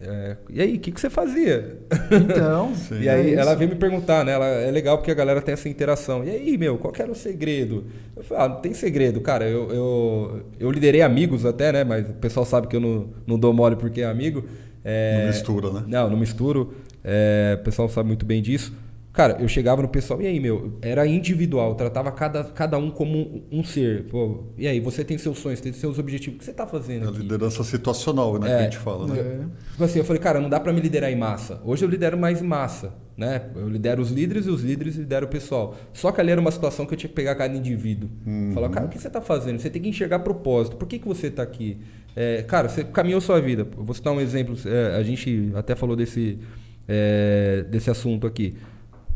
[0.00, 1.78] É, e aí, o que, que você fazia?
[2.12, 3.00] Então, Sim.
[3.00, 4.32] E aí é ela veio me perguntar, né?
[4.32, 6.24] Ela, é legal porque a galera tem essa interação.
[6.24, 7.84] E aí, meu, qual que era o segredo?
[8.16, 9.48] Eu falei, ah, não tem segredo, cara.
[9.48, 11.82] Eu, eu, eu liderei amigos até, né?
[11.82, 14.44] Mas o pessoal sabe que eu não, não dou mole porque é amigo.
[14.84, 15.84] É, Não mistura, né?
[15.88, 16.74] Não, não misturo.
[17.02, 18.72] É, o pessoal sabe muito bem disso.
[19.18, 23.18] Cara, eu chegava no pessoal, e aí, meu, era individual, tratava cada, cada um como
[23.18, 24.04] um, um ser.
[24.04, 27.04] Pô, e aí, você tem seus sonhos, tem seus objetivos, o que você tá fazendo
[27.04, 28.46] É a liderança situacional, né?
[28.46, 28.56] Que É.
[28.58, 29.18] a gente fala, né?
[29.18, 29.70] É.
[29.72, 31.60] Tipo assim, eu falei, cara, não dá pra me liderar em massa.
[31.64, 33.50] Hoje eu lidero mais em massa, né?
[33.56, 35.74] Eu lidero os líderes e os líderes lideram o pessoal.
[35.92, 38.08] Só que ali era uma situação que eu tinha que pegar cada indivíduo.
[38.54, 39.58] Falar, cara, o que você tá fazendo?
[39.58, 40.76] Você tem que enxergar propósito.
[40.76, 41.76] Por que, que você tá aqui?
[42.14, 43.66] É, cara, você caminhou sua vida.
[43.76, 44.56] Eu vou citar um exemplo.
[44.64, 46.38] é, a gente até falou desse,
[46.86, 48.54] é, desse assunto aqui.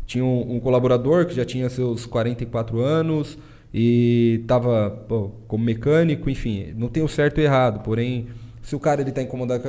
[0.07, 3.39] Tinha um, um colaborador que já tinha seus 44 anos
[3.73, 5.07] e estava
[5.49, 8.29] como mecânico, enfim, não tem o certo e o errado, porém,
[8.63, 9.63] se o cara ele está incomodado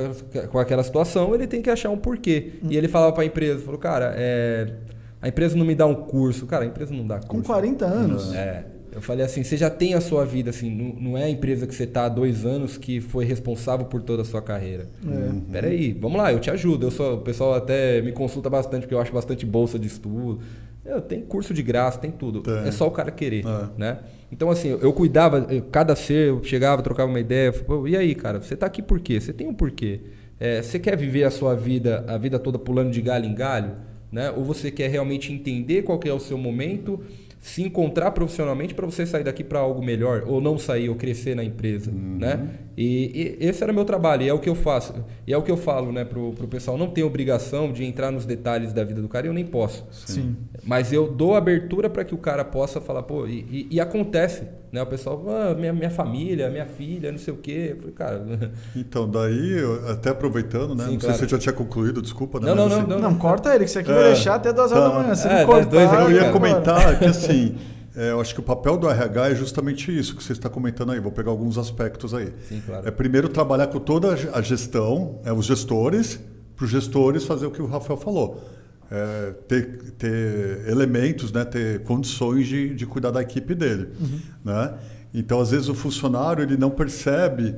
[0.50, 2.54] com aquela situação, ele tem que achar um porquê.
[2.68, 4.74] E ele falava para a empresa, falou, cara, é,
[5.22, 7.28] a empresa não me dá um curso, cara, a empresa não dá curso.
[7.28, 8.34] Com 40 anos.
[8.34, 8.73] É.
[8.94, 11.66] Eu falei assim, você já tem a sua vida, assim, não, não é a empresa
[11.66, 14.88] que você está há dois anos que foi responsável por toda a sua carreira.
[15.06, 15.52] É.
[15.52, 16.86] Peraí, vamos lá, eu te ajudo.
[16.86, 20.40] Eu sou, o pessoal até me consulta bastante, porque eu acho bastante bolsa de estudo.
[20.84, 22.42] Eu, tem curso de graça, tem tudo.
[22.42, 22.54] Tem.
[22.68, 23.66] É só o cara querer, É.
[23.78, 23.98] né?
[24.30, 27.52] Então, assim, eu cuidava, eu- cada ser, eu chegava, trocava uma ideia.
[27.52, 29.20] Pô, e aí, cara, você tá aqui por quê?
[29.20, 30.00] Você tem um porquê.
[30.38, 33.72] É, você quer viver a sua vida, a vida toda pulando de galho em galho?
[34.12, 34.30] Né?
[34.30, 37.00] Ou você quer realmente entender qual que é o seu momento,
[37.46, 41.36] se encontrar profissionalmente para você sair daqui para algo melhor, ou não sair, ou crescer
[41.36, 42.48] na empresa, né?
[42.74, 44.94] E, e esse era meu trabalho, e é o que eu faço.
[45.26, 48.10] E é o que eu falo, né, pro, pro pessoal, não tem obrigação de entrar
[48.10, 49.86] nos detalhes da vida do cara, eu nem posso.
[49.92, 50.36] Sim.
[50.64, 54.44] Mas eu dou abertura para que o cara possa falar, pô, e, e- e acontece,
[54.74, 54.82] né?
[54.82, 57.68] O pessoal, ah, minha, minha família, minha filha, não sei o quê.
[57.74, 59.56] Eu falei, cara, Então, daí,
[59.88, 60.84] até aproveitando, né?
[60.84, 61.14] Sim, não claro.
[61.16, 62.48] sei se eu já tinha concluído, desculpa, né?
[62.48, 63.94] Não, não, não, assim, Não, corta ele, que isso aqui É.
[63.94, 64.90] vai deixar até duas horas Tá.
[64.96, 65.14] da manhã.
[65.14, 66.32] Se É, não das cortar, dois aqui, Eu ia cara.
[66.32, 67.54] comentar que assim,
[67.96, 70.90] é, eu acho que o papel do RH é justamente isso que você está comentando
[70.92, 70.98] aí.
[70.98, 72.32] Vou pegar alguns aspectos aí.
[72.48, 72.86] Sim, claro.
[72.86, 76.18] É primeiro trabalhar com toda a gestão, é, os gestores,
[76.56, 78.42] para os gestores fazer o que o Rafael falou.
[78.90, 83.88] É, ter, ter elementos, né, ter condições de, de cuidar da equipe dele.
[84.44, 84.74] Né?
[85.12, 87.54] Então, às vezes, o funcionário ele não percebe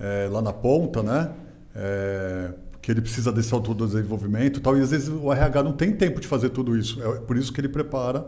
[0.00, 1.30] é, lá na ponta né,
[1.74, 5.92] é, que ele precisa desse autodesenvolvimento e tal, e às vezes o RH não tem
[5.92, 7.02] tempo de fazer tudo isso.
[7.02, 8.24] É por isso que ele prepara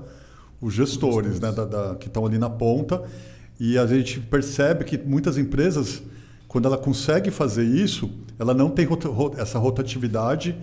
[0.60, 3.02] os gestores, né, da- da- que estão ali na ponta.
[3.58, 6.02] E a gente percebe que muitas empresas,
[6.48, 10.54] quando ela consegue fazer isso, ela não tem rota- ro- essa rotatividade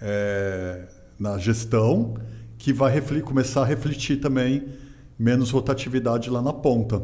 [0.00, 0.82] é,
[1.18, 2.14] na gestão,
[2.58, 4.64] que vai refli- começar a refletir também
[5.18, 7.02] menos rotatividade lá na ponta.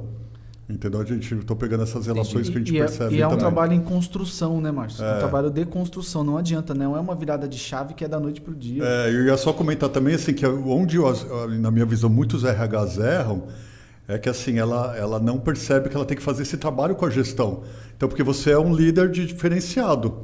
[0.69, 1.01] Entendeu?
[1.01, 3.31] A gente estou pegando essas relações que a gente e, é, percebe e é um
[3.31, 3.41] também.
[3.41, 5.05] trabalho em construção, né, Márcio?
[5.05, 5.17] É.
[5.17, 6.25] Um trabalho de construção.
[6.25, 6.85] Não adianta, né?
[6.85, 8.83] não é uma virada de chave que é da noite pro dia.
[8.83, 11.13] É, eu ia só comentar também assim que onde eu-
[11.59, 13.43] na minha visão muitos RHs erram
[14.09, 17.05] é que assim ela, ela não percebe que ela tem que fazer esse trabalho com
[17.05, 17.63] a gestão.
[17.97, 20.15] Então porque você é um líder de diferenciado.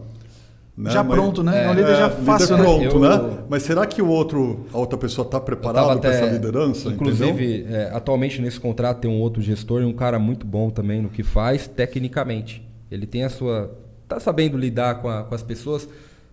[0.78, 0.90] Né?
[0.90, 1.62] já Mas- pronto, né?
[1.62, 2.62] É, é, um líder já líder fácil, né?
[2.62, 3.38] pronto, Eu- né?
[3.48, 6.88] Mas será que o outro, a outra pessoa está tava para essa liderança?
[6.88, 11.02] Inclusive, é, atualmente nesse contrato tem um outro gestor e um cara muito bom também
[11.02, 12.62] no que faz tecnicamente.
[12.90, 13.70] Ele tem a sua.
[14.06, 15.86] tá sabendo lidar com, a- com as pessoas.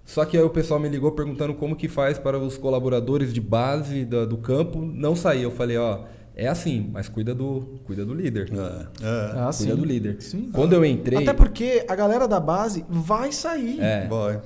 [0.05, 3.41] Só que aí o pessoal me ligou perguntando como que faz para os colaboradores de
[3.41, 5.41] base da- do campo não sair.
[5.43, 5.99] Eu falei, ó,
[6.35, 8.49] é assim, mas cuida do, cuida do líder.
[8.51, 9.75] É, é, Ah, Cuida sim.
[9.75, 10.17] do líder.
[10.21, 10.49] Sim.
[10.51, 11.19] Quando eu entrei.
[11.19, 13.79] Até porque a galera da base vai sair.
[13.79, 14.41] É, vai.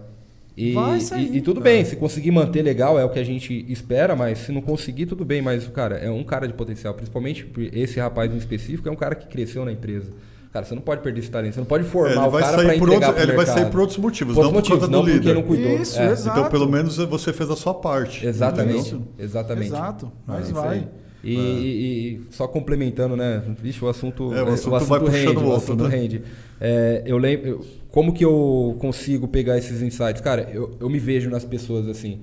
[0.58, 1.32] E, Vai sair.
[1.34, 4.40] e, e tudo bem, se conseguir manter legal é o que a gente espera, mas
[4.40, 5.42] se não conseguir, tudo bem.
[5.42, 6.94] Mas, cara, é um cara de potencial.
[6.94, 10.12] Principalmente esse rapaz em específico é um cara que cresceu na empresa.
[10.52, 12.42] Cara, você não pode perder esse talento, você não pode É, formar ele o vai
[12.42, 13.56] cara por entregar outros, pro ele vai mercado.
[13.62, 15.34] sair por outros motivos, Por não outros por motivos, do não porque líder.
[15.36, 15.82] não cuidou.
[15.82, 16.40] Isso, É, exato.
[16.40, 18.26] Então, pelo menos você fez a sua parte.
[18.26, 18.80] Exatamente.
[18.80, 19.02] Isso.
[19.18, 19.68] Exatamente.
[19.68, 20.88] Exato, mas É vai.
[21.24, 21.32] Aí.
[21.32, 23.42] E, e- e só complementando, né?
[23.62, 25.90] Vixe, o assunto, É, o assunto vai puxando rende, o o outro, assunto né?
[25.90, 26.22] rende.
[26.60, 30.22] É, eu lembro, como que eu consigo pegar esses insights?
[30.22, 32.20] Cara, eu, eu me vejo nas pessoas assim.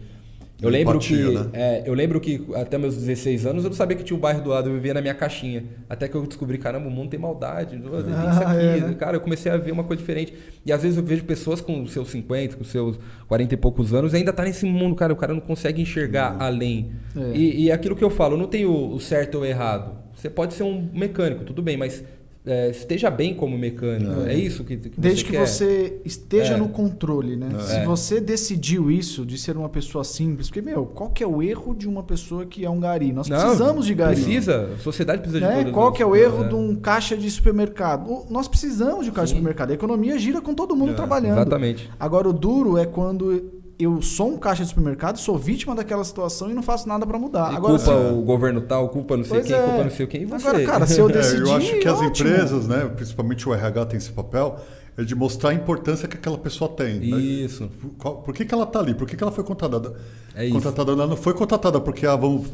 [0.61, 1.51] Eu lembro Empatia, que né?
[1.53, 4.43] é, eu lembro que até meus 16 anos eu não sabia que tinha um bairro
[4.43, 5.65] do lado, eu vivia na minha caixinha.
[5.89, 7.77] Até que eu descobri, caramba, o mundo tem maldade.
[7.77, 8.95] Isso Ah, aqui, é, né?
[8.99, 10.33] cara, eu comecei a ver uma coisa diferente.
[10.65, 14.15] E às vezes eu vejo pessoas com seus 50, com seus 40 e poucos anos,
[14.15, 16.91] e ainda tá nesse mundo, cara, o cara não consegue enxergar além.
[17.15, 17.37] É.
[17.37, 20.07] E, e aquilo que eu falo, não tem o, o certo ou errado.
[20.15, 22.03] Você pode ser um mecânico, tudo bem, mas
[22.47, 24.20] é, esteja bem como mecânico.
[24.27, 25.47] É, isso que, que Desde você que quer.
[25.47, 26.56] você esteja É.
[26.56, 27.48] no controle, né?
[27.60, 27.85] Se É.
[27.85, 31.74] você decidiu isso, de ser uma pessoa simples, porque, meu, qual que é o erro
[31.74, 33.12] de uma pessoa que é um gari?
[33.12, 34.14] Nós Não, precisamos de gari.
[34.14, 35.56] Precisa, a sociedade precisa de Né?
[35.59, 36.48] todas Qual as- que é o erro é.
[36.48, 38.24] de um caixa de supermercado?
[38.31, 39.70] Nós precisamos de um caixa de supermercado.
[39.73, 41.32] A economia gira com todo mundo É, trabalhando.
[41.39, 41.90] Exatamente.
[41.98, 46.51] Agora, o duro é quando eu sou um caixa de supermercado, sou vítima daquela situação
[46.51, 47.53] e não faço nada pra mudar.
[47.53, 49.62] E Agora, culpa se- o governo tal, culpa não sei Pois quem, é.
[49.62, 50.48] culpa não sei quem, e você.
[50.48, 52.28] Agora, cara, se eu É, decidi, eu acho que as ótimo.
[52.31, 54.59] empresas, né, principalmente o RH tem esse papel,
[54.97, 57.01] é de mostrar a importância que aquela pessoa tem.
[57.01, 57.19] né?
[57.19, 57.69] Isso.
[57.81, 58.94] Por, qual- por que, que ela está ali?
[58.94, 59.94] Por que, que ela foi contratada?
[60.35, 60.55] É isso.
[60.55, 62.47] contratada ela não foi contratada porque ah, vamos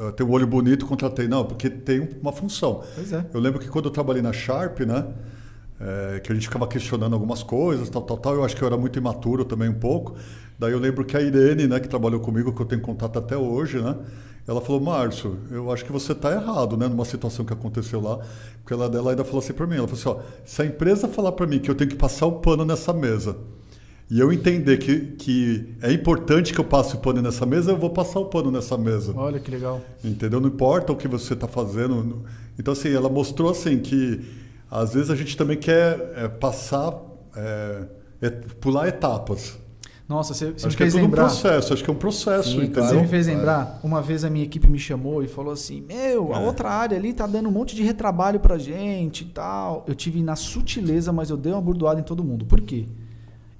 [0.00, 1.28] ah, ter o olho bonito, contratei.
[1.28, 2.82] Não, porque tem uma função.
[2.96, 3.24] Pois é.
[3.32, 5.04] Eu lembro que quando eu trabalhei na Sharp, né?
[5.80, 8.34] é, que a gente ficava questionando algumas coisas, tal, tal, tal.
[8.34, 10.16] Eu acho que eu era muito imaturo também um pouco.
[10.58, 13.36] Daí eu lembro que a Irene, né, que trabalhou comigo, que eu tenho contato até
[13.36, 13.96] hoje, né?
[14.46, 18.18] Ela falou, Márcio, eu acho que você está errado, né, numa situação que aconteceu lá.
[18.62, 21.06] Porque ela, ela ainda falou assim para mim, ela falou assim, ó, se a empresa
[21.06, 23.36] falar para mim que eu tenho que passar o pano nessa mesa
[24.10, 27.76] e eu entender que, que é importante que eu passe o pano nessa mesa, eu
[27.76, 29.12] vou passar o pano nessa mesa.
[29.14, 29.82] Olha que legal.
[30.02, 30.40] Entendeu?
[30.40, 32.24] Não importa o que você está fazendo.
[32.58, 34.24] Então, assim, ela mostrou assim que
[34.70, 36.98] às vezes a gente também quer é, passar,
[37.36, 37.84] é,
[38.22, 39.58] é, pular etapas.
[40.08, 41.24] Nossa, você, você me Acho que é fez tudo um lembrar.
[41.24, 42.82] processo, acho que é um processo, Sim, entendeu?
[42.84, 46.32] Você me fez lembrar, uma vez a minha equipe me chamou e falou assim: Meu,
[46.34, 46.46] a É.
[46.46, 49.84] outra área ali tá dando um monte de retrabalho pra gente e tal.
[49.86, 52.46] Eu tive na sutileza, mas eu dei uma burdoada em todo mundo.
[52.46, 52.86] Por quê?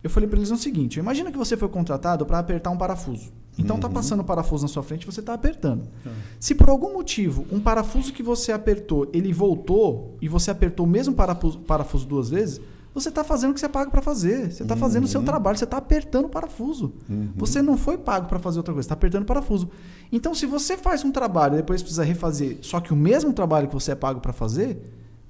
[0.03, 3.31] Eu falei pra eles o seguinte: imagina que você foi contratado para apertar um parafuso.
[3.59, 3.83] Então Uhum.
[3.83, 5.83] tá passando o parafuso na sua frente, você tá apertando.
[6.07, 6.11] É.
[6.41, 10.89] Se por algum motivo um parafuso que você apertou, ele voltou e você apertou o
[10.89, 12.59] mesmo parafuso, parafuso duas vezes,
[13.01, 14.51] você está fazendo o que você é pago para fazer.
[14.53, 16.95] Você está fazendo o seu trabalho, você está apertando o parafuso.
[17.37, 19.71] Você não foi pago para fazer outra coisa, está apertando o parafuso.
[20.11, 23.69] Então, se você faz um trabalho e depois precisa refazer, só que o mesmo trabalho
[23.69, 24.81] que você é pago para fazer,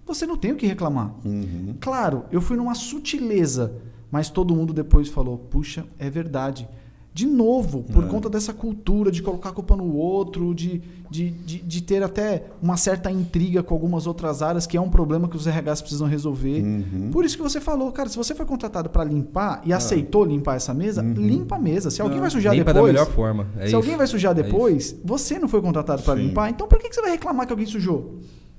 [0.07, 1.15] você não tem o que reclamar.
[1.24, 1.77] Uhum.
[1.81, 3.74] Claro, eu fui numa sutileza,
[4.11, 6.69] mas todo mundo depois falou: puxa, é verdade.
[7.13, 8.07] De novo, por É.
[8.07, 10.81] conta dessa cultura de colocar a culpa no outro, de,
[11.11, 14.89] de, de, de ter até uma certa intriga com algumas outras áreas, que é um
[14.89, 16.63] problema que os RHs precisam resolver.
[16.63, 17.11] Uhum.
[17.11, 20.57] Por isso que você falou, cara, se você foi contratado para limpar e aceitou limpar
[20.57, 21.91] essa mesa, limpa a mesa.
[21.91, 22.95] Se alguém vai sujar Limpa depois.
[22.95, 23.47] da melhor forma.
[23.57, 23.77] É se isso.
[23.77, 26.95] alguém vai sujar É depois, você não foi contratado para limpar, então por que que
[26.95, 28.15] você vai reclamar que alguém sujou?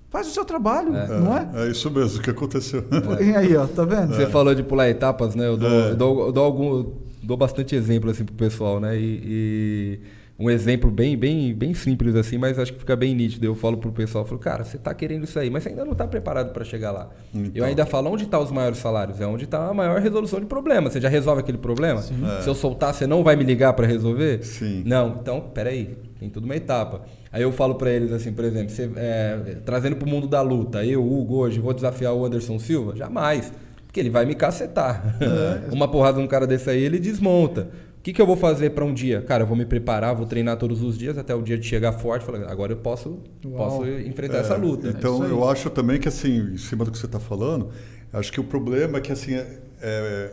[0.10, 1.50] Faz o seu trabalho, não é?
[1.68, 2.84] É isso mesmo que aconteceu.
[3.22, 4.14] E aí, ó, tá vendo?
[4.16, 5.48] Você falou de pular etapas, né?
[5.48, 5.92] Eu dou, É.
[5.92, 6.86] eu dou, eu dou algum,
[7.22, 8.98] dou bastante exemplo assim pro pessoal, né?
[8.98, 10.00] E, e
[10.40, 13.46] um exemplo bem, bem, bem simples assim, mas acho que fica bem nítido.
[13.46, 15.94] Eu falo pro pessoal, falo, cara, você tá querendo isso aí, mas você ainda não
[15.94, 17.10] tá preparado para chegar lá.
[17.34, 17.52] Então.
[17.54, 20.46] Eu ainda falo onde tá os maiores salários, é onde tá a maior resolução de
[20.46, 20.90] problema.
[20.90, 22.02] Você já resolve aquele problema?
[22.02, 24.42] Se eu soltar, você não vai me ligar para resolver?
[24.42, 24.82] Sim.
[24.86, 27.02] Não, então, peraí, tem tudo uma etapa.
[27.34, 30.86] Aí eu falo pra eles assim, por exemplo, você, é, trazendo pro mundo da luta,
[30.86, 32.96] eu, Hugo, hoje vou desafiar o Anderson Silva?
[32.96, 33.52] Jamais.
[33.90, 35.18] Porque ele vai me cacetar.
[35.74, 37.70] Uma porrada num cara desse aí, ele desmonta.
[37.98, 39.22] O que, que eu vou fazer pra um dia?
[39.24, 41.92] Cara, eu vou me preparar, vou treinar todos os dias até o dia de chegar
[41.94, 42.24] forte.
[42.24, 43.56] Falar, agora eu posso, Uau.
[43.58, 44.88] posso enfrentar É, essa luta.
[44.90, 45.30] Então, isso aí.
[45.32, 47.70] eu acho também que, assim, em cima do que você está falando,
[48.14, 49.46] acho que o problema é que, assim, é,
[49.82, 50.32] é-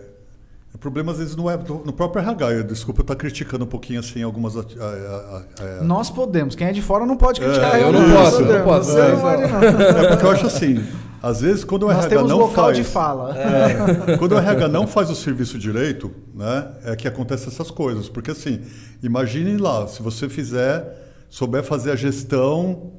[0.75, 2.53] o problema às vezes não é do- no próprio RH.
[2.53, 4.55] Eu, desculpa eu estar criticando um pouquinho, assim, algumas...
[4.57, 5.43] a- a-
[5.81, 6.55] a- Nós podemos.
[6.55, 7.75] Quem é de fora não pode criticar.
[7.81, 8.93] É, eu não nós posso, eu não posso.
[8.93, 9.63] Você É, não pode, não.
[9.63, 10.85] É porque eu acho assim,
[11.27, 12.77] às vezes quando o Nós RH temos não local faz...
[12.77, 13.37] de fala.
[13.37, 18.09] É, quando o RH não faz o serviço direito, né, é que acontecem essas coisas.
[18.09, 18.61] Porque assim,
[19.03, 22.93] imagine lá, se você fizer, souber fazer a gestão,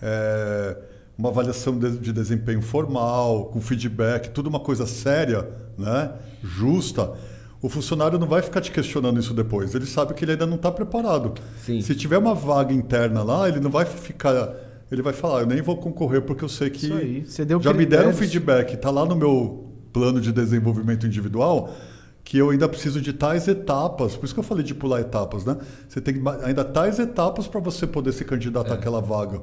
[0.00, 0.76] é,
[1.16, 5.46] uma avaliação de, de desempenho formal, com feedback, tudo uma coisa séria,
[5.76, 6.10] né,
[6.42, 7.12] justa,
[7.60, 9.74] o funcionário não vai ficar te questionando isso depois.
[9.74, 11.34] Ele sabe que ele ainda não está preparado.
[11.64, 11.80] Sim.
[11.80, 14.54] Se tiver uma vaga interna lá, ele não vai ficar.
[14.94, 17.26] Ele vai falar, eu nem vou concorrer porque eu sei que Isso aí.
[17.26, 21.74] Você deu já me deram feedback, está lá no meu plano de desenvolvimento individual,
[22.22, 25.44] que eu ainda preciso de tais etapas, por isso que eu falei de pular etapas,
[25.44, 25.56] né?
[25.88, 28.74] Você tem ainda tais etapas para você poder se candidatar é.
[28.74, 29.42] àquela vaga.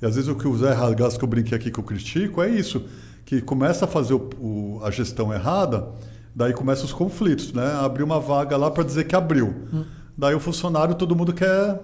[0.00, 2.42] E às vezes o que o Zé Rasgas que eu brinquei aqui que eu critico
[2.42, 2.84] é isso,
[3.24, 5.88] que começa a fazer o, o, a gestão errada,
[6.34, 7.72] daí começam os conflitos, né?
[7.80, 9.54] Abriu uma vaga lá para dizer que abriu.
[9.72, 9.84] Hum.
[10.16, 11.80] Daí o funcionário, todo mundo quer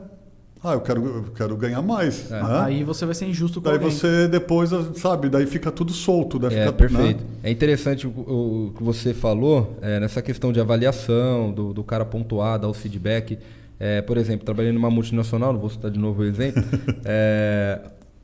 [0.63, 2.31] ah, eu quero, eu quero ganhar mais.
[2.31, 2.43] É.
[2.43, 2.61] Né?
[2.65, 3.91] Aí você vai ser injusto com Daí alguém.
[3.91, 6.39] você depois, sabe, daí fica tudo solto.
[6.39, 7.23] Daí é, fica, perfeito.
[7.23, 7.31] Né?
[7.45, 12.05] É interessante o, o, que você falou é, nessa questão de avaliação, do, do cara
[12.05, 13.39] pontuar, dar o feedback.
[13.79, 16.63] É, por exemplo, trabalhei numa multinacional, não vou citar de novo o exemplo.
[17.05, 17.79] é,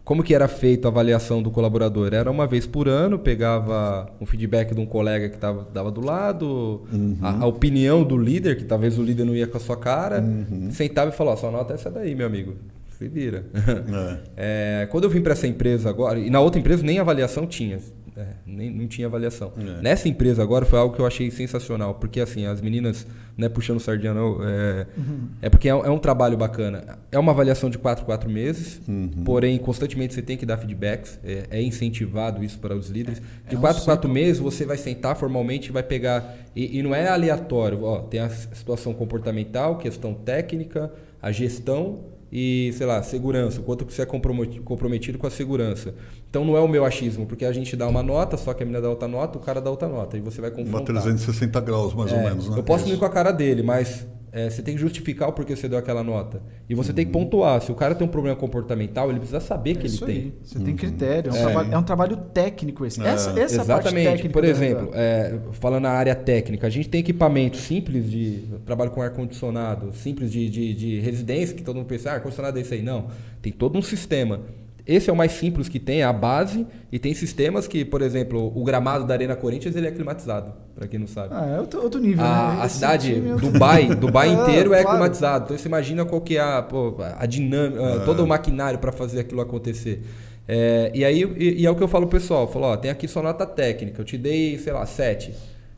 [0.04, 2.12] como que era feita a avaliação do colaborador?
[2.12, 6.04] Era uma vez por ano, pegava um feedback de um colega que tava, dava do
[6.04, 7.16] lado, uhum.
[7.22, 10.20] a, a, opinião do líder, que talvez o líder não ia com a sua cara,
[10.20, 10.70] uhum.
[10.70, 12.54] sentava e falava, sua nota é essa daí, meu amigo.
[12.98, 13.44] Se vira.
[13.54, 14.32] É.
[14.44, 17.78] É, quando eu vim para essa empresa agora, e na outra empresa nem avaliação tinha.
[18.14, 19.52] É, nem, não tinha avaliação.
[19.56, 19.82] É.
[19.82, 23.06] Nessa empresa agora foi algo que eu achei sensacional, porque assim, as meninas,
[23.38, 25.28] não é puxando sardinha não, é, uhum.
[25.40, 26.98] é porque é, é, um trabalho bacana.
[27.10, 29.08] É uma avaliação de 4, 4 meses, uhum.
[29.24, 33.22] porém constantemente você tem que dar feedbacks, é, é incentivado isso para os líderes.
[33.48, 36.94] De 4, é 4 meses você vai sentar formalmente e vai pegar, e, e não
[36.94, 43.60] é aleatório, ó, tem a situação comportamental, questão técnica, a gestão e, sei lá, segurança,
[43.60, 45.94] o quanto que você é comprometido com a segurança.
[46.32, 48.64] Então não é o meu achismo, porque a gente dá uma nota, só que a
[48.64, 50.94] menina dá outra nota, o cara dá outra nota, e você vai confrontar.
[50.96, 52.56] Uma 360 graus, mais é, ou menos, né?
[52.56, 55.54] Eu posso ir com a cara dele, mas é, você tem que justificar o porquê
[55.54, 56.40] você deu aquela nota.
[56.70, 56.96] E você uhum.
[56.96, 57.24] tem que uhum.
[57.24, 57.60] pontuar.
[57.60, 60.08] Se o cara tem um problema comportamental, ele precisa saber que é ele tem.
[60.08, 60.32] Aí.
[60.42, 60.64] Você uhum.
[60.64, 61.30] tem critério.
[61.30, 61.42] É um, é.
[61.42, 63.02] Trabalho, é um, trabalho, técnico esse.
[63.02, 63.08] É.
[63.08, 64.08] Essa, essa Exatamente.
[64.08, 68.90] Parte Por exemplo, é, falando na área técnica, a gente tem equipamento simples de trabalho
[68.90, 72.72] com ar-condicionado, simples de, de, de, residência, que todo mundo pensa, ah, ar-condicionado é isso
[72.72, 72.80] aí.
[72.80, 73.08] Não.
[73.42, 74.40] Tem todo um sistema.
[74.86, 78.02] Esse é o mais simples que tem, é a base, e tem sistemas que, por
[78.02, 81.28] exemplo, o gramado da Arena Corinthians ele é climatizado, para quem não sabe.
[81.32, 82.62] Ah, é outro, outro nível, a, né?
[82.62, 83.30] A cidade, time...
[83.30, 84.98] É Dubai, Dubai é, inteiro é claro.
[84.98, 85.44] climatizado.
[85.44, 87.98] Então você imagina qual que é a, pô, a dinâmica, é.
[88.00, 90.02] todo o maquinário para fazer aquilo acontecer.
[90.48, 92.90] É, e aí e, e, é o que eu falo pro pessoal, falo, ó, tem
[92.90, 95.32] aqui sua nota técnica, eu te dei, sei lá, 7.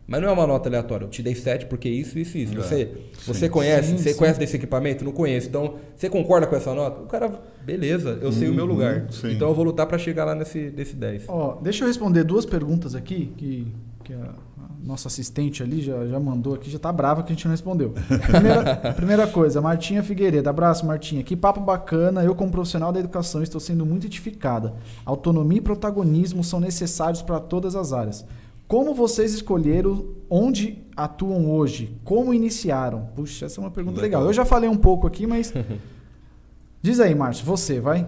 [0.07, 1.07] Mas não é uma nota aleatória.
[1.07, 2.53] Eu te dei 7 porque isso, isso, isso.
[2.53, 2.63] É.
[2.63, 2.91] Você,
[3.27, 3.91] você conhece?
[3.91, 4.19] Sim, você sim.
[4.19, 5.05] conhece desse equipamento?
[5.05, 5.49] Não conheço.
[5.49, 7.01] Então, você concorda com essa nota?
[7.01, 7.31] O cara,
[7.65, 9.07] beleza, eu sei o meu uhum, lugar.
[9.11, 9.33] Sim.
[9.33, 11.25] Então eu vou lutar para chegar lá nesse desse 10.
[11.29, 13.73] Ó, deixa eu responder duas perguntas aqui que,
[14.05, 17.35] que a, a nossa assistente ali já, já mandou aqui, já tá brava que a
[17.35, 17.95] gente não respondeu.
[18.31, 20.51] Primeira, primeira coisa, Martinha Figueiredo.
[20.51, 21.23] Abraço, Martinha.
[21.23, 22.23] Que papo bacana.
[22.23, 24.75] Eu, como profissional da educação, estou sendo muito edificada.
[25.07, 28.27] Autonomia e protagonismo são necessários para todas as áreas.
[28.67, 31.97] Como vocês escolheram onde atuam hoje?
[32.05, 33.09] Como iniciaram?
[33.15, 34.21] Puxa, essa é uma pergunta legal.
[34.21, 34.31] legal.
[34.31, 35.53] Eu já falei um pouco aqui, mas.
[36.81, 38.07] Diz aí, Márcio, você, vai.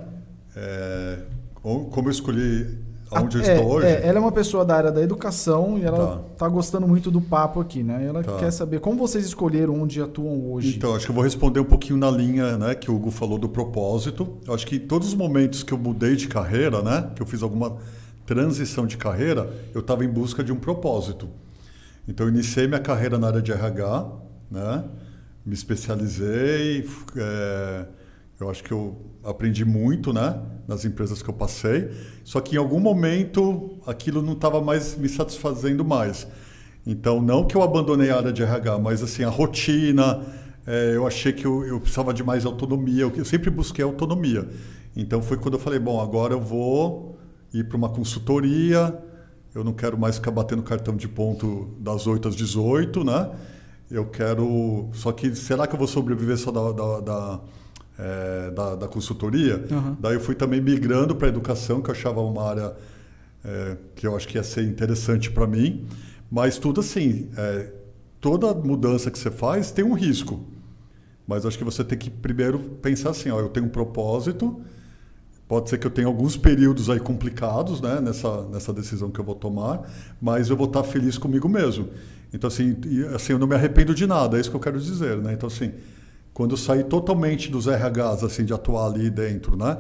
[0.54, 1.18] É,
[1.62, 2.78] como eu escolhi
[3.10, 3.86] onde eu é, estou hoje?
[3.86, 7.10] É, ela é uma pessoa da área da educação e ela está tá gostando muito
[7.10, 8.04] do papo aqui, né?
[8.06, 8.36] Ela tá.
[8.36, 10.76] quer saber como vocês escolheram onde atuam hoje.
[10.76, 13.38] Então, acho que eu vou responder um pouquinho na linha né, que o Hugo falou
[13.38, 14.38] do propósito.
[14.46, 17.10] Eu acho que todos os momentos que eu mudei de carreira, né?
[17.14, 17.76] Que eu fiz alguma
[18.26, 21.28] transição de carreira, eu estava em busca de um propósito.
[22.08, 24.12] Então, eu iniciei minha carreira na área de RH,
[24.50, 24.84] né?
[25.44, 27.86] me especializei, é,
[28.40, 30.40] eu acho que eu aprendi muito né?
[30.66, 31.90] nas empresas que eu passei,
[32.24, 36.26] só que em algum momento aquilo não estava mais me satisfazendo mais.
[36.84, 40.24] Então, não que eu abandonei a área de RH, mas assim, a rotina,
[40.66, 44.48] é, eu achei que eu, eu, precisava de mais autonomia, eu, eu sempre busquei autonomia.
[44.96, 47.15] Então, foi quando eu falei, bom, agora eu vou
[47.60, 48.96] ir para uma consultoria.
[49.54, 53.30] Eu não quero mais ficar batendo cartão de ponto das 8 às 18, né?
[53.90, 54.88] Eu quero.
[54.92, 57.40] Só que será que eu vou sobreviver só da, da, da,
[57.98, 59.64] é, da, da consultoria?
[59.70, 59.96] Uhum.
[59.98, 62.74] Daí eu fui também migrando para a educação, que eu achava uma área
[63.44, 65.86] é, que eu acho que ia ser interessante para mim.
[66.30, 67.72] Mas tudo assim, é,
[68.20, 70.44] toda mudança que você faz tem um risco.
[71.26, 74.60] Mas acho que você tem que primeiro pensar assim: ó, eu tenho um propósito
[75.48, 79.24] Pode ser que eu tenha alguns períodos aí complicados né, nessa, nessa decisão que eu
[79.24, 79.88] vou tomar,
[80.20, 81.88] mas eu vou estar feliz comigo mesmo.
[82.32, 82.76] Então, assim,
[83.14, 85.18] assim, eu não me arrependo de nada, é isso que eu quero dizer.
[85.18, 85.32] Né?
[85.34, 85.72] Então, assim,
[86.34, 89.78] quando eu saí totalmente dos RHs, assim, de atuar ali dentro, né?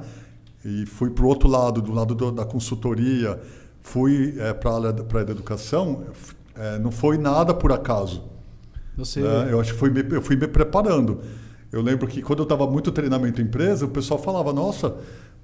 [0.64, 3.38] E fui para o outro lado, do lado do, da consultoria,
[3.82, 6.04] fui é, para a área da educação,
[6.54, 8.24] é, não foi nada por acaso.
[8.96, 9.20] Você...
[9.20, 9.48] Né?
[9.50, 11.20] Eu acho que fui me, eu fui me preparando.
[11.70, 14.96] Eu lembro que quando eu estava muito treinamento em empresa, o pessoal falava, nossa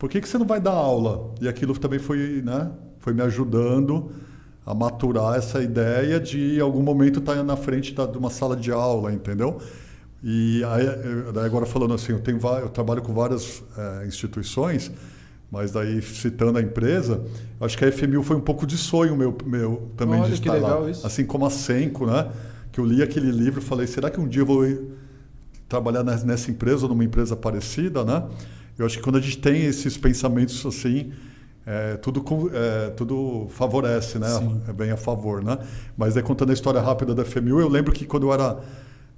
[0.02, 1.32] por que, que você não vai dar aula?
[1.40, 4.10] E aquilo também foi, né, foi me ajudando
[4.66, 8.56] a maturar essa ideia de em algum momento estar na frente da, de uma sala
[8.56, 9.60] de aula, entendeu?
[10.20, 10.88] E aí,
[11.44, 14.90] agora falando assim, eu, tenho, eu trabalho com várias é, instituições,
[15.48, 17.22] mas daí citando a empresa,
[17.60, 20.54] acho que a FMU foi um pouco de sonho meu, meu também Olha, de estar
[20.54, 20.90] lá.
[20.90, 21.06] Isso.
[21.06, 22.28] Assim como a Senco, né?
[22.72, 24.66] que eu li aquele livro e falei, será que um dia eu vou
[25.68, 28.24] trabalhar nessa empresa ou numa empresa parecida, né?
[28.82, 31.12] Eu acho que quando a gente tem esses pensamentos assim,
[31.64, 34.28] é, tudo, é, tudo favorece, né?
[34.28, 34.60] Sim.
[34.68, 35.58] É bem a favor, né?
[35.96, 38.58] Mas aí contando a história rápida da FMU, eu lembro que quando eu era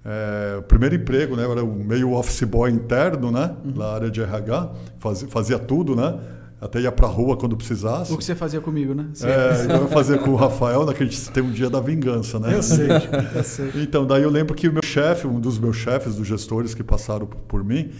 [0.05, 1.45] é, o primeiro emprego, né?
[1.45, 3.57] Eu era meio office boy interno, né?
[3.65, 3.73] Uhum.
[3.74, 6.19] Na área de RH, fazia, fazia tudo, né?
[6.61, 8.12] Até ia pra rua quando precisasse.
[8.12, 9.07] O que você fazia comigo, né?
[9.23, 12.39] É, eu fazia com o Rafael, né, que a gente tem um dia da vingança,
[12.39, 12.55] né?
[12.55, 12.89] Eu sei,
[13.35, 13.70] eu sei.
[13.77, 16.82] Então, daí eu lembro que o meu chefe, um dos meus chefes, dos gestores que
[16.82, 17.91] passaram por mim,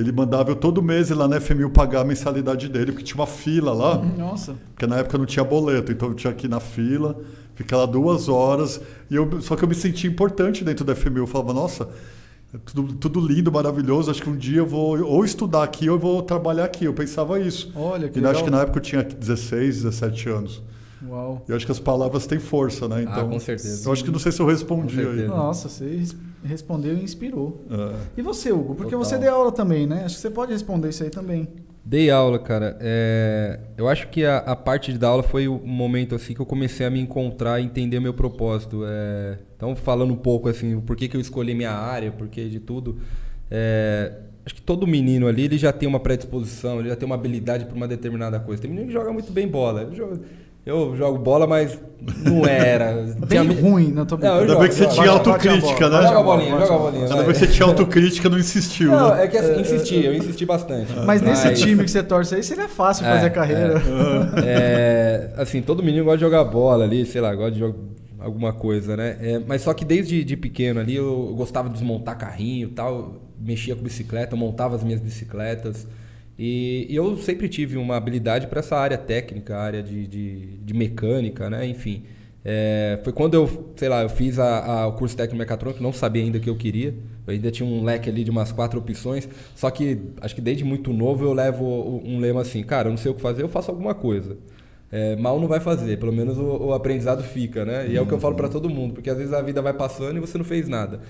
[0.00, 3.20] ele mandava eu todo mês ir lá na FMU pagar a mensalidade dele, porque tinha
[3.20, 3.96] uma fila lá.
[3.98, 4.54] Nossa.
[4.74, 7.20] Porque na época não tinha boleto, então eu tinha que ir na fila,
[7.54, 8.80] ficar lá duas horas.
[9.10, 11.18] E eu, só que eu me sentia importante dentro da FMU.
[11.18, 11.88] Eu falava, nossa,
[12.52, 14.10] é tudo, tudo lindo, maravilhoso.
[14.10, 16.84] Acho que um dia eu vou ou estudar aqui ou eu vou trabalhar aqui.
[16.84, 17.70] Eu pensava isso.
[17.76, 18.32] Olha, que e legal.
[18.32, 20.62] acho que na época eu tinha 16, 17 anos.
[21.08, 21.44] Uau.
[21.48, 23.02] E eu acho que as palavras têm força, né?
[23.02, 23.88] Então, ah, com certeza.
[23.88, 25.26] Eu acho que não sei se eu respondi aí.
[25.26, 25.84] Nossa, você
[26.44, 27.64] respondeu e inspirou.
[27.70, 27.96] É.
[28.16, 28.74] E você, Hugo?
[28.74, 29.04] Porque Total.
[29.04, 30.04] você deu aula também, né?
[30.04, 31.48] Acho que você pode responder isso aí também.
[31.84, 32.76] Dei aula, cara.
[32.80, 33.58] É...
[33.76, 36.86] Eu acho que a, a, parte da aula foi o momento assim que eu comecei
[36.86, 38.82] a me encontrar e entender meu propósito.
[38.86, 39.38] É...
[39.56, 42.60] Então, falando um pouco assim, por que, que eu escolhi minha área, por que de
[42.60, 42.98] tudo.
[43.50, 44.12] É...
[44.44, 47.66] Acho que todo menino ali ele já tem uma predisposição, ele já tem uma habilidade
[47.66, 48.60] para uma determinada coisa.
[48.60, 49.90] Tem menino que joga muito bem bola.
[50.64, 51.78] Eu jogo bola, mas
[52.24, 53.14] não era.
[53.26, 53.60] Bem tinha...
[53.60, 54.40] ruim, não tô brincando.
[54.40, 56.02] Ainda bem que você tinha autocrítica, né?
[56.02, 57.04] Joga a bolinha, joga a bolinha.
[57.04, 58.90] Ainda bem que você tinha autocrítica não insistiu.
[58.90, 59.24] Não, né?
[59.24, 60.92] é que assim, insisti, eu insisti bastante.
[61.06, 61.60] Mas nesse mas...
[61.60, 63.82] time que você torce aí, seria fácil é, fazer carreira.
[64.44, 65.30] É.
[65.36, 67.78] é, assim, todo menino gosta de jogar bola ali, sei lá, gosta de jogar
[68.18, 69.16] alguma coisa, né?
[69.20, 73.14] É, mas só que desde de pequeno ali eu gostava de desmontar carrinho e tal,
[73.40, 75.86] mexia com bicicleta, montava as minhas bicicletas.
[76.42, 80.72] E, e eu sempre tive uma habilidade para essa área técnica, área de, de, de
[80.72, 81.66] mecânica, né?
[81.66, 82.04] Enfim.
[82.42, 85.92] É, foi quando eu, sei lá, eu fiz a, a, o curso técnico mecatrônico, não
[85.92, 86.94] sabia ainda o que eu queria.
[87.26, 89.28] Eu ainda tinha um leque ali de umas quatro opções.
[89.54, 92.96] Só que acho que desde muito novo eu levo um lema assim, cara, eu não
[92.96, 94.38] sei o que fazer, eu faço alguma coisa.
[94.90, 97.86] É, mal não vai fazer, pelo menos o, o aprendizado fica, né?
[97.86, 99.74] E é o que eu falo para todo mundo, porque às vezes a vida vai
[99.74, 101.00] passando e você não fez nada.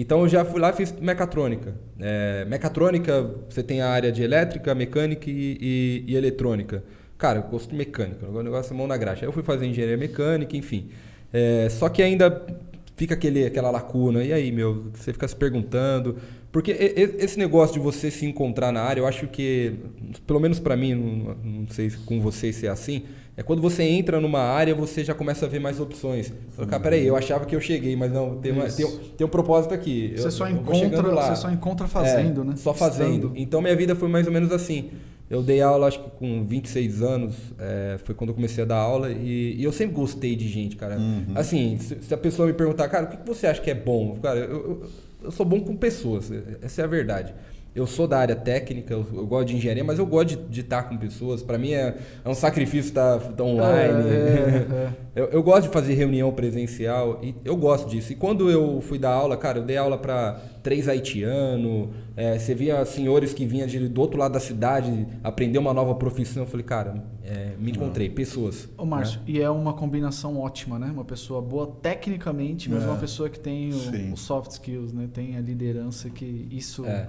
[0.00, 1.74] Então eu já fui lá e fiz mecatrônica.
[1.98, 6.84] É, mecatrônica, você tem a área de elétrica, mecânica e, e, e eletrônica.
[7.18, 9.24] Cara, eu gosto de mecânica, o negócio é mão na graxa.
[9.24, 10.90] Aí eu fui fazer engenharia mecânica, enfim.
[11.32, 12.46] É, só que ainda
[12.96, 14.22] fica aquele, aquela lacuna.
[14.22, 16.16] E aí, meu, você fica se perguntando.
[16.52, 16.70] Porque
[17.18, 19.74] esse negócio de você se encontrar na área, eu acho que,
[20.24, 23.02] pelo menos para mim, não, não sei se com vocês se é assim,
[23.38, 26.32] é quando você entra numa área, você já começa a ver mais opções.
[26.56, 28.84] Fala, cara, peraí, eu achava que eu cheguei, mas não, tem, uma, tem,
[29.16, 30.12] tem, um propósito aqui.
[30.16, 32.56] Você, eu, só, encontra, você só encontra fazendo, é, né?
[32.56, 33.28] Só fazendo.
[33.28, 33.32] Estando.
[33.36, 34.90] Então minha vida foi mais ou menos assim.
[35.30, 38.78] Eu dei aula, acho que com 26 anos, é, foi quando eu comecei a dar
[38.78, 40.98] aula, e, e eu sempre gostei de gente, cara.
[40.98, 41.26] Uhum.
[41.36, 44.18] Assim, se, se, a pessoa me perguntar, cara, o que você acha que é bom?
[44.20, 44.82] Cara, eu, eu,
[45.22, 46.28] eu sou bom com pessoas,
[46.60, 47.32] essa é a verdade
[47.78, 50.60] eu sou da área técnica, eu, eu, gosto de engenharia, mas eu gosto de, de
[50.62, 51.42] estar com pessoas.
[51.42, 51.94] Para mim é,
[52.24, 54.08] é, um sacrifício estar, estar online.
[54.08, 54.92] É, é, é.
[55.22, 58.12] eu, eu, gosto de fazer reunião presencial e eu gosto disso.
[58.12, 62.54] E quando eu fui dar aula, cara, eu dei aula para três haitianos, é, você
[62.54, 66.42] via senhores que vinham de, do outro lado da cidade aprender uma nova profissão.
[66.42, 68.68] Eu falei, cara, é, me encontrei, pessoas.
[68.76, 69.24] Ô, Márcio, né?
[69.28, 70.90] e é uma combinação ótima, né?
[70.92, 75.08] Uma pessoa boa tecnicamente, mas uma pessoa que tem o, o, soft skills, né?
[75.10, 76.84] Tem a liderança que isso...
[76.84, 77.08] É.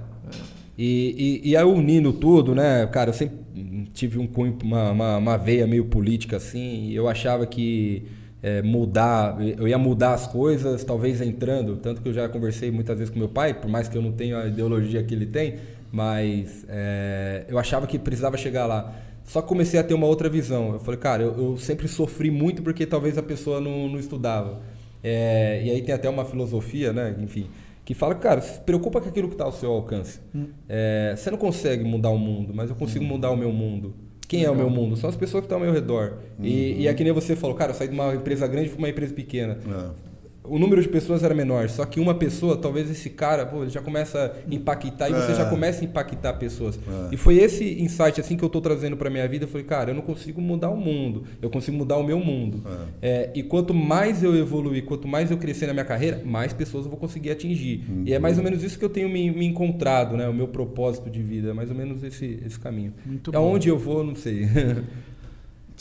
[0.78, 5.18] E, e, e aí unindo tudo, né, cara, eu sempre tive um cunho, uma, uma,
[5.18, 8.06] uma veia meio política assim, e eu achava que
[8.42, 12.98] é, mudar, eu ia mudar as coisas, talvez entrando, tanto que eu já conversei muitas
[12.98, 15.56] vezes com meu pai, por mais que eu não tenha a ideologia que ele tem,
[15.92, 18.94] mas é, eu achava que precisava chegar lá.
[19.26, 20.74] Só comecei a ter uma outra visão.
[20.74, 24.60] Eu falei, cara, eu, eu sempre sofri muito porque talvez a pessoa não, não estudava.
[25.04, 27.16] É, e aí tem até uma filosofia, né?
[27.20, 27.48] Enfim,
[27.86, 30.20] que fala, cara, se preocupa com aquilo que está ao seu alcance.
[30.34, 30.48] Hum.
[30.68, 33.08] É, você não consegue mudar o mundo, mas eu consigo hum.
[33.08, 33.94] mudar o meu mundo.
[34.30, 34.54] Quem Legal.
[34.54, 34.96] é o meu mundo?
[34.96, 36.20] São as pessoas que estão ao meu redor.
[36.38, 36.46] Uhum.
[36.46, 38.78] E, e é que nem você falou, cara, eu saí de uma empresa grande para
[38.78, 39.58] uma empresa pequena.
[40.06, 40.09] É
[40.50, 43.70] o número de pessoas era menor, só que uma pessoa, talvez esse cara, pô, ele
[43.70, 45.50] já começa a impactar e você já é.
[45.50, 46.78] começa a impactar pessoas.
[46.78, 47.14] É.
[47.14, 49.46] E foi esse insight assim que eu estou trazendo para minha vida.
[49.46, 52.64] Eu falei, cara, eu não consigo mudar o mundo, eu consigo mudar o meu mundo.
[53.02, 53.10] É.
[53.10, 56.86] é e quanto mais eu evoluir, quanto mais eu crescer na minha carreira, mais pessoas
[56.86, 57.86] eu vou conseguir atingir.
[57.88, 58.04] Uhum.
[58.06, 60.28] E é mais ou menos isso que eu tenho me, me, encontrado, né?
[60.28, 62.94] O meu propósito de vida, é mais ou menos esse, esse caminho.
[63.06, 63.76] Muito Aonde bom.
[63.76, 64.48] eu vou, não sei.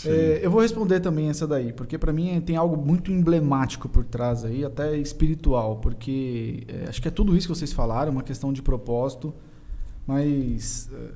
[0.07, 4.05] É, eu vou responder também essa daí, porque para mim tem algo muito emblemático por
[4.05, 8.23] trás aí, até espiritual, porque é, acho que é tudo isso que vocês falaram, uma
[8.23, 9.35] questão de propósito,
[10.07, 11.11] mas é,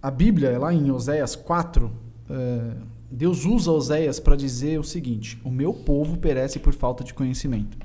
[0.00, 1.90] a Bíblia, lá em Oséias 4,
[2.30, 2.76] é,
[3.10, 7.76] Deus usa Oséias para dizer o seguinte: O meu povo perece por falta de conhecimento.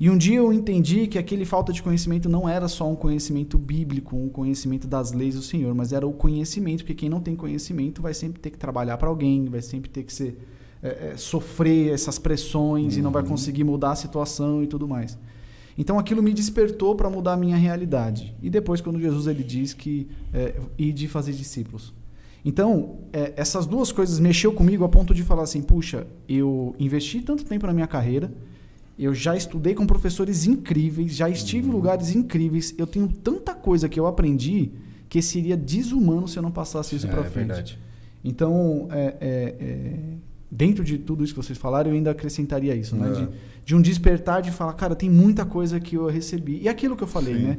[0.00, 3.58] E um dia eu entendi que aquele falta de conhecimento não era só um conhecimento
[3.58, 7.36] bíblico, um conhecimento das leis do Senhor, mas era o conhecimento, porque quem não tem
[7.36, 10.38] conhecimento vai sempre ter que trabalhar para alguém, vai sempre ter que ser,
[10.82, 13.00] é, é, sofrer essas pressões uhum.
[13.00, 15.18] e não vai conseguir mudar a situação e tudo mais.
[15.76, 18.34] Então aquilo me despertou para mudar a minha realidade.
[18.40, 21.92] E depois, quando Jesus ele diz que é, de fazer discípulos.
[22.42, 27.20] Então, é, essas duas coisas mexeu comigo a ponto de falar assim: puxa, eu investi
[27.20, 28.32] tanto tempo na minha carreira
[28.98, 32.74] eu já estudei com professores incríveis, já estive em lugares incríveis.
[32.76, 34.72] Eu tenho tanta coisa que eu aprendi
[35.08, 37.48] que seria desumano se eu não passasse isso é, para frente.
[37.48, 37.78] Verdade.
[38.22, 39.98] Então, é, é, é,
[40.50, 43.10] dentro de tudo isso que vocês falaram, eu ainda acrescentaria isso, né?
[43.10, 43.28] De,
[43.64, 46.60] de, um despertar de falar, cara, tem muita coisa que eu recebi.
[46.62, 47.42] E aquilo que eu falei, Sim.
[47.42, 47.58] né?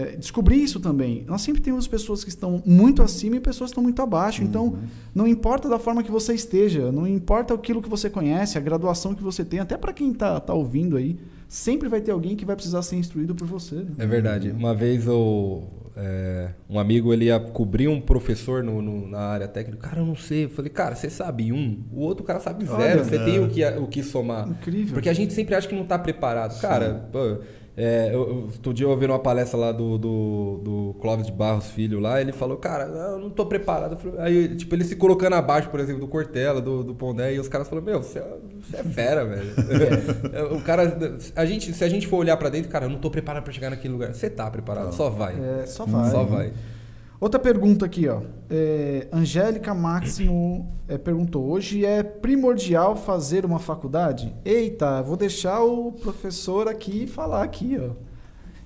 [0.00, 1.24] É, descobrir isso também.
[1.26, 4.42] Nós sempre temos pessoas que estão muito acima e pessoas que estão muito abaixo.
[4.42, 4.68] Então, uhum.
[4.70, 8.60] Então, não importa da forma que você esteja, não importa aquilo que você conhece, a
[8.60, 11.18] graduação que você tem, até para quem está tá ouvindo aí,
[11.48, 13.76] sempre vai ter alguém que vai precisar ser instruído por você.
[13.76, 13.90] Né?
[13.98, 14.50] É verdade.
[14.50, 15.64] Uma vez eu,
[15.96, 19.88] é, um amigo ele ia cobrir um professor no, no, na área técnica.
[19.88, 20.44] Cara, eu não sei.
[20.44, 22.80] Eu falei, cara, você sabe um, o outro cara sabe zero.
[22.80, 23.24] Olha, você é.
[23.24, 24.48] tem o que, o que somar.
[24.48, 24.94] Incrível.
[24.94, 26.60] Porque a gente sempre acha que não está preparado.
[26.60, 27.38] Cara, pô,
[27.82, 31.70] é, eu, outro dia eu ouvi uma palestra lá do, do, do Clóvis de Barros
[31.70, 33.96] Filho lá, ele falou, cara, eu não tô preparado.
[34.18, 37.48] Aí, tipo, ele se colocando abaixo, por exemplo, do Cortella, do, do Pondé, e os
[37.48, 39.50] caras falaram, meu, você é, você é fera, velho.
[40.32, 40.42] É.
[40.42, 40.96] o cara,
[41.34, 43.52] a gente, se a gente for olhar para dentro, cara, eu não tô preparado para
[43.52, 44.12] chegar naquele lugar.
[44.12, 44.92] Você tá preparado, não.
[44.92, 45.34] só vai.
[45.34, 46.10] É, só vai.
[46.10, 46.52] Só vai.
[47.20, 48.22] Outra pergunta aqui, ó.
[48.48, 54.34] É, Angélica Máximo é, perguntou: hoje é primordial fazer uma faculdade?
[54.42, 57.90] Eita, vou deixar o professor aqui falar aqui, ó.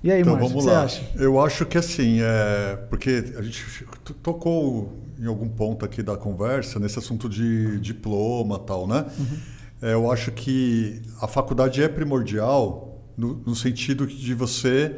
[0.01, 0.87] E aí, então, Márcio, o que lá.
[0.87, 1.11] você acha?
[1.15, 3.85] Eu acho que assim, é, porque a gente
[4.23, 9.05] tocou em algum ponto aqui da conversa nesse assunto de diploma tal, né?
[9.17, 9.37] Uhum.
[9.81, 14.95] É, eu acho que a faculdade é primordial no, no sentido de você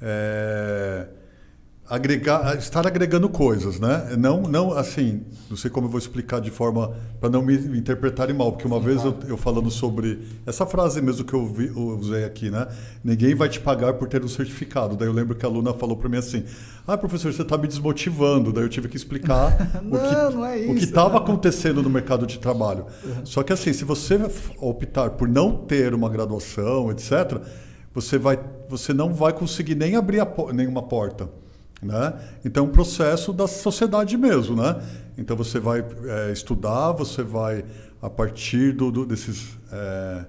[0.00, 1.06] é,
[1.88, 4.16] agregar, estar agregando coisas, né?
[4.18, 8.34] Não, não assim, não sei como eu vou explicar de forma para não me interpretarem
[8.34, 9.16] mal, porque uma Sim, vez claro.
[9.22, 12.66] eu, eu, falando sobre essa frase mesmo que eu, vi, eu, usei aqui, né?
[13.04, 14.96] Ninguém vai te pagar por ter um certificado.
[14.96, 16.44] Daí eu lembro que a aluna falou para mim assim:
[16.86, 18.52] "Ah, professor, você está me desmotivando".
[18.52, 21.82] Daí eu tive que explicar não, o que não é isso, o que estava acontecendo
[21.82, 22.86] no mercado de trabalho.
[23.04, 23.24] Uhum.
[23.24, 24.18] Só que assim, se você
[24.58, 27.40] optar por não ter uma graduação, etc,
[27.94, 31.28] você vai você não vai conseguir nem abrir a, nenhuma porta.
[31.82, 32.14] Né?
[32.44, 34.56] Então, é um processo da sociedade mesmo.
[34.56, 34.80] Né?
[35.18, 37.64] Então, você vai é, estudar, você vai,
[38.00, 40.24] a partir do, do desses, é,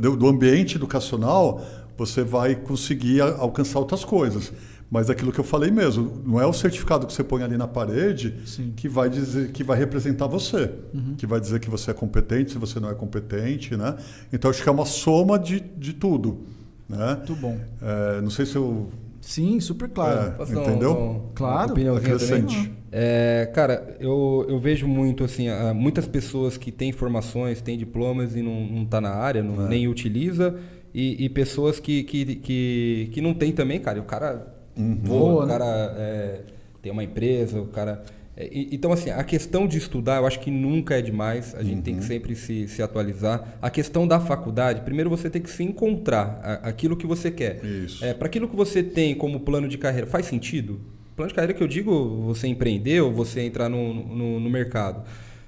[0.00, 1.64] do, ambiente educacional,
[1.96, 4.52] você vai conseguir a, alcançar outras coisas.
[4.90, 7.68] Mas aquilo que eu falei mesmo, não é o certificado que você põe ali na
[7.68, 8.72] parede Sim.
[8.74, 11.14] que vai dizer que vai representar você, uhum.
[11.14, 13.96] que vai dizer que você é competente, se você não é competente, né?
[14.32, 16.46] Então acho que é uma soma de, de tudo,
[16.88, 17.16] né?
[17.16, 17.58] Muito bom.
[17.82, 18.88] É, não sei se eu
[19.20, 20.34] Sim, super claro.
[20.38, 20.92] É, entendeu?
[20.92, 21.74] Um, um, claro.
[21.96, 22.72] Acrescente.
[22.90, 28.42] É, cara, eu, eu vejo muito assim, muitas pessoas que têm formações, têm diplomas e
[28.42, 29.68] não, não tá na área, não, é.
[29.68, 30.58] nem utiliza,
[30.94, 33.98] e, e, pessoas que, que, que, que não tem também, cara.
[33.98, 34.98] E o cara uhum.
[35.02, 35.52] voa, o né?
[35.52, 36.40] cara é,
[36.80, 40.50] tem uma empresa, o cara é, então, assim, a questão de estudar, eu acho que
[40.50, 41.82] nunca é demais, a gente uhum.
[41.82, 42.06] tem que uhum.
[42.06, 43.58] sempre se, se atualizar.
[43.60, 47.64] A questão da faculdade, primeiro você tem que se encontrar a, aquilo que você quer.
[47.64, 48.04] Isso.
[48.04, 50.80] É, Para aquilo que você tem como plano de carreira, faz sentido?
[51.16, 55.02] Plano de carreira que eu digo, você empreender ou você entrar no, no, no mercado.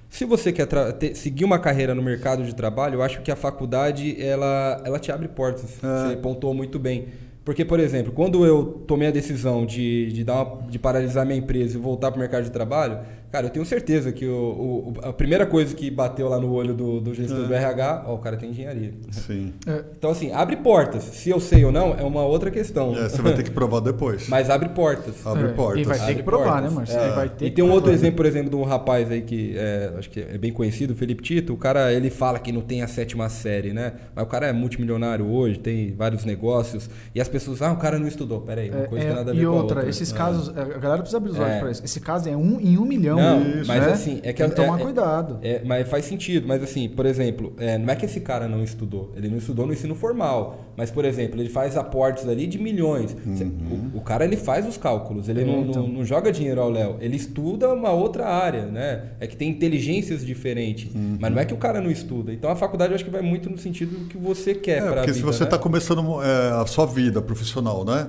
[0.09, 0.67] Se você quer
[0.99, 4.99] ter, seguir uma carreira no mercado de trabalho, eu acho que a faculdade ela, ela
[4.99, 5.81] te abre portas.
[5.81, 6.09] É.
[6.09, 7.07] Você pontuou muito bem.
[7.43, 11.39] Porque, por exemplo, quando eu tomei a decisão de, de, dar uma, de paralisar minha
[11.39, 12.99] empresa e voltar para o mercado de trabalho,
[13.31, 16.73] Cara, eu tenho certeza que o, o, a primeira coisa que bateu lá no olho
[16.73, 17.47] do, do gestor é.
[17.47, 18.91] do RH, ó, o cara tem engenharia.
[19.09, 19.53] Sim.
[19.65, 19.83] É.
[19.97, 21.03] Então, assim, abre portas.
[21.03, 22.93] Se eu sei ou não, é uma outra questão.
[22.93, 24.27] É, você vai ter que provar depois.
[24.29, 25.25] Mas abre portas.
[25.25, 25.53] Abre é.
[25.53, 25.81] portas.
[25.81, 26.89] E vai ter abre que provar, né, portas.
[26.89, 27.15] né, Marcelo?
[27.15, 29.93] Vai ter e tem um outro exemplo, por exemplo, de um rapaz aí que é,
[29.97, 31.53] acho que é bem conhecido, o Felipe Tito.
[31.53, 33.93] O cara, ele fala que não tem a sétima série, né?
[34.13, 36.89] Mas o cara é multimilionário hoje, tem vários negócios.
[37.15, 38.41] E as pessoas, ah, o cara não estudou.
[38.41, 39.89] Peraí, uma coisa que nada a ver e com outra, outra.
[39.89, 41.85] esses casos, a galera precisa abrir os olhos para isso.
[41.85, 43.20] Esse caso é um em um milhão.
[43.21, 43.91] Não, isso, mas né?
[43.91, 45.39] assim, é que Tem que tomar é, cuidado.
[45.41, 46.47] É, mas faz sentido.
[46.47, 49.11] Mas assim, por exemplo, é, não é que esse cara não estudou.
[49.15, 50.65] Ele não estudou no ensino formal.
[50.75, 53.15] Mas, por exemplo, ele faz aportes ali de milhões.
[53.25, 53.91] Uhum.
[53.93, 55.29] O, o, cara ele faz os cálculos.
[55.29, 55.83] Ele não, então.
[55.83, 56.97] não, não, joga dinheiro ao Léo.
[56.99, 59.03] Ele estuda uma outra área, né?
[59.19, 60.93] É que tem inteligências diferentes.
[60.93, 61.17] Uhum.
[61.19, 62.33] Mas não é que o cara não estuda.
[62.33, 64.81] Então a faculdade eu acho que vai muito no sentido do que você quer é,
[64.81, 65.01] para a vida.
[65.01, 65.63] Porque se você está né?
[65.63, 68.07] começando é, a sua vida profissional, né?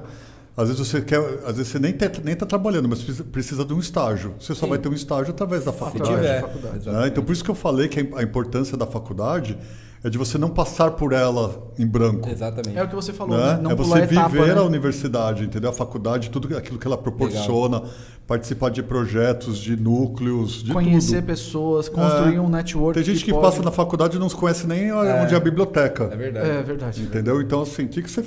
[0.56, 3.64] Às vezes você quer, às vezes você nem está nem tá trabalhando, mas precisa, precisa
[3.64, 4.34] de um estágio.
[4.38, 4.70] Você só Sim.
[4.70, 6.40] vai ter um estágio através da faculdade.
[6.42, 6.90] faculdade.
[6.90, 7.06] Né?
[7.08, 9.56] Então por isso que eu falei que a importância da faculdade
[10.04, 12.28] é de você não passar por ela em branco.
[12.28, 12.76] Exatamente.
[12.76, 13.54] É o que você falou, Né?
[13.54, 13.60] né?
[13.62, 14.60] Não é pular você etapa, viver né?
[14.60, 15.70] a universidade, entendeu?
[15.70, 17.82] A faculdade, tudo aquilo que ela proporciona,
[18.26, 21.26] participar de projetos, de núcleos, de Conhecer tudo.
[21.28, 22.40] pessoas, construir É.
[22.40, 22.94] um network.
[22.94, 26.10] Tem gente que, pode- passa na faculdade e não conhece nem onde é a biblioteca.
[26.12, 26.50] É verdade.
[26.50, 27.02] É verdade.
[27.02, 27.40] Entendeu?
[27.40, 28.24] Então, assim, o que, que você.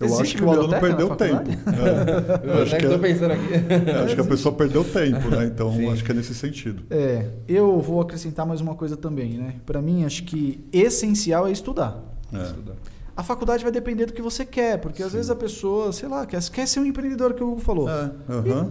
[0.00, 1.50] Eu Existe acho que o aluno perdeu tempo.
[1.50, 2.48] É.
[2.56, 3.48] Eu acho, que é- pensando aqui.
[3.90, 5.44] é, acho que a pessoa perdeu tempo, né?
[5.44, 5.92] Então, Sim.
[5.92, 6.82] acho que é nesse sentido.
[6.90, 9.56] É, eu vou acrescentar mais uma coisa também, né?
[9.66, 12.02] Pra mim, acho que essencial é estudar.
[12.32, 12.42] É.
[12.42, 12.72] Estudar.
[13.14, 16.24] A faculdade vai depender do que você quer, porque às vezes a pessoa, sei lá,
[16.24, 17.86] quer, quer ser um empreendedor que o Hugo falou.
[17.90, 18.10] É,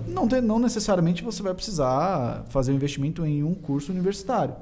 [0.07, 4.56] E não, tem- não necessariamente você vai precisar fazer um investimento em um curso universitário.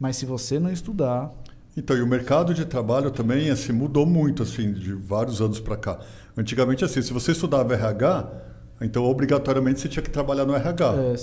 [0.00, 1.32] Mas se você não estudar,
[1.78, 5.76] Então, e o mercado de trabalho também assim, mudou muito, assim, de vários anos para
[5.76, 6.00] cá.
[6.36, 8.28] Antigamente, assim, se você estudava RH,
[8.80, 10.94] então obrigatoriamente você tinha que trabalhar no RH.
[10.96, 11.14] é,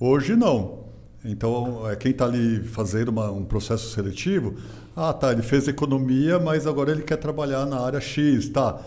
[0.00, 0.84] Hoje não.
[1.22, 4.54] Então, é, quem está ali fazendo uma- um processo seletivo,
[4.96, 8.80] ah, tá, ele fez economia, mas agora ele quer trabalhar na área X, tá.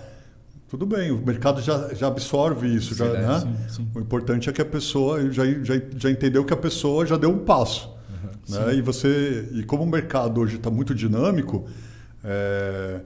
[0.69, 3.39] Tudo bem, o mercado já, já absorve isso, já, Sim, né?
[3.68, 3.88] sim, sim.
[3.93, 7.30] O importante é que a pessoa já, já, já entendeu que a pessoa já deu
[7.30, 7.91] um passo.
[8.49, 8.76] Né?
[8.76, 11.68] E você e como o mercado hoje está muito dinâmico,
[12.23, 13.01] é,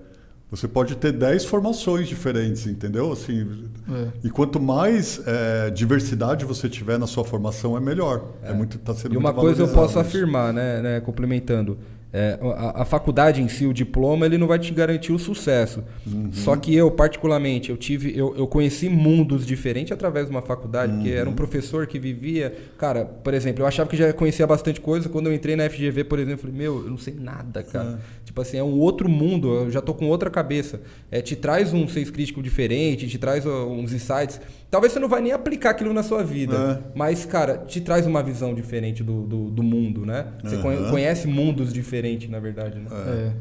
[0.49, 3.11] você pode ter 10 formações diferentes, entendeu?
[3.11, 4.07] Assim, é.
[4.23, 8.23] e quanto mais é, diversidade você tiver na sua formação, é melhor.
[8.43, 8.53] É.
[8.53, 9.99] muito, tá sendo E uma muito coisa eu posso isso.
[9.99, 11.77] afirmar, né, né, complementando.
[12.17, 15.83] É, a, a faculdade em si, o diploma, ele não vai te garantir o sucesso.
[16.07, 16.29] Uhum.
[16.31, 20.93] Só que eu, particularmente, eu tive, eu, eu conheci mundos diferentes através de uma faculdade,
[20.93, 21.35] porque era um Uhum.
[21.35, 22.55] professor que vivia.
[22.77, 25.09] Cara, por exemplo, eu achava que já conhecia bastante coisa.
[25.09, 27.99] Quando eu entrei na FGV, por exemplo, eu falei, meu, eu não sei nada, cara.
[28.23, 30.79] Tipo assim, é um outro mundo, eu já tô com outra cabeça.
[31.11, 34.39] É, te traz um senso crítico diferente, te traz uns insights.
[34.69, 36.55] Talvez você não vai nem aplicar aquilo na sua vida.
[36.83, 36.91] É.
[36.97, 40.27] Mas, cara, te traz uma visão diferente do, do, do mundo, né?
[40.43, 40.89] Você Aham.
[40.89, 42.87] conhece mundos diferentes, na verdade, né?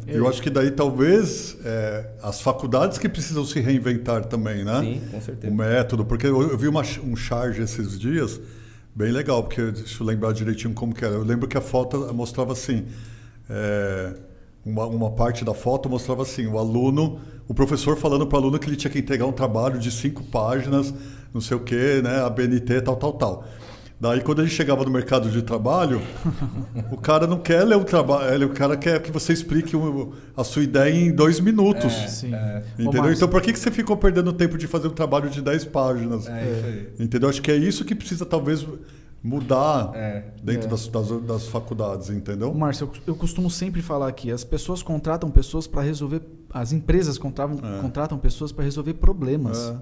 [0.07, 0.17] É.
[0.17, 4.81] Eu acho que daí talvez é, as faculdades que precisam se reinventar também, né?
[4.81, 5.53] Sim, com O certeza.
[5.55, 8.41] método, porque eu, eu vi uma, um charge esses dias,
[8.95, 11.15] bem legal, porque deixa eu lembrar direitinho como que era.
[11.15, 12.85] Eu lembro que a foto mostrava assim,
[13.51, 14.13] é,
[14.65, 17.19] uma, uma parte da foto mostrava assim, o aluno,
[17.49, 20.23] o professor falando para o aluno que ele tinha que entregar um trabalho de cinco
[20.25, 20.93] páginas,
[21.33, 23.45] não sei o quê, né, a BNT, tal, tal, tal.
[24.01, 26.03] Daí quando ele chegava no mercado de trabalho,
[26.91, 30.43] o cara não quer ler o trabalho, o cara quer que você explique o- a
[30.45, 31.93] sua ideia em dois minutos.
[32.11, 32.35] Sim.
[32.35, 32.63] é.
[32.79, 33.13] Entendeu?
[33.13, 36.27] Então por que, que você ficou perdendo tempo de fazer um trabalho de 10 páginas?
[36.27, 36.89] É isso aí.
[37.07, 37.29] Entendeu?
[37.29, 38.67] Acho que é isso que precisa talvez
[39.25, 40.25] mudar É.
[40.43, 40.71] dentro É.
[40.71, 42.53] Das, das, das faculdades, entendeu?
[42.53, 46.21] Márcio, eu, eu costumo sempre falar aqui, as pessoas contratam pessoas para resolver,
[46.53, 47.81] as empresas contratam, É.
[47.81, 49.71] contratam pessoas para resolver problemas.
[49.71, 49.77] É.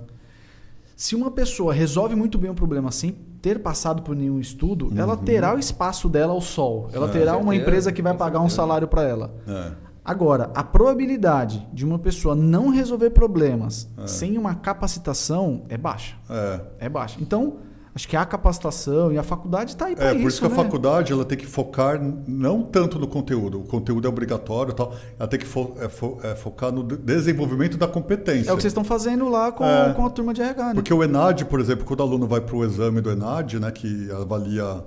[0.94, 3.10] Se uma pessoa resolve muito bem um problema sem
[3.40, 6.89] ter passado por nenhum estudo, ela terá o espaço dela ao sol.
[6.93, 7.10] Ela Uhum.
[7.10, 7.12] É.
[7.12, 9.35] terá uma empresa que vai pagar um salário para ela.
[9.48, 9.73] É.
[10.05, 14.06] Agora, a probabilidade de uma pessoa não resolver problemas É.
[14.06, 16.14] sem uma capacitação é baixa.
[16.31, 16.60] É.
[16.81, 17.19] É baixa.
[17.20, 17.56] Então,
[17.94, 20.20] acho que a capacitação e a faculdade está aí para É, isso.
[20.23, 20.52] por isso que né?
[20.52, 24.74] a faculdade ela tem que focar não tanto no conteúdo, o conteúdo é obrigatório e
[24.74, 28.48] tal, ela tem que fo- é, fo- é, focar no de- desenvolvimento da competência.
[28.48, 29.93] É o que vocês estão fazendo lá com, É.
[29.93, 30.74] com a turma de RH, né?
[30.74, 33.70] Porque o ENAD, por exemplo, quando o aluno vai para o exame do ENAD, né,
[33.70, 34.82] que avalia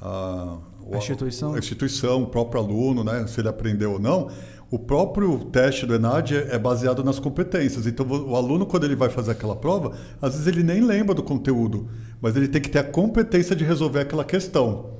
[0.00, 1.54] a, o- A instituição.
[1.54, 4.28] a instituição, o próprio aluno, né, se ele aprendeu ou não,
[4.70, 7.86] o próprio teste do ENAD é é baseado nas competências.
[7.86, 11.22] Então, o aluno, quando ele vai fazer aquela prova, às vezes ele nem lembra do
[11.22, 11.88] conteúdo,
[12.20, 14.90] mas ele tem que ter a competência de resolver aquela questão.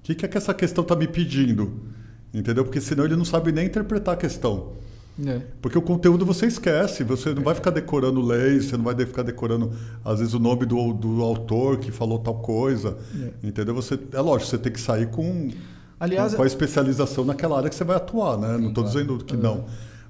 [0.00, 1.80] O que, que é que essa questão está me pedindo?
[2.32, 2.64] Entendeu?
[2.64, 4.72] Porque senão ele não sabe nem interpretar a questão.
[5.26, 5.40] É.
[5.60, 9.22] Porque o conteúdo você esquece, você não vai ficar decorando leis, você não vai ficar
[9.22, 9.72] decorando,
[10.04, 12.96] às vezes, o nome do, do autor que falou tal coisa.
[13.42, 13.74] Entendeu?
[13.74, 15.50] Você, é lógico, você tem que sair com,
[16.00, 18.56] Aliás, com a especialização naquela área que você vai atuar, né?
[18.58, 19.66] não estou dizendo que não.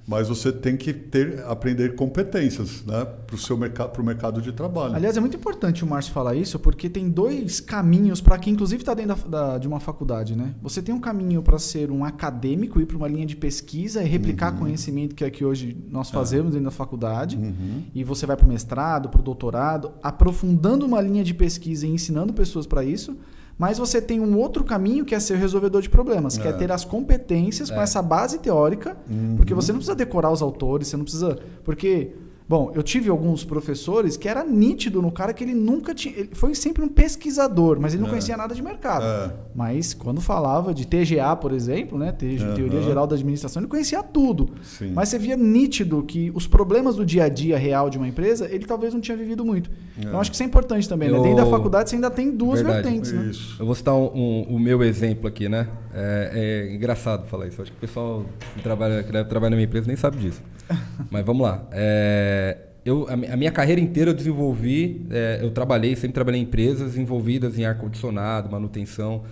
[0.09, 3.05] Mas você tem que ter, aprender competências né?
[3.05, 4.97] para o seu mercado, pro mercado de trabalho.
[4.97, 8.83] aliás, é muito importante o Márcio falar isso, porque tem dois caminhos para quem, inclusive,
[8.83, 10.55] está dentro da- da- de uma faculdade, né?
[10.62, 14.07] Você tem um caminho para ser um acadêmico, ir para uma linha de pesquisa e
[14.09, 17.37] replicar conhecimento que é que hoje nós fazemos dentro da faculdade.
[17.37, 17.83] Uhum.
[17.95, 21.91] E você vai para o mestrado, para o doutorado, aprofundando uma linha de pesquisa e
[21.91, 23.17] ensinando pessoas para isso.
[23.61, 26.53] Mas você tem um outro caminho que é ser resolvedor de problemas, que é É.
[26.55, 27.82] ter as competências com É.
[27.82, 29.35] essa base teórica, Uhum.
[29.37, 31.39] porque você não precisa decorar os autores, você não precisa.
[31.62, 32.11] Porque
[32.51, 36.12] Bom, eu tive alguns professores que era nítido no cara que ele nunca tinha.
[36.18, 38.10] Ele foi sempre um pesquisador, mas ele não É.
[38.10, 39.05] conhecia nada de mercado.
[39.05, 39.32] É.
[39.55, 42.10] Mas quando falava de TGA, por exemplo, né?
[42.10, 44.51] Teoria Geral da Administração, ele conhecia tudo.
[44.64, 44.90] Sim.
[44.93, 48.48] Mas você via nítido que os problemas do dia a dia real de uma empresa,
[48.52, 49.70] ele talvez não tinha vivido muito.
[49.97, 50.20] Então É.
[50.20, 51.18] acho que isso é importante também, né?
[51.18, 52.82] Eu- Dentro da faculdade você ainda tem duas Verdade.
[52.82, 53.27] vertentes, né?
[53.31, 53.56] Isso.
[53.60, 55.68] Eu vou citar um, um- o meu exemplo aqui, né?
[55.94, 57.62] É, é engraçado falar isso.
[57.62, 58.24] Acho que o pessoal
[58.56, 60.43] que trabalha, que deve trabalhar na minha empresa nem sabe disso.
[61.10, 61.64] Mas vamos lá.
[61.72, 62.40] É,
[62.85, 66.45] eu, a, mi- a minha carreira inteira eu desenvolvi, é, eu trabalhei, sempre trabalhei em
[66.45, 69.23] empresas envolvidas em ar-condicionado, manutenção.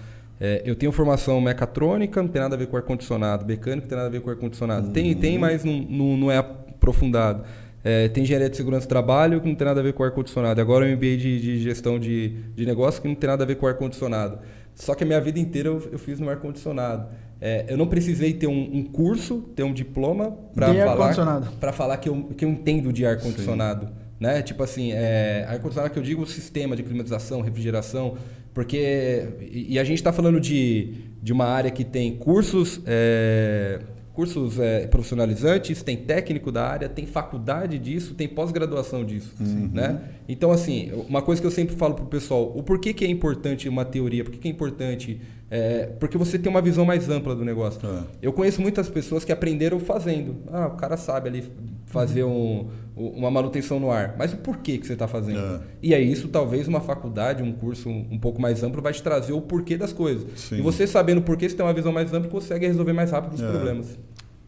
[0.40, 3.44] É, eu tenho formação mecatrônica, não tem nada a ver com ar-condicionado.
[3.44, 4.90] Mecânico não tem nada a ver com ar-condicionado.
[4.90, 7.42] Tem, tem, mas não, não, não é aprofundado.
[7.82, 10.60] É, tem engenharia de segurança do trabalho que não tem nada a ver com ar-condicionado.
[10.60, 13.56] Agora o MBA de, de gestão de, de negócio que não tem nada a ver
[13.56, 14.38] com ar-condicionado.
[14.74, 17.08] Só que a minha vida inteira eu, eu fiz no ar-condicionado.
[17.40, 21.96] É, eu não precisei ter um, um curso, ter um diploma para falar, pra falar
[21.98, 23.88] que eu, que eu entendo de ar-condicionado.
[24.18, 24.42] Né?
[24.42, 28.16] Tipo assim, é, ar-condicionado que eu digo o sistema de climatização, refrigeração,
[28.52, 29.28] porque.
[29.40, 32.80] E, e a gente está falando de, de uma área que tem cursos.
[32.86, 33.80] é,
[34.18, 39.32] cursos é, profissionalizantes, tem técnico da área, tem faculdade disso, tem pós-graduação disso,
[39.72, 40.00] né?
[40.28, 43.68] Então, assim, uma coisa que eu sempre falo pro pessoal, o porquê que é importante
[43.68, 45.20] uma teoria, por que que é importante...
[45.48, 47.80] é, porque você tem uma visão mais ampla do negócio.
[47.88, 48.02] É.
[48.20, 50.34] Eu conheço muitas pessoas que aprenderam fazendo.
[50.50, 51.44] Ah, o cara sabe ali
[51.86, 52.66] fazer um-
[52.98, 54.14] uma manutenção no ar.
[54.18, 55.38] Mas o porquê que você está fazendo?
[55.38, 55.60] É.
[55.82, 59.32] E aí isso talvez uma faculdade, um curso um pouco mais amplo vai te trazer
[59.32, 60.26] o porquê das coisas.
[60.36, 60.56] Sim.
[60.58, 63.34] E você sabendo o porquê, você tem uma visão mais ampla, consegue resolver mais rápido
[63.34, 63.48] os É.
[63.50, 63.98] problemas.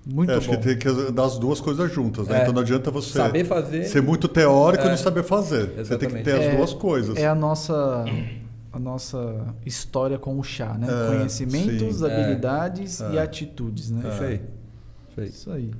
[0.07, 0.57] Muito É, acho bom.
[0.57, 2.39] que tem que dar as duas coisas juntas, né?
[2.39, 2.43] É.
[2.43, 3.85] Então não adianta você Saber fazer.
[3.85, 4.91] ser muito teórico e É.
[4.91, 5.67] não saber fazer.
[5.77, 6.25] Você tem que Exatamente.
[6.25, 7.17] ter as É- duas coisas.
[7.19, 8.05] É a nossa
[8.73, 10.87] a nossa história com o chá, né?
[10.89, 12.05] É, Conhecimentos, sim.
[12.07, 13.15] habilidades É.
[13.15, 14.09] e atitudes, né?
[14.09, 14.41] Isso aí.
[15.11, 15.29] Isso aí.
[15.29, 15.71] Isso aí.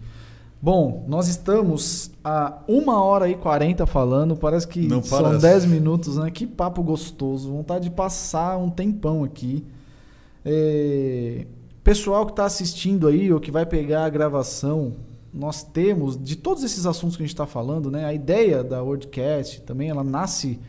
[0.63, 5.43] Bom, nós estamos a uma hora e 40 falando, parece que Não são parece.
[5.43, 6.31] 10 minutos, né?
[6.31, 9.65] Que papo gostoso, vontade de passar um tempão aqui.
[10.45, 11.47] É,
[11.83, 14.93] Pessoal que está assistindo aí ou que vai pegar a gravação,
[15.33, 18.05] nós temos, de todos esses assuntos que a gente está falando, né?
[18.05, 20.61] A ideia da WordCast também, ela nasce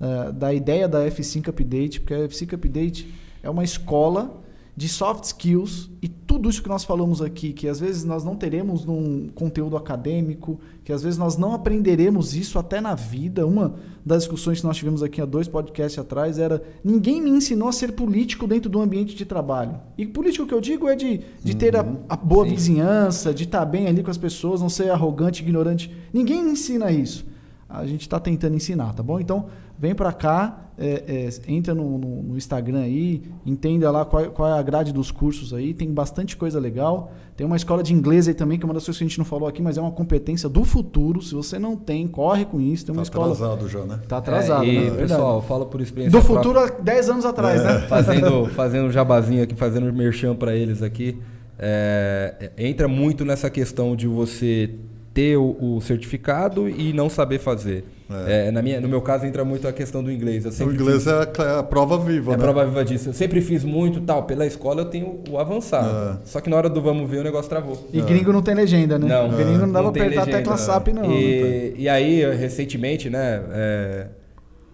[0.00, 3.12] ah, da ideia da F5 Update, porque a F5 Update
[3.42, 4.39] é uma escola
[4.80, 8.34] de soft skills e tudo isso que nós falamos aqui, que às vezes nós não
[8.34, 13.46] teremos num conteúdo acadêmico, que às vezes nós não aprenderemos isso até na vida.
[13.46, 17.68] Uma das discussões que nós tivemos aqui há dois podcasts atrás era: ninguém me ensinou
[17.68, 19.78] a ser político dentro do ambiente de trabalho.
[19.98, 22.54] E político que eu digo é de, de ter a, a boa Sim.
[22.54, 25.94] vizinhança, de estar bem ali com as pessoas, não ser arrogante, ignorante.
[26.10, 27.26] Ninguém me ensina isso.
[27.70, 29.20] A gente está tentando ensinar, tá bom?
[29.20, 29.46] Então,
[29.78, 34.48] vem para cá, é, é, entra no, no- no Instagram aí, entenda lá qual, qual
[34.48, 37.12] é a grade dos cursos aí, tem bastante coisa legal.
[37.36, 39.18] Tem uma escola de inglês aí também, que é uma das coisas que a gente
[39.18, 41.22] não falou aqui, mas é uma competência do futuro.
[41.22, 42.84] Se você não tem, corre com isso.
[42.84, 43.32] Tem uma Tá escola.
[43.32, 44.00] atrasado já, né?
[44.08, 44.96] Tá atrasado, É, e, né?
[44.96, 46.42] Pessoal, fala por experiência Do própria.
[46.52, 47.80] futuro há 10 anos atrás, né?
[47.88, 51.18] fazendo, fazendo um jabazinho aqui, fazendo um merchan para eles aqui.
[51.62, 54.70] É, entra muito nessa questão de você
[55.12, 57.84] ter o, o certificado e não saber fazer.
[58.26, 58.48] É.
[58.48, 60.44] É, na minha, no meu caso, entra muito a questão do inglês.
[60.44, 62.42] Eu O sempre inglês fiz- é a, cl- a prova viva, é né?
[62.42, 63.08] prova viva disso.
[63.10, 64.24] Eu sempre fiz muito tal.
[64.24, 66.18] Pela escola eu tenho o avançado.
[66.22, 66.26] É.
[66.26, 67.88] Só que na hora do vamos ver o negócio travou.
[67.92, 69.06] E gringo não tem legenda, né?
[69.06, 70.38] Não, gringo não dá pra tem apertar a legenda.
[70.42, 71.12] tecla SAP, não.
[71.12, 73.40] E, e aí, recentemente, né,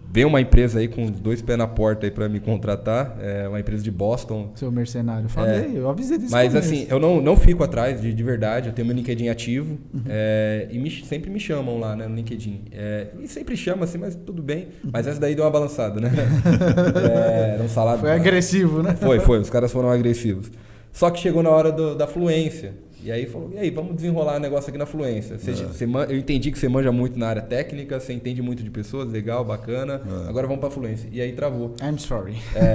[0.09, 3.47] é, veio uma empresa aí com dois pés na porta aí para me contratar, é
[3.47, 4.51] uma empresa de Boston.
[4.55, 5.29] Seu mercenário.
[5.29, 6.33] Falei, eu avisei disso.
[6.35, 6.37] É.
[6.43, 9.77] Mas assim, eu não, não fico atrás de, de verdade, eu tenho meu LinkedIn ativo
[9.93, 10.01] Uhum.
[10.07, 12.65] é, e me- sempre me chamam lá né, no LinkedIn.
[12.71, 14.69] É, e sempre chama assim, mas tudo bem.
[14.91, 16.11] Mas essa daí deu uma balançada, né?
[16.95, 17.99] é, era um salário.
[18.01, 18.95] Foi agressivo, né?
[18.95, 19.39] Foi, foi.
[19.39, 20.51] Os caras foram agressivos.
[20.91, 22.73] Só que chegou na hora do- da fluência.
[23.07, 25.37] E aí falou, e aí, vamos desenrolar o negócio aqui na fluência.
[25.37, 25.53] Você- É.
[25.55, 29.09] você eu entendi que você manja muito na área técnica, você entende muito de pessoas,
[29.09, 30.01] legal, bacana.
[30.25, 30.29] É.
[30.29, 31.07] Agora vamos pra fluência.
[31.11, 31.73] E aí travou.
[31.81, 32.33] I'm sorry.
[32.53, 32.73] É,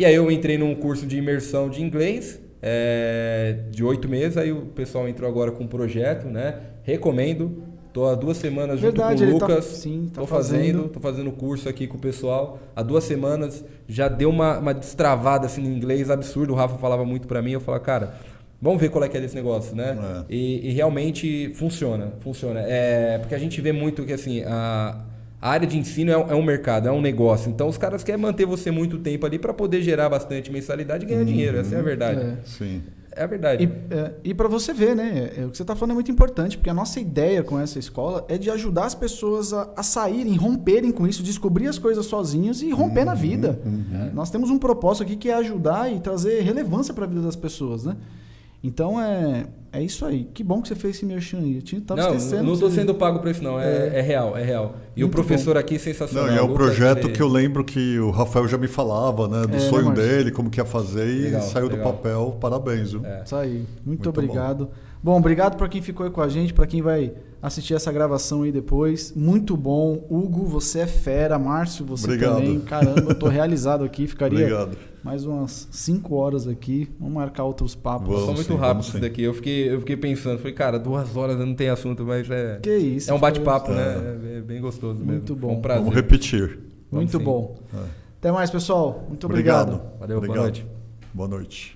[0.00, 4.38] e aí eu entrei num curso de imersão de inglês é, de oito meses.
[4.38, 6.54] Aí o pessoal entrou agora com um projeto, né?
[6.82, 7.62] Recomendo.
[7.92, 9.64] Tô há duas semanas Verdade, junto com o tá- Lucas.
[9.64, 10.58] sim, tá tô fazendo.
[10.60, 12.58] fazendo, tô fazendo curso aqui com o pessoal.
[12.74, 16.52] Há duas semanas já deu uma, uma destravada assim no inglês absurdo.
[16.52, 17.52] O Rafa falava muito pra mim.
[17.52, 18.14] Eu falava, cara,
[18.66, 19.96] vamos ver qual é que é desse negócio, né?
[20.28, 20.34] É.
[20.34, 22.60] E, e realmente funciona, funciona.
[22.60, 25.00] É, porque a gente vê muito que assim, a,
[25.40, 27.48] a área de ensino é, um- é um mercado, é um negócio.
[27.50, 31.08] Então os caras querem manter você muito tempo ali para poder gerar bastante mensalidade e
[31.08, 31.58] ganhar dinheiro.
[31.58, 32.20] Essa é a verdade.
[32.20, 32.36] É.
[32.44, 32.82] Sim.
[33.18, 33.64] É, a verdade.
[33.64, 35.30] E, é, e para você ver, né?
[35.38, 37.78] é, o que você está falando é muito importante, porque a nossa ideia com essa
[37.78, 42.04] escola é de ajudar as pessoas a, a saírem, romperem com isso, descobrir as coisas
[42.04, 43.58] sozinhos e romper na vida.
[44.12, 47.36] Nós temos um propósito aqui que é ajudar e trazer relevância para a vida das
[47.36, 47.96] pessoas, né?
[48.62, 50.28] Então é, é isso aí.
[50.34, 51.56] Que bom que você fez esse merchan aí.
[51.56, 52.42] Eu tinha, tava não, esquecendo.
[52.42, 53.60] não estou sendo pago por isso, não.
[53.60, 54.74] É, é real, é real.
[54.96, 56.26] E Muito o professor aqui é sensacional.
[56.28, 59.42] Não, e é Lucas, projeto que eu lembro que o Rafael já me falava, né?
[59.42, 61.78] Do É, né, sonho dele, como que ia fazer e Legal, saiu legal.
[61.92, 62.36] do papel.
[62.40, 63.04] Parabéns, viu?
[63.04, 63.22] É.
[63.24, 63.50] Isso aí.
[63.52, 64.68] Muito, Muito obrigado.
[65.02, 65.16] Bom.
[65.16, 68.50] obrigado para quem ficou aí com a gente, para quem vai assistir essa gravação aí
[68.50, 69.12] depois.
[69.14, 70.04] Muito bom.
[70.10, 71.38] Hugo, você é fera.
[71.38, 72.36] Márcio, você Obrigado.
[72.36, 72.58] também.
[72.60, 74.06] Caramba, eu tô realizado aqui.
[74.08, 74.76] Ficaria Obrigado.
[75.06, 76.88] Mais umas 5 horas aqui.
[76.98, 78.08] Vamos marcar outros papos.
[78.08, 78.24] Vamos.
[78.24, 78.98] Só muito sim, rápido isso sim.
[78.98, 79.22] daqui.
[79.22, 82.58] Eu fiquei, eu fiquei pensando, falei, cara, duas horas não tem assunto, mas é.
[82.60, 83.08] Que isso.
[83.08, 84.18] É um bate-papo, né?
[84.34, 85.12] É, é bem gostoso mesmo.
[85.12, 85.54] Muito Foi bom.
[85.54, 85.84] Um prazer.
[85.84, 86.58] Vamos repetir.
[86.90, 87.56] Muito Vamos bom.
[87.72, 87.84] É.
[88.18, 89.04] Até mais, pessoal.
[89.08, 89.74] Muito obrigado.
[89.74, 89.98] Obrigado.
[90.00, 90.42] Valeu, boa Obrigado.
[90.42, 90.66] noite.
[91.14, 91.75] Boa noite.